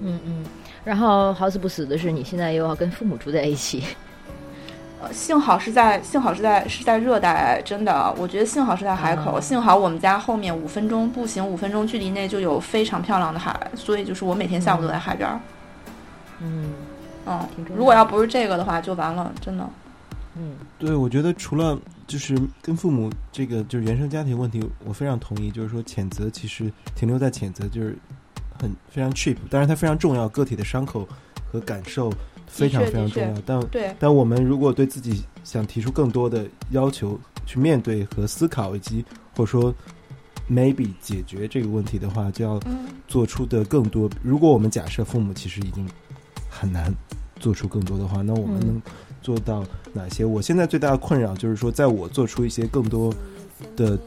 [0.01, 0.45] 嗯嗯，
[0.85, 3.83] 然后好死不死的是，你现在又要跟父母住在一起。
[4.99, 15.29] 呃，幸好是在幸好是在是在热带，真的，我觉得幸好是在海口，幸好我们家后面五分钟步行五分钟距离内就有非常漂亮的海，所以就是我每天下午都在海边。
[16.41, 16.73] 嗯
[17.27, 19.69] 嗯，如果要不是这个的话，就完了，真的。
[20.39, 27.99] 嗯，对，我觉得除了就是跟父母这个就是原生家庭问题，我非常同意，就是说谴责其实停留在谴责就是
[28.59, 31.07] 很非常 cheap，但是它非常重要，个体的伤口
[31.53, 32.11] 和感受。
[32.47, 39.05] 非常非常重要，但对，但我们如果对自己想提出更多的要求，去面对和思考，以及
[39.37, 39.75] 或者说
[40.51, 42.61] maybe 解决这个问题的话，就要
[43.07, 44.09] 做出的更多。
[44.23, 45.89] 如果我们假设父母其实已经
[46.49, 46.93] 很难
[47.39, 48.81] 做出更多的话，那我们能
[49.21, 50.25] 做到哪些？
[50.25, 53.13] 我现在最大的困扰就是说，在我做出一些更多
[53.77, 53.99] 的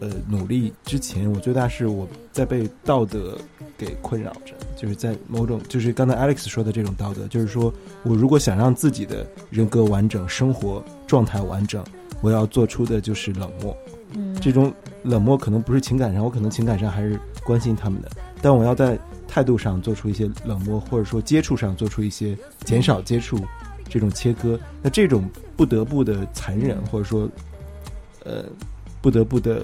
[0.00, 3.38] 呃努力之前，我最大是我在被道德。
[3.78, 7.70] 给困扰着，就是在某种，就是刚才 Alex 说的这种道德，就是说
[8.04, 11.84] 我如果想让自己的人格完整、生活状态完整，
[12.22, 13.76] 我要做出的就是冷漠。
[14.14, 18.10] 嗯，这种冷漠可能不是情感上，我可能情感上还是关心他们的，
[18.40, 18.98] 但我要在
[19.28, 23.38] 态度上做出一些冷漠，或者说接触上做出一些减少接触
[23.90, 24.58] 这种切割。
[24.82, 27.28] 那这种不得不的残忍，或者说
[28.24, 28.42] 呃
[29.02, 29.62] 不得不的，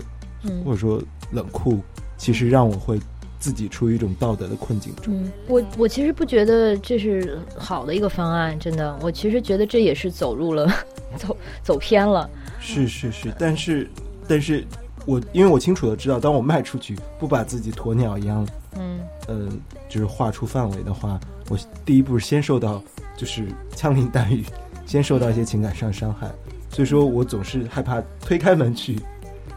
[0.64, 1.02] 或者说
[1.32, 1.80] 冷酷，
[2.16, 2.98] 其实让我会。
[3.42, 5.12] 自己处于一种道德的困境中。
[5.12, 8.96] 嗯，我我其实不觉得这是好的一个方案，真的。
[9.02, 10.72] 我其实觉得这也是走入了，
[11.18, 12.30] 走走偏了。
[12.60, 13.90] 是是是，但是
[14.28, 14.64] 但是
[15.06, 18.46] 我因为我清楚的知道，当我迈出去，不把自己鸵鸟一样，
[18.78, 19.48] 嗯呃，
[19.88, 22.80] 就是画出范围的话，我第一步是先受到
[23.16, 24.44] 就是枪林弹雨，
[24.86, 26.30] 先受到一些情感上伤害。
[26.70, 29.00] 所以说我总是害怕推开门去。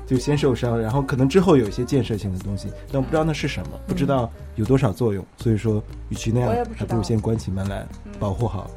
[0.06, 5.26] 就先受伤，然后可能之后有一些建设性的东西，但我不知道那是什么，不知道有多少作用。
[5.38, 7.86] 所以说，与其那样，还不如先关起门来，
[8.20, 8.70] 保护好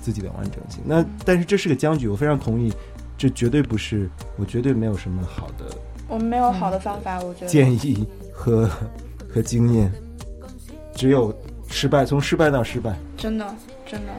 [0.00, 0.80] 自己的完整性。
[0.84, 2.72] 那但是这是个僵局，我非常同意，
[3.16, 5.64] 这绝对不是，我绝对没有什么好的，
[6.08, 8.68] 我们没有好的方法，我觉得建议和
[9.32, 9.90] 和经验，
[10.94, 11.34] 只有
[11.68, 13.54] 失败，从失败到失败，真的
[13.86, 14.12] 真的。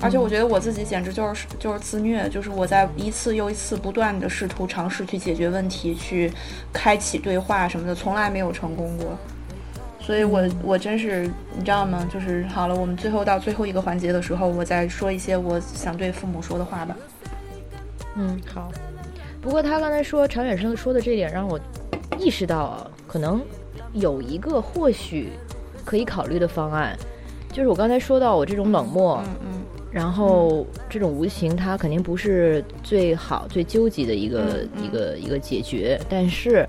[0.00, 6.32] 而且我觉得我自己简直就是就是自虐，就是我在一次又一次不断的试图尝试去解决问题，去
[6.72, 9.16] 开启对话什么的，从来没有成功过。
[10.00, 12.08] 所以我我真是你知道吗？
[12.12, 16.96] 就是好了，我们最后到最后一个环节的时候，我再说一些我想对父母说的话吧。
[18.16, 18.72] 嗯，好。
[19.40, 21.60] 不过他刚才说常远生说的这点，让我
[22.18, 23.40] 意识到啊，可能
[23.92, 25.30] 有一个或许
[25.84, 26.98] 可以考虑的方案，
[27.52, 29.22] 就是我刚才说到我这种冷漠。
[29.26, 29.62] 嗯嗯。
[29.90, 36.00] 然后这种无情，它肯定不是最好、最纠结的一个一个一个解决。
[36.08, 36.64] 但是，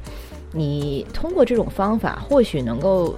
[0.52, 3.15] 你通过这种方法，或许能够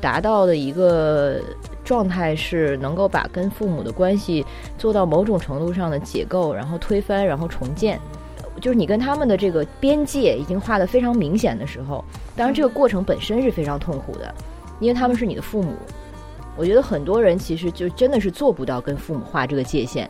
[0.00, 1.40] 达到的一个
[1.84, 4.44] 状态是，能够把跟父母的关系
[4.76, 8.00] 做到某种程度上的解构，然后推翻，然后重建。
[8.60, 12.04] 就是你跟他们的这个边界已经画得非常明显的时候，
[12.34, 14.34] 当然这个过程本身是非常痛苦的，
[14.80, 15.74] 因为他们是你的父母。
[16.56, 20.08] 我觉得很多人其实就真的是做不到跟父母划这个界限，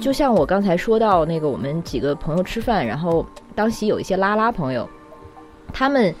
[0.00, 3.24] 就像我刚才说到那个，我们几个朋友吃饭，然后
[3.54, 4.88] 当时有一些拉拉朋友，
[5.74, 6.14] 他们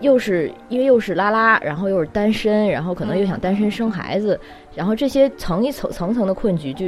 [0.00, 4.40] 又是因为又是拉拉，然后又是单身，然后可能又想单身生孩子，
[4.74, 6.86] 然后这些层一层层层的困局，就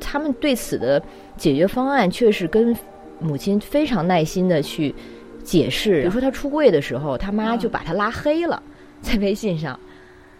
[0.00, 1.02] 他们对此的
[1.36, 2.74] 解决方案却是跟
[3.18, 4.94] 母亲非常耐心的去
[5.44, 8.62] 解释，比如说他出柜的时候，他妈就把他拉黑了
[9.02, 9.78] 在微信上，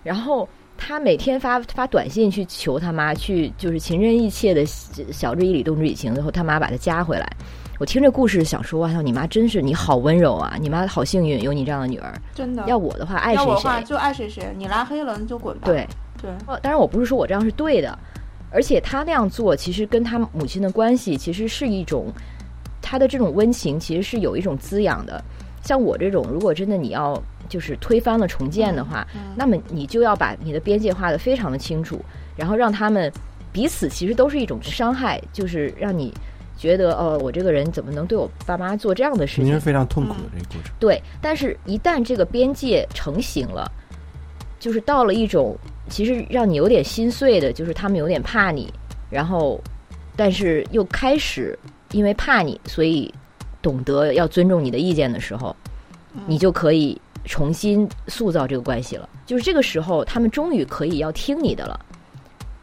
[0.02, 0.48] 然后。
[0.80, 7.30] 他每天发发短信去求他妈，去就是情真意切的晓之以理，动之以情，最后他妈把他加回来。
[7.78, 10.56] 我听这故事想说，哇操，你妈真是你好温柔啊！
[10.58, 12.12] 你妈好幸运，有你这样的女儿。
[12.34, 15.66] 真的，要我的话，爱谁谁就爱谁谁，你拉黑了你就滚吧。
[15.66, 15.86] 对，
[16.20, 17.96] 对，哦，当然我不是说我这样是对的，
[18.50, 22.06] 而且他那样做，其实跟他母亲的关系其实是一种
[22.80, 25.22] 他的这种温情，其实是有一种滋养的。
[25.62, 32.02] 像我这种，如果真的你要就是推翻了重建的话，嗯那么你就要把你的边界画得非常的清楚，
[32.36, 33.12] 然后让他们
[33.52, 36.14] 彼此其实都是一种伤害，就是让你
[36.56, 39.60] 觉得哦，我这个人怎么能对我爸妈做这样的事情是？
[39.60, 40.72] 非常痛苦的这个过程。
[40.78, 43.70] 对，但是一旦这个边界成型了，
[44.58, 45.56] 就是到了一种
[45.88, 48.72] 其实让你有点心碎的，就是他们有点怕你，
[49.10, 49.60] 然后
[50.14, 51.58] 但是又开始
[51.90, 53.12] 因为怕你，所以
[53.60, 55.56] 懂得要尊重你的意见的时候，
[56.26, 59.08] 你就可以重新塑造这个关系了。
[59.26, 61.78] 就是这个时候，他们终于可以要听你的了。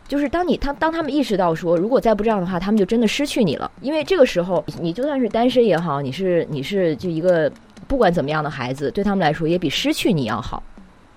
[0.07, 3.69] 就是当你他当他们意识到说，如果再不这样的话，他们就真的失去你了。
[3.81, 7.51] 因为这个时候，你就算是单身也好，你是你是就一个
[7.87, 10.63] 不管怎么样的孩子，对他们来说也比失去你要好。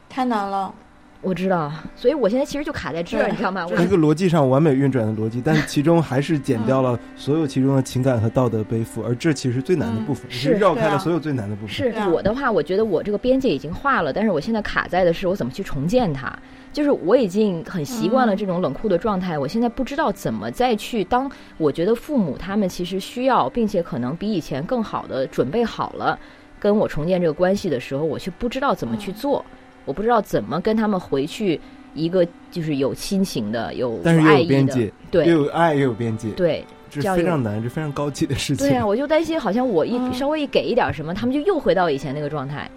[0.08, 0.74] 太难了。
[1.22, 3.66] 我知道，所以我现在其实就卡在这儿，你知道吗？
[3.66, 11.68] 我一个逻辑上完美运转的逻辑，但是其中还是减掉了所有其中的情感和道德背负，而这其实最难的部分，嗯是绕开了所有最难的部分。
[11.68, 16.32] 是我的话，我觉得我这个边界已经画了，但是我现在卡在的是我怎么去重建它。
[16.72, 21.28] 就是我已经很习惯了这种冷酷的状态，我现在不知道怎么再去当。
[21.58, 26.16] 我觉得父母他们其实需要，并且可能比以前更好的准备好了
[26.60, 29.44] 跟我重建这个关系的时候，我却不知道怎么去做，
[29.90, 31.60] 我不知道怎么跟他们回去
[31.94, 36.64] 一个就是有亲情的、有但是又有边界，对又有爱，又有边界，对。
[36.88, 38.68] 这非常难，这非常高级的事情。
[38.68, 42.70] 对啊，我就担心，好像我一、嗯稍微一给一点什么，他们就又回到以前那个状态。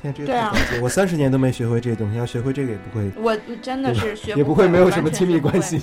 [0.00, 5.82] 天，这个啊太高级了我三十年都没学会这些东西，要学会这个也不会，我真的是学也不会，没有什么亲密关系。。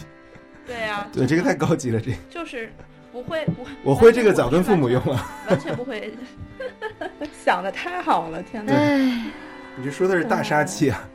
[0.66, 2.72] 对呀、对，这个太高级了，这个就是
[3.12, 3.72] 不会不会。
[3.84, 5.26] 我会这个早跟父母用了。
[5.50, 6.12] 完全不会。
[7.44, 8.74] 想的太好了，天哪！
[9.78, 11.08] 唉，你这说的是大杀器啊！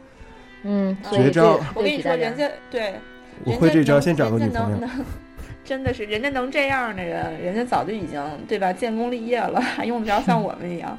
[0.63, 2.95] 嗯，绝招我跟你说，人家对
[3.45, 4.89] 我会这招，先找个女朋友。
[5.65, 10.97] 真的是人家能这样的人，人家早就已经对吧建功立业了，还用得着像我们一样，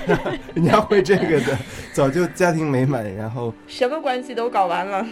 [0.54, 1.56] 人家会这个的，
[1.92, 5.06] 早就家庭美满，然后 什么关系都搞完了。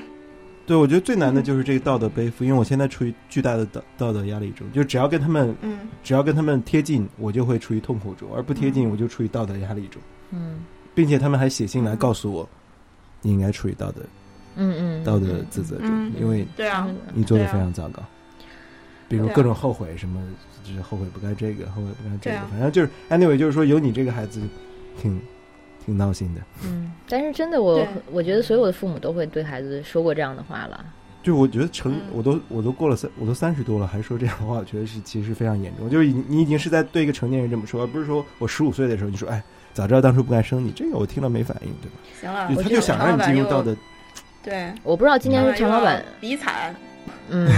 [0.67, 10.01] 对我觉得最难的就是这个道德背负，因为我现在处于巨大的道道德压力中，就只要跟他们嗯，只要跟他们贴近，我就会处于痛苦中；而不贴近，我就处于道德压力中，
[10.33, 10.65] 嗯
[10.95, 12.49] 并且他们还写信来告诉我，
[13.23, 14.01] 你应该处于道德
[14.57, 18.03] 嗯嗯，道德自责中，嗯因为对啊，你做的非常糟糕，
[19.09, 20.23] 比如各种后悔什么，
[20.63, 22.47] 就是后悔不该这个，后悔不该这个，啊。
[22.51, 24.41] 反正就是 anyway，就是说有你这个孩子，
[25.01, 25.21] 挺
[25.85, 26.41] 挺闹心的。
[26.65, 27.89] 嗯，但是真的我对。
[28.13, 30.85] 我觉得所有的父母都会对孩子说过这样的话了。
[31.23, 35.89] 就我觉得成嗯，我都我都过了三，我都三十多了，还说这样的话，我觉得是其实非常严重。
[35.89, 39.43] 就是你你已经是在对一个成年人这么说，而不是说我十五岁的时候你说，哎，
[39.75, 41.99] 早知道当初不该生你，这个我听了没反应，对吧？
[42.21, 43.77] 行了，就他我就想让你进入到的，
[44.43, 46.75] 对，我不知道今天是常老板，比惨，
[47.29, 47.51] 嗯，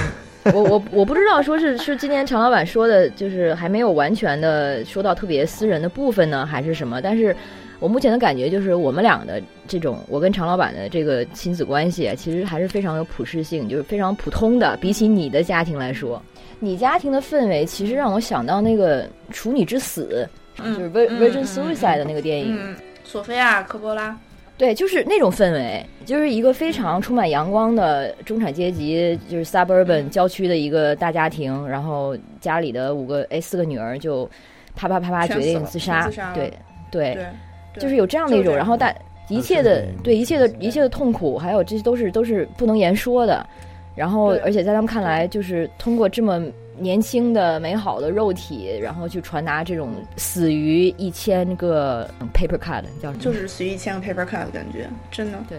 [0.55, 7.03] 我我我不知道说是是今天常老板说的，就是还没有完全的说到特别私人的部分呢，还是什么？
[7.03, 7.37] 但是
[7.79, 14.79] 我目前的感觉就是，我们俩的这种我跟常老板的这个亲子关系，其实还是非常有普适性，就是非常普通的。
[14.81, 16.23] 比起你的家庭来说，
[16.59, 20.27] 你家庭的氛围其实让我想到那个《处女之死》，
[20.59, 22.57] 就是 Virgin 嗯 Suicide 的那个电影。
[22.59, 24.17] 嗯，索菲亚·科波拉，
[24.59, 34.29] 对，就是那种氛围，就是一个非常充满阳光的中产阶级，就是 suburban 郊区的一个大家庭，然后家里的五个哎四个女儿就
[34.75, 36.53] 啪啪啪啪决定自杀，自杀对
[36.91, 38.95] 对，对，就是有这样的一种，然后大
[39.29, 43.47] 一切的对一切的一切的痛苦，还有这些都是都是不能言说的，
[43.95, 46.43] 然后而且在他们看来，就是通过这么
[46.79, 53.23] 年轻的美好的肉体，然后去传达这种死于一千个嗯 paper cut 叫什么？
[53.23, 55.39] 就是死于一千个 paper cut 的感觉，真的。
[55.49, 55.59] 对。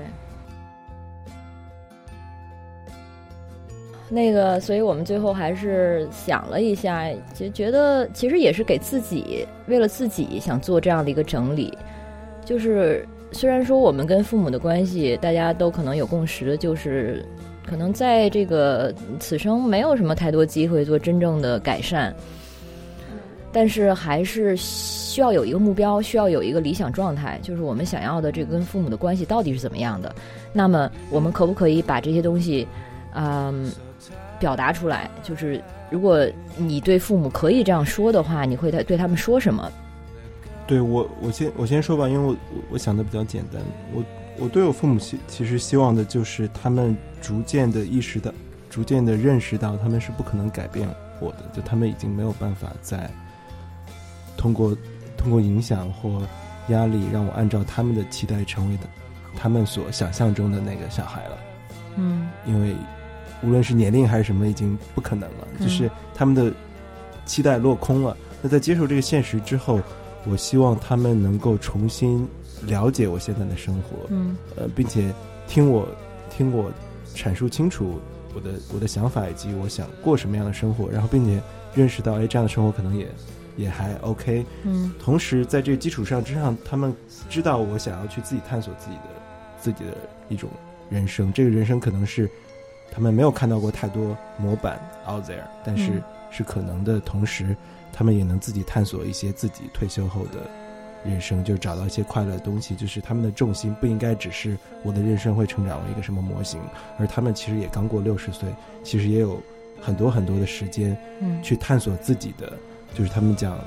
[4.09, 11.77] 那个，所以我们最后还是想了一下，就觉得其实也是给自己，为了自己想做这样的一个整理。
[12.45, 17.25] 就是虽然说我们跟父母的关系，大家都可能有共识，就是
[17.69, 22.15] 可能在这个此生没有什么太多机会做真正的改善，
[23.51, 30.15] 但是还是需要有一个目标，需要有一个理想状态，就是我们想要的这个跟父母的关系到底是怎么样的。
[30.53, 32.65] 那么我们可不可以把这些东西，
[33.13, 33.69] 嗯，
[34.39, 35.09] 表达出来？
[35.21, 36.25] 就是如果
[36.55, 39.69] 你对父母可以这样说的话，你会对对他们说什么？
[40.65, 43.61] 对我，我先我先说吧，因为我我我想的比较简单，
[43.93, 44.03] 我
[44.39, 48.31] 我对我父母其其实希望的就是他们逐渐的意识到，
[48.69, 50.87] 逐渐的认识到他们是不可能改变
[51.19, 53.09] 我的，就他们已经没有办法再
[54.37, 54.77] 通过
[55.17, 56.21] 通过影响或
[56.69, 58.83] 压力让我按照他们的期待成为的
[59.35, 61.37] 他们所想象中的那个小孩了。
[61.95, 62.75] 嗯因为
[63.43, 66.51] 无论是年龄还是什么，已经不可能了，嗯就是他们的
[67.25, 68.15] 期待落空了。
[68.41, 69.79] 那在接受这个现实之后，
[70.25, 72.27] 我希望他们能够重新
[72.65, 75.13] 了解我现在的生活，嗯呃，并且
[75.47, 75.87] 听我
[76.29, 76.71] 听我
[77.13, 77.99] 阐述清楚
[78.33, 81.41] 我的我的想法以及我想过什么样的生活，然后并且
[81.73, 83.07] 认识到，哎，这样的生活可能也
[83.55, 84.45] 也还 OK。
[84.63, 86.93] 嗯同时，在这个基础上之上，他们
[87.29, 89.03] 知道我想要去自己探索自己的
[89.59, 89.97] 自己的
[90.29, 90.49] 一种
[90.89, 91.31] 人生。
[91.33, 92.29] 这个人生可能是
[92.91, 96.99] 他们没有看到过太多模板 out there，但是嗯是可能的。
[96.99, 97.55] 同时，
[97.93, 100.49] 他们也能自己探索一些自己退休后的
[101.07, 102.75] 人生，就找到一些快乐的东西。
[102.75, 106.59] 就是他们的重心不应该只是我的人生会成长为一个什么模型，
[106.99, 108.53] 而他们其实也刚过六十岁，
[108.83, 109.41] 其实也有
[109.81, 112.53] 很多很多的时间嗯去探索自己的，
[112.93, 113.57] 就是他们讲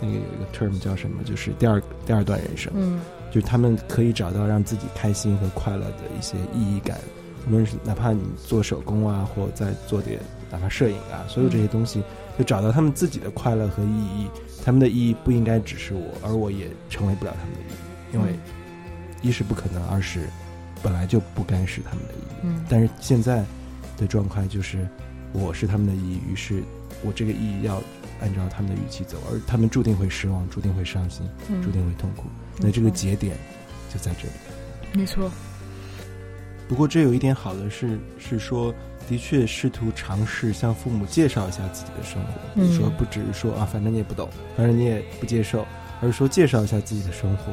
[0.00, 6.98] 那个有一个 term 叫什么，就是第二第二段人生，嗯就是他们可以找到让自己开心和快乐的一些意义感。
[7.46, 10.18] 无论是哪怕你做手工啊，或再做点
[10.50, 12.02] 哪怕摄影啊，所有这些东西，
[12.38, 14.28] 就找到他们自己的快乐和意义。
[14.64, 18.34] 他们的意义不应该只是我，而我也成为不了他们的意义，因为
[19.20, 20.26] 一是不可能，二是
[20.82, 22.36] 本来就不该是他们的意义。
[22.44, 23.44] 嗯但是现在
[23.98, 24.88] 的状况就是，
[25.32, 26.62] 我是他们的意义，于是
[27.02, 27.82] 我这个意义要
[28.20, 32.24] 按照他们的预期走，而他们注定会失望，注定会伤心，嗯注定会痛苦。
[32.58, 33.36] 那这个节点
[33.92, 34.34] 就在这里。
[34.94, 35.30] 没错，
[36.68, 38.74] 不过这有一点好的是，是说
[39.08, 45.66] 的确试图尝试向父母介绍一下自己的生活，比如说嗯不只是说啊，反正你也不懂，反正你也不接受，
[46.00, 47.52] 而是说介绍一下自己的生活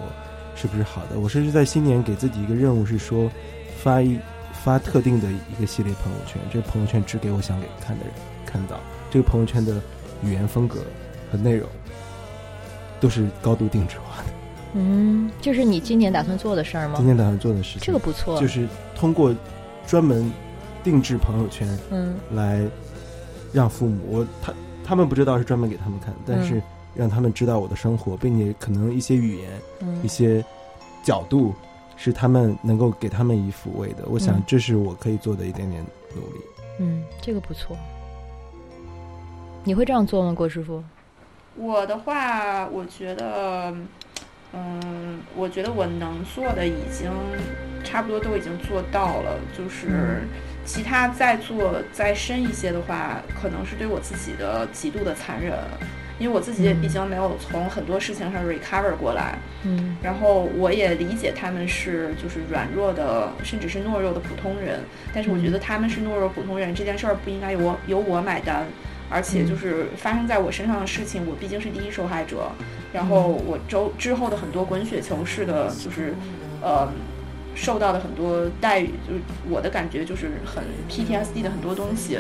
[0.56, 1.20] 是不是好的。
[1.20, 3.30] 我甚至在新年给自己一个任务是说，
[3.78, 4.18] 发一
[4.64, 8.14] 发特定的一个系列朋友圈，这个朋友圈只给我想给看的人
[8.46, 8.80] 看到，
[9.10, 9.82] 这个朋友圈的
[10.24, 10.80] 语言风格
[11.32, 11.68] 和内容
[13.00, 14.30] 都是高度定制化的。
[14.74, 17.06] 嗯，这是你今年打算做的事儿吗今？
[17.06, 19.36] 年打算做的事情，这个不错，就是通过
[19.86, 20.32] 专门
[20.84, 21.68] 定制朋友圈。
[21.92, 22.62] 嗯来
[23.54, 24.54] 让父母，我他
[24.84, 26.62] 他们不知道是专门给他们看，但是
[26.96, 29.50] 让他们知道我的生活，并且可能一些语言、
[30.02, 30.44] 一嗯些
[31.04, 31.54] 角度
[31.98, 34.06] 是他们能够给他们以抚慰的。
[34.08, 35.86] 我想嗯这是我可以做的一点点
[36.16, 36.42] 努力。
[36.80, 37.78] 嗯，这个不错。
[39.64, 40.84] 你会这样做吗，郭师傅？
[41.58, 43.74] 我的话，我觉得，
[44.54, 47.12] 嗯，我觉得我能做的已经
[47.84, 50.26] 差不多都已经做到了，就是
[50.64, 55.54] 其他再做再深一些的话，可能是对我自己的极度的残忍，
[56.20, 59.98] 因为我自己也毕竟没有从很多事情上 recover 过来，嗯。
[60.04, 64.80] 然后我也理解他们是就是软弱的，甚至是懦弱的普通人，
[65.14, 68.66] 但是我觉得他们是懦弱普通人这件事儿不应该由我由我买单，
[69.10, 72.52] 而且就是发生在我身上的事情，我毕竟是第一受害者，
[72.94, 76.14] 然后我周之后的很多滚雪球式的，就是
[76.62, 76.88] 呃。
[77.54, 82.20] 受到的很多待遇，就是我的感觉就是很 PTSD 的很多东西，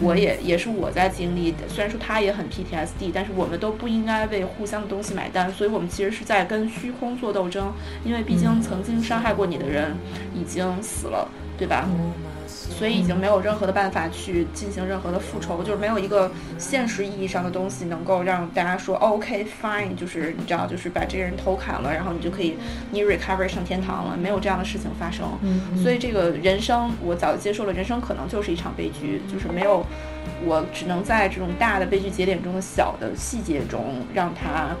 [0.00, 1.58] 我也也是我在经历的。
[1.68, 7.72] 虽然说他也很 PTSD，但是我们都不应该为互相的东西买单，所以我们其实是在跟虚空做斗争，
[8.04, 9.94] 因为毕竟曾经伤害过你的人
[10.34, 11.28] 已经死了，
[11.58, 11.86] 对吧？
[11.88, 12.12] 嗯
[12.70, 22.56] 所以已经没有任何的办法去进行任何的复仇，就是没有一个现实意义上的东西能够让大家说、哦、OK fine，就是你知道，就是把这个人头砍了，然后你就可以
[22.90, 25.26] 你 recover 上天堂了，没有这样的事情发生。
[25.42, 29.84] 嗯所以这个人生，我早就接受了，人生可能就是一场悲剧，就是没有，
[30.44, 34.76] 我只能在这种大的悲剧节点中的小的细节中，让它，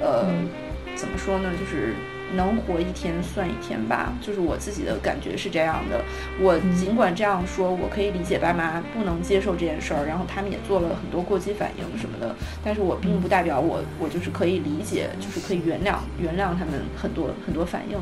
[0.00, 0.48] 呃，嗯
[0.94, 1.94] 怎么说呢，就是
[2.34, 6.02] 能活一天算一天吧，就是我自己的感觉是这样的。
[6.40, 12.34] 我嗯尽管这样说，我可以理解爸妈不能接受这件事儿，然后他们也做了很多过激反应什么的，
[12.64, 17.98] 但是我并不代表我我就是可以理解，就是可以原谅原谅他们很多很多反应。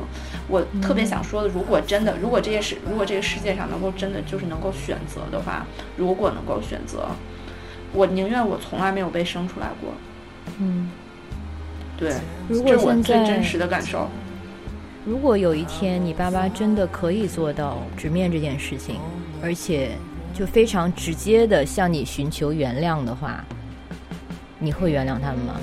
[0.49, 5.67] 我特别想说的，如果真的，如果这件事，如果这个世界上能够真的就是能够选择的话，
[5.97, 7.09] 如果能够选择，
[7.93, 9.93] 我宁愿我从来没有被生出来过。
[10.59, 10.91] 嗯，
[11.97, 12.15] 对，
[12.49, 14.09] 如这是我果现在最真实的感受。
[15.11, 19.01] 如果有一天你爸妈真的可以做到直面这件事情，
[19.43, 19.91] 而且
[20.33, 23.45] 就非常直接的向你寻求原谅的话，
[24.61, 25.57] 你会原谅他们吗？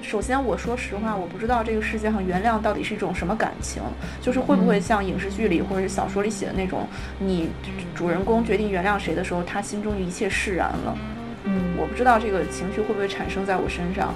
[0.00, 3.82] 首先，我说实话，我不知道这个世界上原谅到底是一种什么感情，
[4.22, 6.88] 就是会不会像影视剧里或者是小说里写的那种，
[7.18, 7.50] 你
[7.94, 10.96] 主人公决定原谅谁的时候，他心中一切释然了。
[11.44, 14.14] 嗯我不知道这个情绪会不会产生在我身上。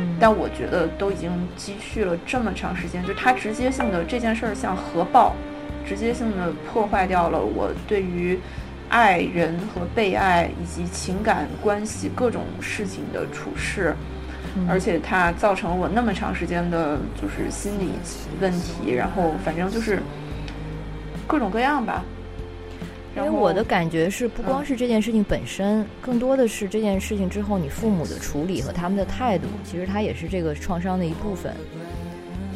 [0.00, 5.34] 嗯但我觉得都已经积蓄了这么长时间，就它直接性的这件事儿像核爆，
[5.86, 8.38] 直接性的破坏掉了我对于
[8.88, 13.94] 爱人和被爱以及情感关系各种事情的处事，
[14.56, 17.90] 嗯而且它造成了我那么长时间的就是心理
[18.40, 20.00] 问题，然后反正就是
[21.26, 22.02] 各种各样吧。
[23.16, 31.54] 因为我的感觉是，不光嗯是这件事情本身，更多的是这件事情之后你父母的处理和他们的态度，其实它也是这个创伤的一部分。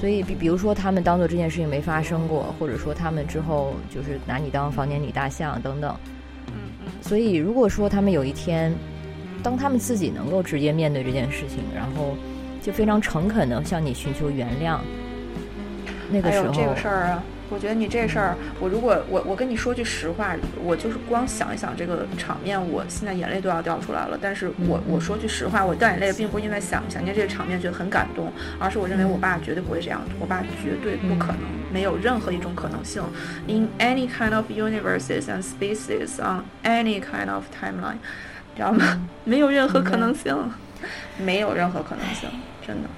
[0.01, 5.97] 所以，比比如说他们当做这件事情没发生过，或者说他们之后就是拿你当房间里大象等等。
[7.01, 8.72] 所以，如果说他们有一天，
[9.43, 12.16] 当他们自己能够直接面对这件事情，然后
[12.62, 14.78] 就非常诚恳的向你寻求原谅，
[16.10, 24.19] 那个时候，这个事儿啊，我觉得你这事儿，我如果我我跟你说句实话，我就是光想一想这个场面，我现在眼泪都要掉出来了。
[24.21, 31.41] 但是我嗯我说句实话，我掉眼泪并不是因为想想念这个场面觉得很感动，而是我认为我爸绝对不会这样，我爸绝对不可能，
[31.73, 33.03] 没有任何一种可能性。
[33.47, 37.99] In any kind of universes and species on any kind of timeline，
[38.57, 39.07] 知道吗？
[39.25, 40.35] 没有任何可能性，
[41.19, 42.29] 没有任何可能性，
[42.66, 42.89] 真的。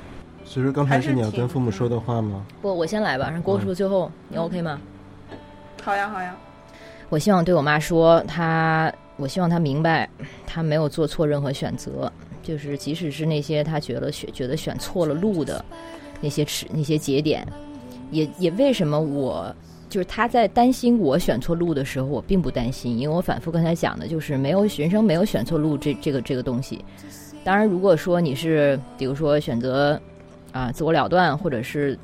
[0.47, 2.47] 所以说刚才是你要跟父母说的话吗？
[2.63, 4.81] 不，我先来吧，让郭叔最后，你 OK 吗？
[5.83, 6.35] 好呀好呀，
[7.09, 10.09] 我希望对我妈说，她，我希望她明白，
[10.47, 12.11] 她没有做错任何选择，
[12.43, 15.63] 就是即使是那些她觉得选觉得选错了路的
[16.21, 17.47] 那些尺那些节点，
[18.11, 19.55] 也也为什么我
[19.89, 26.85] 就是她在担心我选错路的时候，我并不担心，因为我反复跟她讲的就是没有人生没有选错路这这个这个东西。
[27.45, 30.01] 当然，如果说你是比如说选择
[30.57, 31.99] 啊自我了断，或者是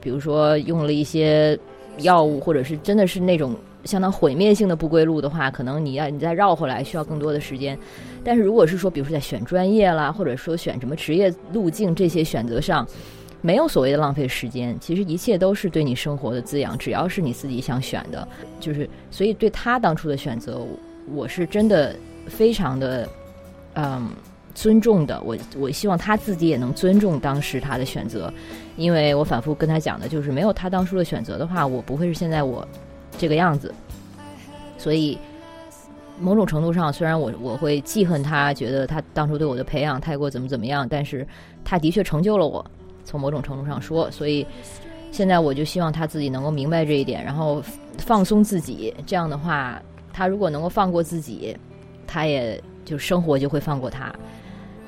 [0.00, 1.58] 比如说用了一些
[1.98, 3.54] 药物，或者是真的是那种
[3.84, 7.78] 相当毁灭性的不归路的话，可能你要你再绕回来需要更多的时间。
[8.24, 12.86] 但是如果是说，比如说在选专业啦，或者说选什么职业路径这些选择上，
[13.40, 18.26] 没有所谓的浪费时间，其实一切都是对你生活的滋养，只要是你自己想选的，
[18.60, 20.60] 就是所以对他当初的选择，
[21.12, 21.94] 我是真的
[22.28, 23.08] 非常的
[23.74, 24.10] 嗯
[24.54, 25.20] 尊重的。
[25.22, 28.32] 我我希望他自己也能尊重当时他的选择，
[28.76, 32.66] 因为我反复跟他讲的就是，没有他当初的选择的话，我不会是现在我
[33.18, 33.74] 这个样子。
[34.78, 35.18] 所以，
[36.18, 41.26] 某种程度上，虽然我我会记恨他，觉得他当初对我的培养太过怎么怎么样，但是
[41.64, 42.64] 他的确成就了我。
[43.04, 44.46] 从某种程度上说，所以
[45.10, 47.62] 现在我就希望他自己能够明白这一点，然后
[47.98, 48.94] 放松自己。
[49.06, 49.80] 这样的话，
[50.12, 51.56] 他如果能够放过自己，
[52.06, 54.12] 他也就生活就会放过他。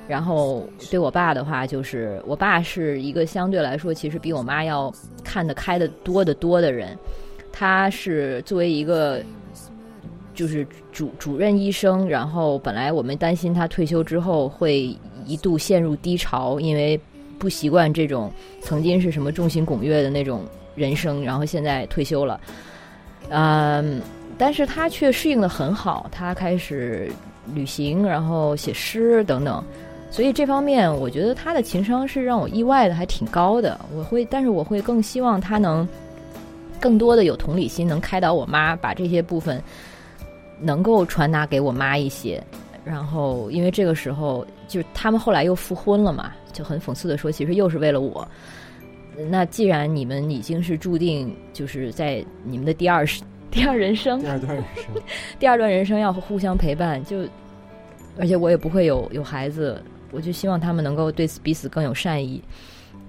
[0.07, 6.97] 然后对我爸的话，就是我爸是一个相对来说其实比我妈要看得开的多得多的人。
[7.51, 9.23] 他是作为一个
[10.35, 14.95] 就是主主任医生，然后本来我们担心他退休之后会
[15.25, 17.01] 一度陷入低潮，因为
[17.39, 20.43] 不习惯这种曾经是什么众星拱月的那种
[20.75, 22.41] 人生，然后现在退休了，
[23.29, 24.03] 嗯，
[24.37, 27.09] 但是他却适应的很好，他开始
[27.55, 29.65] 旅行，然后写诗等等。
[30.15, 33.77] 所以这方面，我觉得他的情商是让我意外的，还挺高的。
[33.93, 35.87] 我会，但是我会更希望他能
[36.79, 39.61] 更多的有同理心，能开导我妈，把这些部分
[40.61, 42.41] 能够传达给我妈一些。
[42.85, 48.25] 然后，因为这个时候就是他们后来又复婚了嘛，就很讽刺的说，其实又是为了我。
[49.29, 53.05] 那既然你们已经是注定就是在你们的第二
[53.51, 55.03] 第二人生第二段人生，
[55.41, 57.19] 第二段人生要互相陪伴，就
[58.17, 59.83] 而且我也不会有有孩子，
[60.15, 62.41] 我就希望他们能够对彼此更有善意。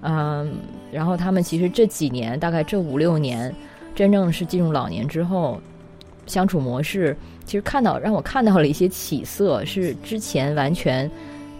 [0.02, 0.54] 嗯，
[0.92, 3.54] 然后他们其实这几年，大概这五六年，
[3.94, 5.60] 真正是进入老年之后，
[6.26, 11.10] 相处模式其实看到让我看到了一些起色，是之前完全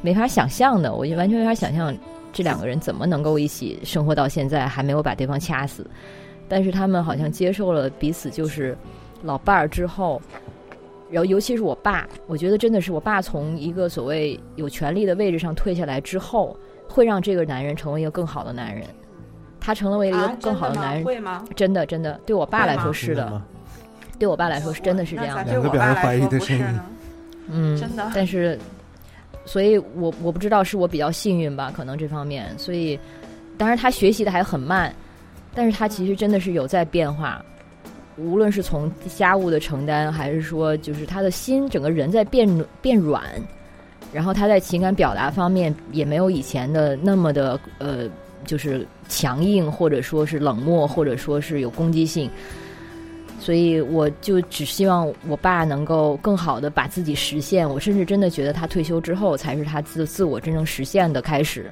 [0.02, 0.94] 没法想象的。
[0.94, 1.96] 我就完全没法想象
[2.32, 5.88] 这两个人怎么能够一起生活到现在，还没有把对方掐死。
[6.48, 8.76] 但是他们好像接受了彼此就是
[9.22, 10.20] 老伴儿之后，
[11.10, 16.56] 然后尤其是我爸，我觉得真的是我爸从一个所谓有权利的位置上退下来之后，
[16.88, 18.84] 会让这个男人成为一个更好的男人。
[19.58, 20.88] 他成了为了一个啊更好的真吗？
[20.88, 21.44] 男人，会吗？
[21.56, 23.42] 真的真的，对我爸来说是的，
[24.18, 25.44] 对我爸来说是真的是这样的。
[25.44, 26.84] 那咋对我两个表达爸来说怀疑的声音不是呢？
[27.48, 28.10] 嗯，真的？
[28.14, 28.58] 但是，
[29.44, 32.98] 所以我我不知道是我比较幸运吧，可能这方面，所以，
[33.58, 34.94] 当然他学习的还很慢，
[35.54, 37.44] 但是他其实真的是有在变化，
[38.16, 42.48] 无论是从家务的承担，还是说就是他的心整个人在变
[42.80, 43.22] 变软，
[44.12, 48.08] 然后他在情感表达方面也没有以前的那么的呃，
[48.44, 52.30] 就是强硬，或者说是冷漠，或者说是有攻击性。
[53.38, 57.68] 所以我就只希望我爸能够更好的把自己实现。
[57.68, 61.70] 我甚至真的觉得他退休之后才是他自自我真正实现的开始。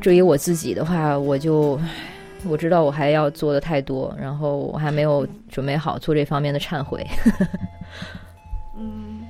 [0.00, 1.80] 至于我自己的话，我就
[2.44, 7.06] 我知道我还要做的太多，然后我还没有准备好做这方面的忏悔。
[8.76, 9.20] 嗯，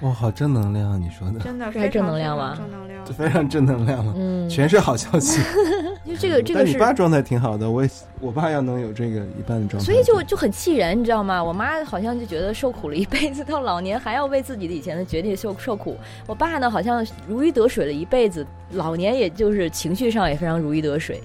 [0.00, 0.98] 哇，好正能量啊！
[0.98, 3.12] 你说的，真的是还正能量吗正能量这。
[3.12, 5.40] 非常正能量啊，嗯，全是好消息。
[6.06, 11.42] 就这个这个但你爸状态挺好的，我也我爸要能有这个一半的状态，所以就就很气人，你知道吗？
[11.42, 15.96] 我妈好像就觉得受苦了一辈子，到老年还要为自己的以前的决定受受苦。
[16.26, 21.20] 我爸呢，好像如鱼得水了一辈子，老年也就是情绪上也非常如鱼得水。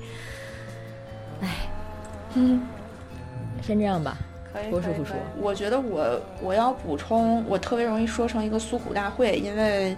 [1.42, 1.48] 唉，
[2.36, 2.62] 嗯，
[3.62, 4.18] 先这样吧。
[4.54, 4.92] 可以多说
[5.40, 9.96] 我觉得我我要补充，我特别容易说成一个诉苦大会，因为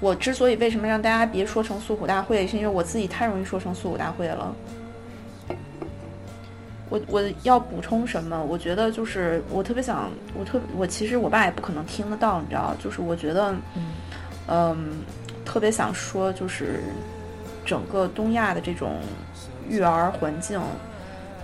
[0.00, 4.54] 我之所以为什么让大家别说成诉苦大会，是因为我自己太容易说成诉苦大会了。
[6.88, 8.44] 我我要补充什么？
[8.44, 13.82] 我觉得就是我特别想，我特我其实我爸也不可能听得到，你知道，就是我觉得，嗯
[14.48, 14.76] 嗯，
[15.44, 16.80] 特别想说，就是
[17.64, 18.96] 整个东亚的这种
[19.68, 20.60] 育儿环境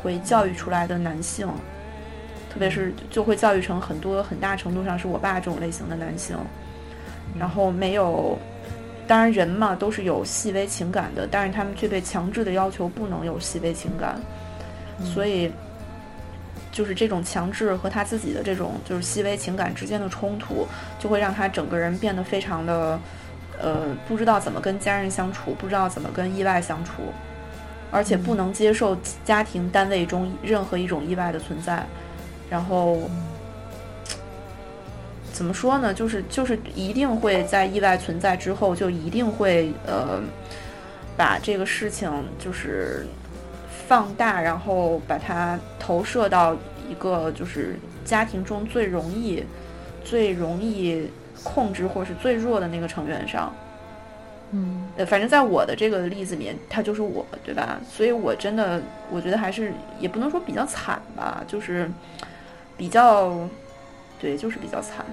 [0.02, 1.46] 会教育出来的男性，
[2.52, 6.36] 特别是就会教育成很多很大程度上是我爸这种类型的男性，
[7.38, 8.38] 然后没有，
[9.06, 14.20] 当然人嘛都是有细微情感的，但是他们却被强制的要求不能有细微情感，
[15.02, 15.50] 所以。
[16.70, 20.64] 就是这种强制和他自己的这种就是细微情感之间的冲突，
[20.96, 23.00] 就会让他整个人变得非常的，
[23.60, 27.02] 呃，不知道怎么跟家人相处，不知道怎么跟意外相处，
[27.90, 31.86] 而且不能接受家庭单位中任何一种意外的存在，
[32.50, 32.98] 然后。
[35.30, 35.94] 怎么说呢？
[35.94, 40.20] 就是就是一定会在意外存在之后，就一定会呃，
[41.16, 42.10] 把这个事情
[42.40, 43.06] 就是
[43.86, 46.56] 放大，然后把它投射到
[46.90, 49.44] 一个就是家庭中最容易、
[50.02, 51.08] 最容易
[51.44, 53.54] 控制或是最弱的那个成员上。
[54.52, 57.78] 嗯呃，反正在我的这个例子里面，他就是我，对吧？
[57.88, 58.80] 所以我真的，
[59.10, 61.90] 我觉得还是也不能说比较惨吧，就是
[62.76, 63.32] 比较，
[64.20, 65.04] 对，就是比较惨。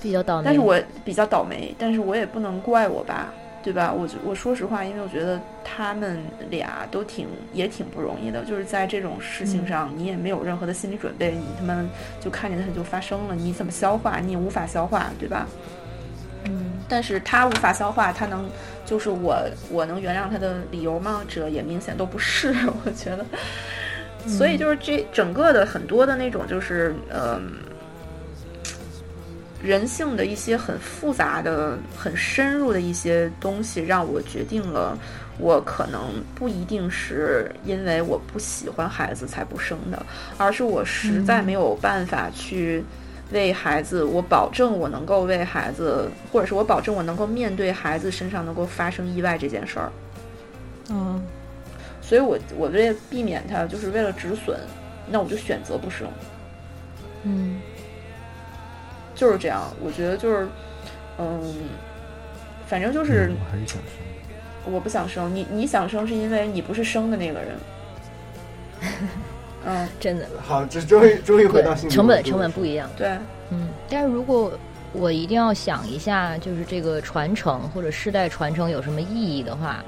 [0.00, 0.42] 比较倒霉。
[0.44, 3.32] 但是我比较倒霉，但是我也不能怪我爸，
[3.62, 3.92] 对吧？
[3.92, 11.82] 我觉我说实话，因为我觉得他们俩都挺也挺不容易的，就是在这种事情上，你也没有任何的心理准备，你他妈
[12.20, 14.20] 就看见它就发生了，你怎么消化？
[14.20, 15.46] 你也无法消化，对吧？
[16.44, 18.48] 嗯但是他无法消化，他能
[18.84, 19.36] 就是我
[19.70, 21.22] 我能原谅他的理由吗？
[21.26, 22.54] 这也明显都不是，
[22.84, 23.24] 我觉得。
[24.26, 27.52] 所以就是这整个的很多的那种就是嗯、
[29.62, 34.96] 人性的一些很复杂的、很深入的一些东西，让我决定了
[35.38, 40.04] 我可能不一定是因为我不喜欢孩子才不生的，
[40.38, 42.84] 而是我实在没有办法去
[43.32, 49.92] 为孩子，我保证我能够为孩子，或者是我保证我能够面对孩子身上能够发生意外这件事儿。
[50.90, 51.22] 嗯
[52.00, 54.60] 所以我我为了避免它，就是为了止损，
[55.08, 56.06] 那我就选择不生，
[57.22, 57.60] 嗯
[59.14, 59.62] 就是这样。
[59.80, 60.46] 我觉得就是，
[61.18, 61.54] 嗯，
[62.66, 64.72] 反正就是嗯我还是想生。
[64.72, 65.34] 我不想生。
[65.34, 67.56] 你你想生是因为你不是生的那个人。
[69.66, 70.26] 嗯，真的。
[70.42, 72.88] 好，这终于终于回到对性成本成本不一样。
[72.96, 73.08] 对，
[73.50, 74.52] 嗯，但是如果
[74.92, 79.82] 我一定要想一下，就是这个传承或者世代传承有什么意义的话，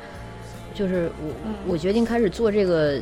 [0.74, 1.54] 就是我、嗯。
[1.66, 3.00] 我决定开始做这个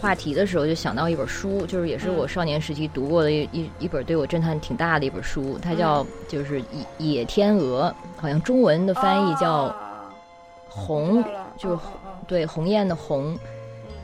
[0.00, 6.60] 话题的时候，就想到一本书，就是也是我嗯少年时期读过的一一一本对我震撼挺大的一本书，它叫就是
[6.98, 9.76] 《野野天鹅》，好像中文的翻译叫啊
[10.68, 11.22] 红，
[11.56, 11.78] 就
[12.26, 13.38] 对鸿雁的鸿，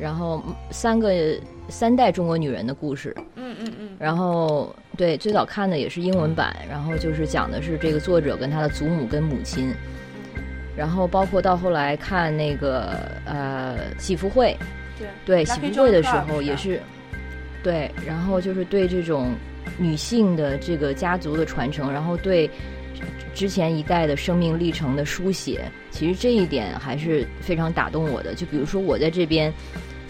[0.00, 1.12] 然后三个
[1.68, 3.14] 三代中国女人的故事。
[3.36, 9.72] 嗯嗯嗯，然后对，最早看的也是英文版，然后就是讲的是这个作者跟他的祖母跟母亲，
[10.76, 12.96] 然后包括到后来看那个
[13.26, 14.56] 呃喜福会，
[14.98, 15.08] 对。
[15.26, 16.80] 对喜福会的时候也是，
[17.62, 19.32] 对，然后就是对这种
[19.76, 22.48] 女性的这个家族的传承，然后对
[23.34, 28.34] 之前一代的生命历程的书写，其实这一点还是非常打动我的。
[28.34, 29.52] 就比如说我在这边，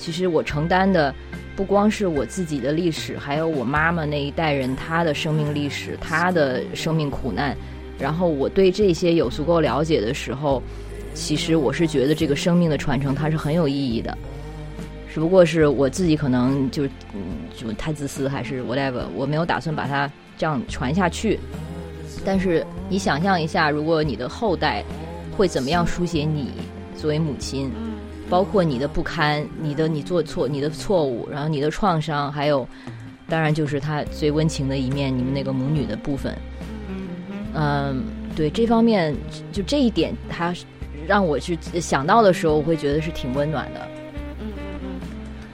[0.01, 1.15] 其实我承担的
[1.55, 7.55] 不光是我自己的历史，还有我妈妈那一代人她的生命历史，她的生命苦难。
[7.99, 10.63] 然后我对这些有足够了解的时候，
[11.13, 14.17] 其实我是觉得这个生命的传承它是很有意义的。
[15.13, 21.39] 只不过是我自己可能就嗯就太自私，还是 whatever，我没有打算把它这样传下去。
[22.25, 24.83] 但是你想象一下，如果你的后代
[25.37, 26.51] 会怎么样书写你
[26.97, 27.71] 作为母亲，
[28.31, 32.67] 包括你的不堪、你的你做错、你的错误，然后你的创伤，还有
[33.29, 36.33] 当然就是他最温情的一面，你们那个母女的部分。
[37.53, 38.05] 嗯，
[38.37, 39.13] 对这方面，
[39.51, 40.55] 就这一点，他
[41.09, 43.81] 让我去想到的时候，我会觉得是挺温暖的。
[44.39, 45.01] 嗯嗯嗯，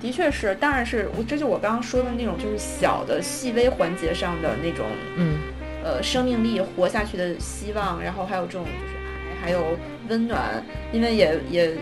[0.03, 4.85] 的确是，当然是我这就我刚刚说的那种，就是小的细微环节上的那种，
[5.17, 5.39] 嗯
[5.83, 9.65] 呃，生命力活下去的希望，然后还有这种就是爱，还有
[10.11, 10.63] 温暖，
[10.93, 11.75] 因为也也，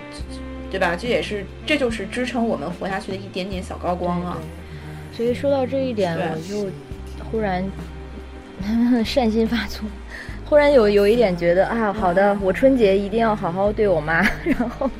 [0.77, 0.97] 对吧？
[0.99, 4.39] 这也是这就是支撑我们活下去的一点点小高光啊。
[5.17, 6.69] 所以说到这一点，我就
[7.31, 7.65] 忽然
[9.05, 9.89] 善心发作，
[10.45, 14.91] 忽然有有一点觉得啊，好的，我春节一定要好好对我妈， 然后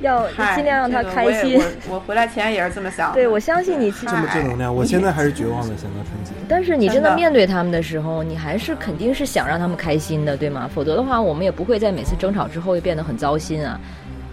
[0.00, 1.60] 要嗨尽量让她这个我也开心。
[1.88, 3.14] 我我回来前也是这么想的。
[3.14, 6.30] 对，我相信你，这么正能量，我现在还是绝望的想到春节。
[6.48, 10.70] 但是你真的面对他们的时候，你还是肯定是想让他们开心的，对吗？
[10.72, 13.80] 否则的话，我们也不会在每次争吵之后又变得很糟心啊。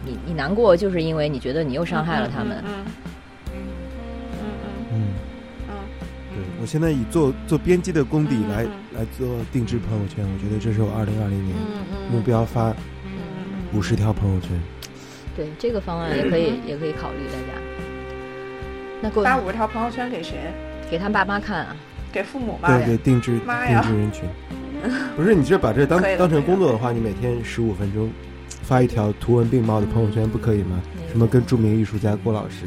[0.08, 2.64] 你你难过，就是因为你觉得你又伤害了他们。
[2.66, 2.86] 嗯
[3.54, 3.60] 嗯
[4.32, 4.46] 嗯
[4.92, 5.04] 嗯嗯，
[5.70, 5.74] 嗯
[6.34, 8.70] 对我现在以做做编辑的功底来嗯
[9.00, 11.56] 来做定制朋友圈，我觉得这是我二零二零年
[12.10, 12.70] 目标发
[13.04, 13.12] 嗯
[13.74, 14.52] 五十条朋友圈。
[15.36, 17.60] 对这个方案也可以，也可以考虑大家。
[19.02, 20.38] 那给我发五十条朋友圈给谁？
[20.90, 21.76] 给他爸妈看啊。
[22.12, 22.70] 给父母吗？
[22.70, 24.24] 对对，定制妈呀定制人群。
[25.18, 28.10] 不是你这把这当当成工作的话，你每天十五分钟
[28.68, 30.82] 发一条图文并茂的朋友圈，不可以吗？
[31.10, 32.66] 什么跟著名艺术家郭老师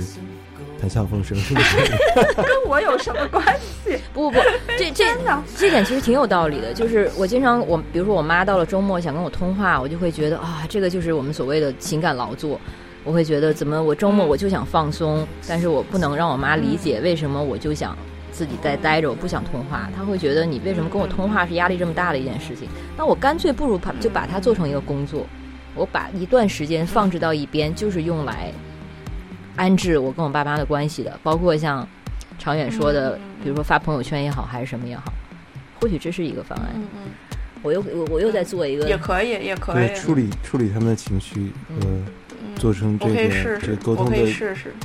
[0.81, 1.77] 谈笑风生，是不是？
[2.37, 3.99] 跟我有什么关系？
[4.15, 4.41] 不不不，
[4.79, 6.73] 这这真的这点其实挺有道理的。
[6.73, 12.59] 就是我经常我比如说我妈到了周末想跟我通话，我就会觉得啊，这个就是我们所谓的情感劳作。
[13.05, 17.95] 我会觉得怎么我周末我就想放松，但是我不能让我妈理解为什么我就想
[18.33, 19.91] 自己在待着，我不想通话。
[19.95, 22.67] 她会觉得你为什么跟我通话是压力这么大的一件事情？
[22.97, 25.27] 那我干脆不如把就把它做成一个工作，
[25.75, 28.53] 我把一段时间放置到一边，就是用来
[29.57, 31.87] 安置我跟我爸妈的关系的，包括像
[32.39, 35.13] 长远说的，比如说发朋友圈也好，还是什么也好，
[35.81, 36.71] 或许这是一个方案。
[36.75, 37.01] 嗯嗯，
[37.63, 39.95] 我又我我又在做一个也可以，也可以。
[39.95, 42.07] 处理处理他们的情绪和嗯
[42.57, 44.17] 做成这个这个，沟通的。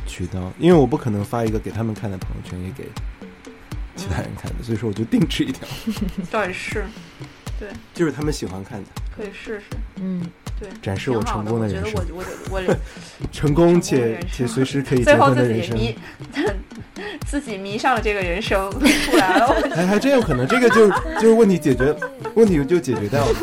[0.06, 2.86] 渠道，因为我不可能发一个给他们看的朋友圈，也给
[3.96, 5.68] 其他人看的，所以说我就定制一条，
[6.30, 6.52] 倒也
[7.60, 9.66] 是，就是他们喜欢看的，可以试试。
[9.96, 10.22] 嗯，
[10.60, 12.76] 对，展示我成功的人生我觉得我我我
[13.32, 15.78] 成功成功且且随时可以结婚的人生。
[15.78, 15.98] 自己迷，
[17.26, 19.48] 自己迷上了这个人生，出来了。
[19.76, 21.96] 还还真有可能，这个就就是问题解决，
[22.36, 23.34] 问题就解决掉了。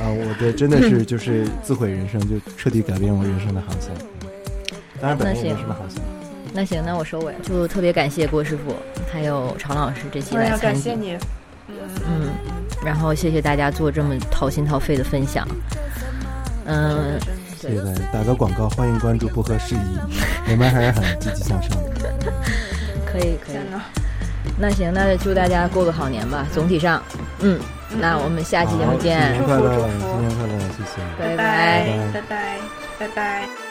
[0.00, 3.90] 啊，我的真的是就是自毁人生，就彻底改变我人生的航向。
[5.00, 6.00] 当然，本来也没什么航向。
[6.52, 8.74] 那行，那我收尾，就特别感谢郭师傅
[9.12, 11.18] 还有常老师这期哎呀，来参与感谢，你。
[12.06, 12.30] 嗯嗯，
[12.84, 15.46] 然后谢谢大家做这么掏心掏肺的分享，
[16.64, 17.18] 嗯、
[17.58, 19.98] 谢谢大家，打个广告，欢迎关注不合时宜，
[20.50, 22.32] 我们还是很积极向上的。
[23.06, 23.56] 可以可以！
[24.56, 26.46] 那行，那就祝大家过个好年吧。
[26.52, 27.02] 总体上，
[27.40, 27.58] 嗯，
[27.98, 31.00] 那我们下期节目见新见年，快乐，祝福祝福新年快乐，谢谢。
[31.18, 32.58] 拜拜拜拜
[32.98, 33.69] 拜拜。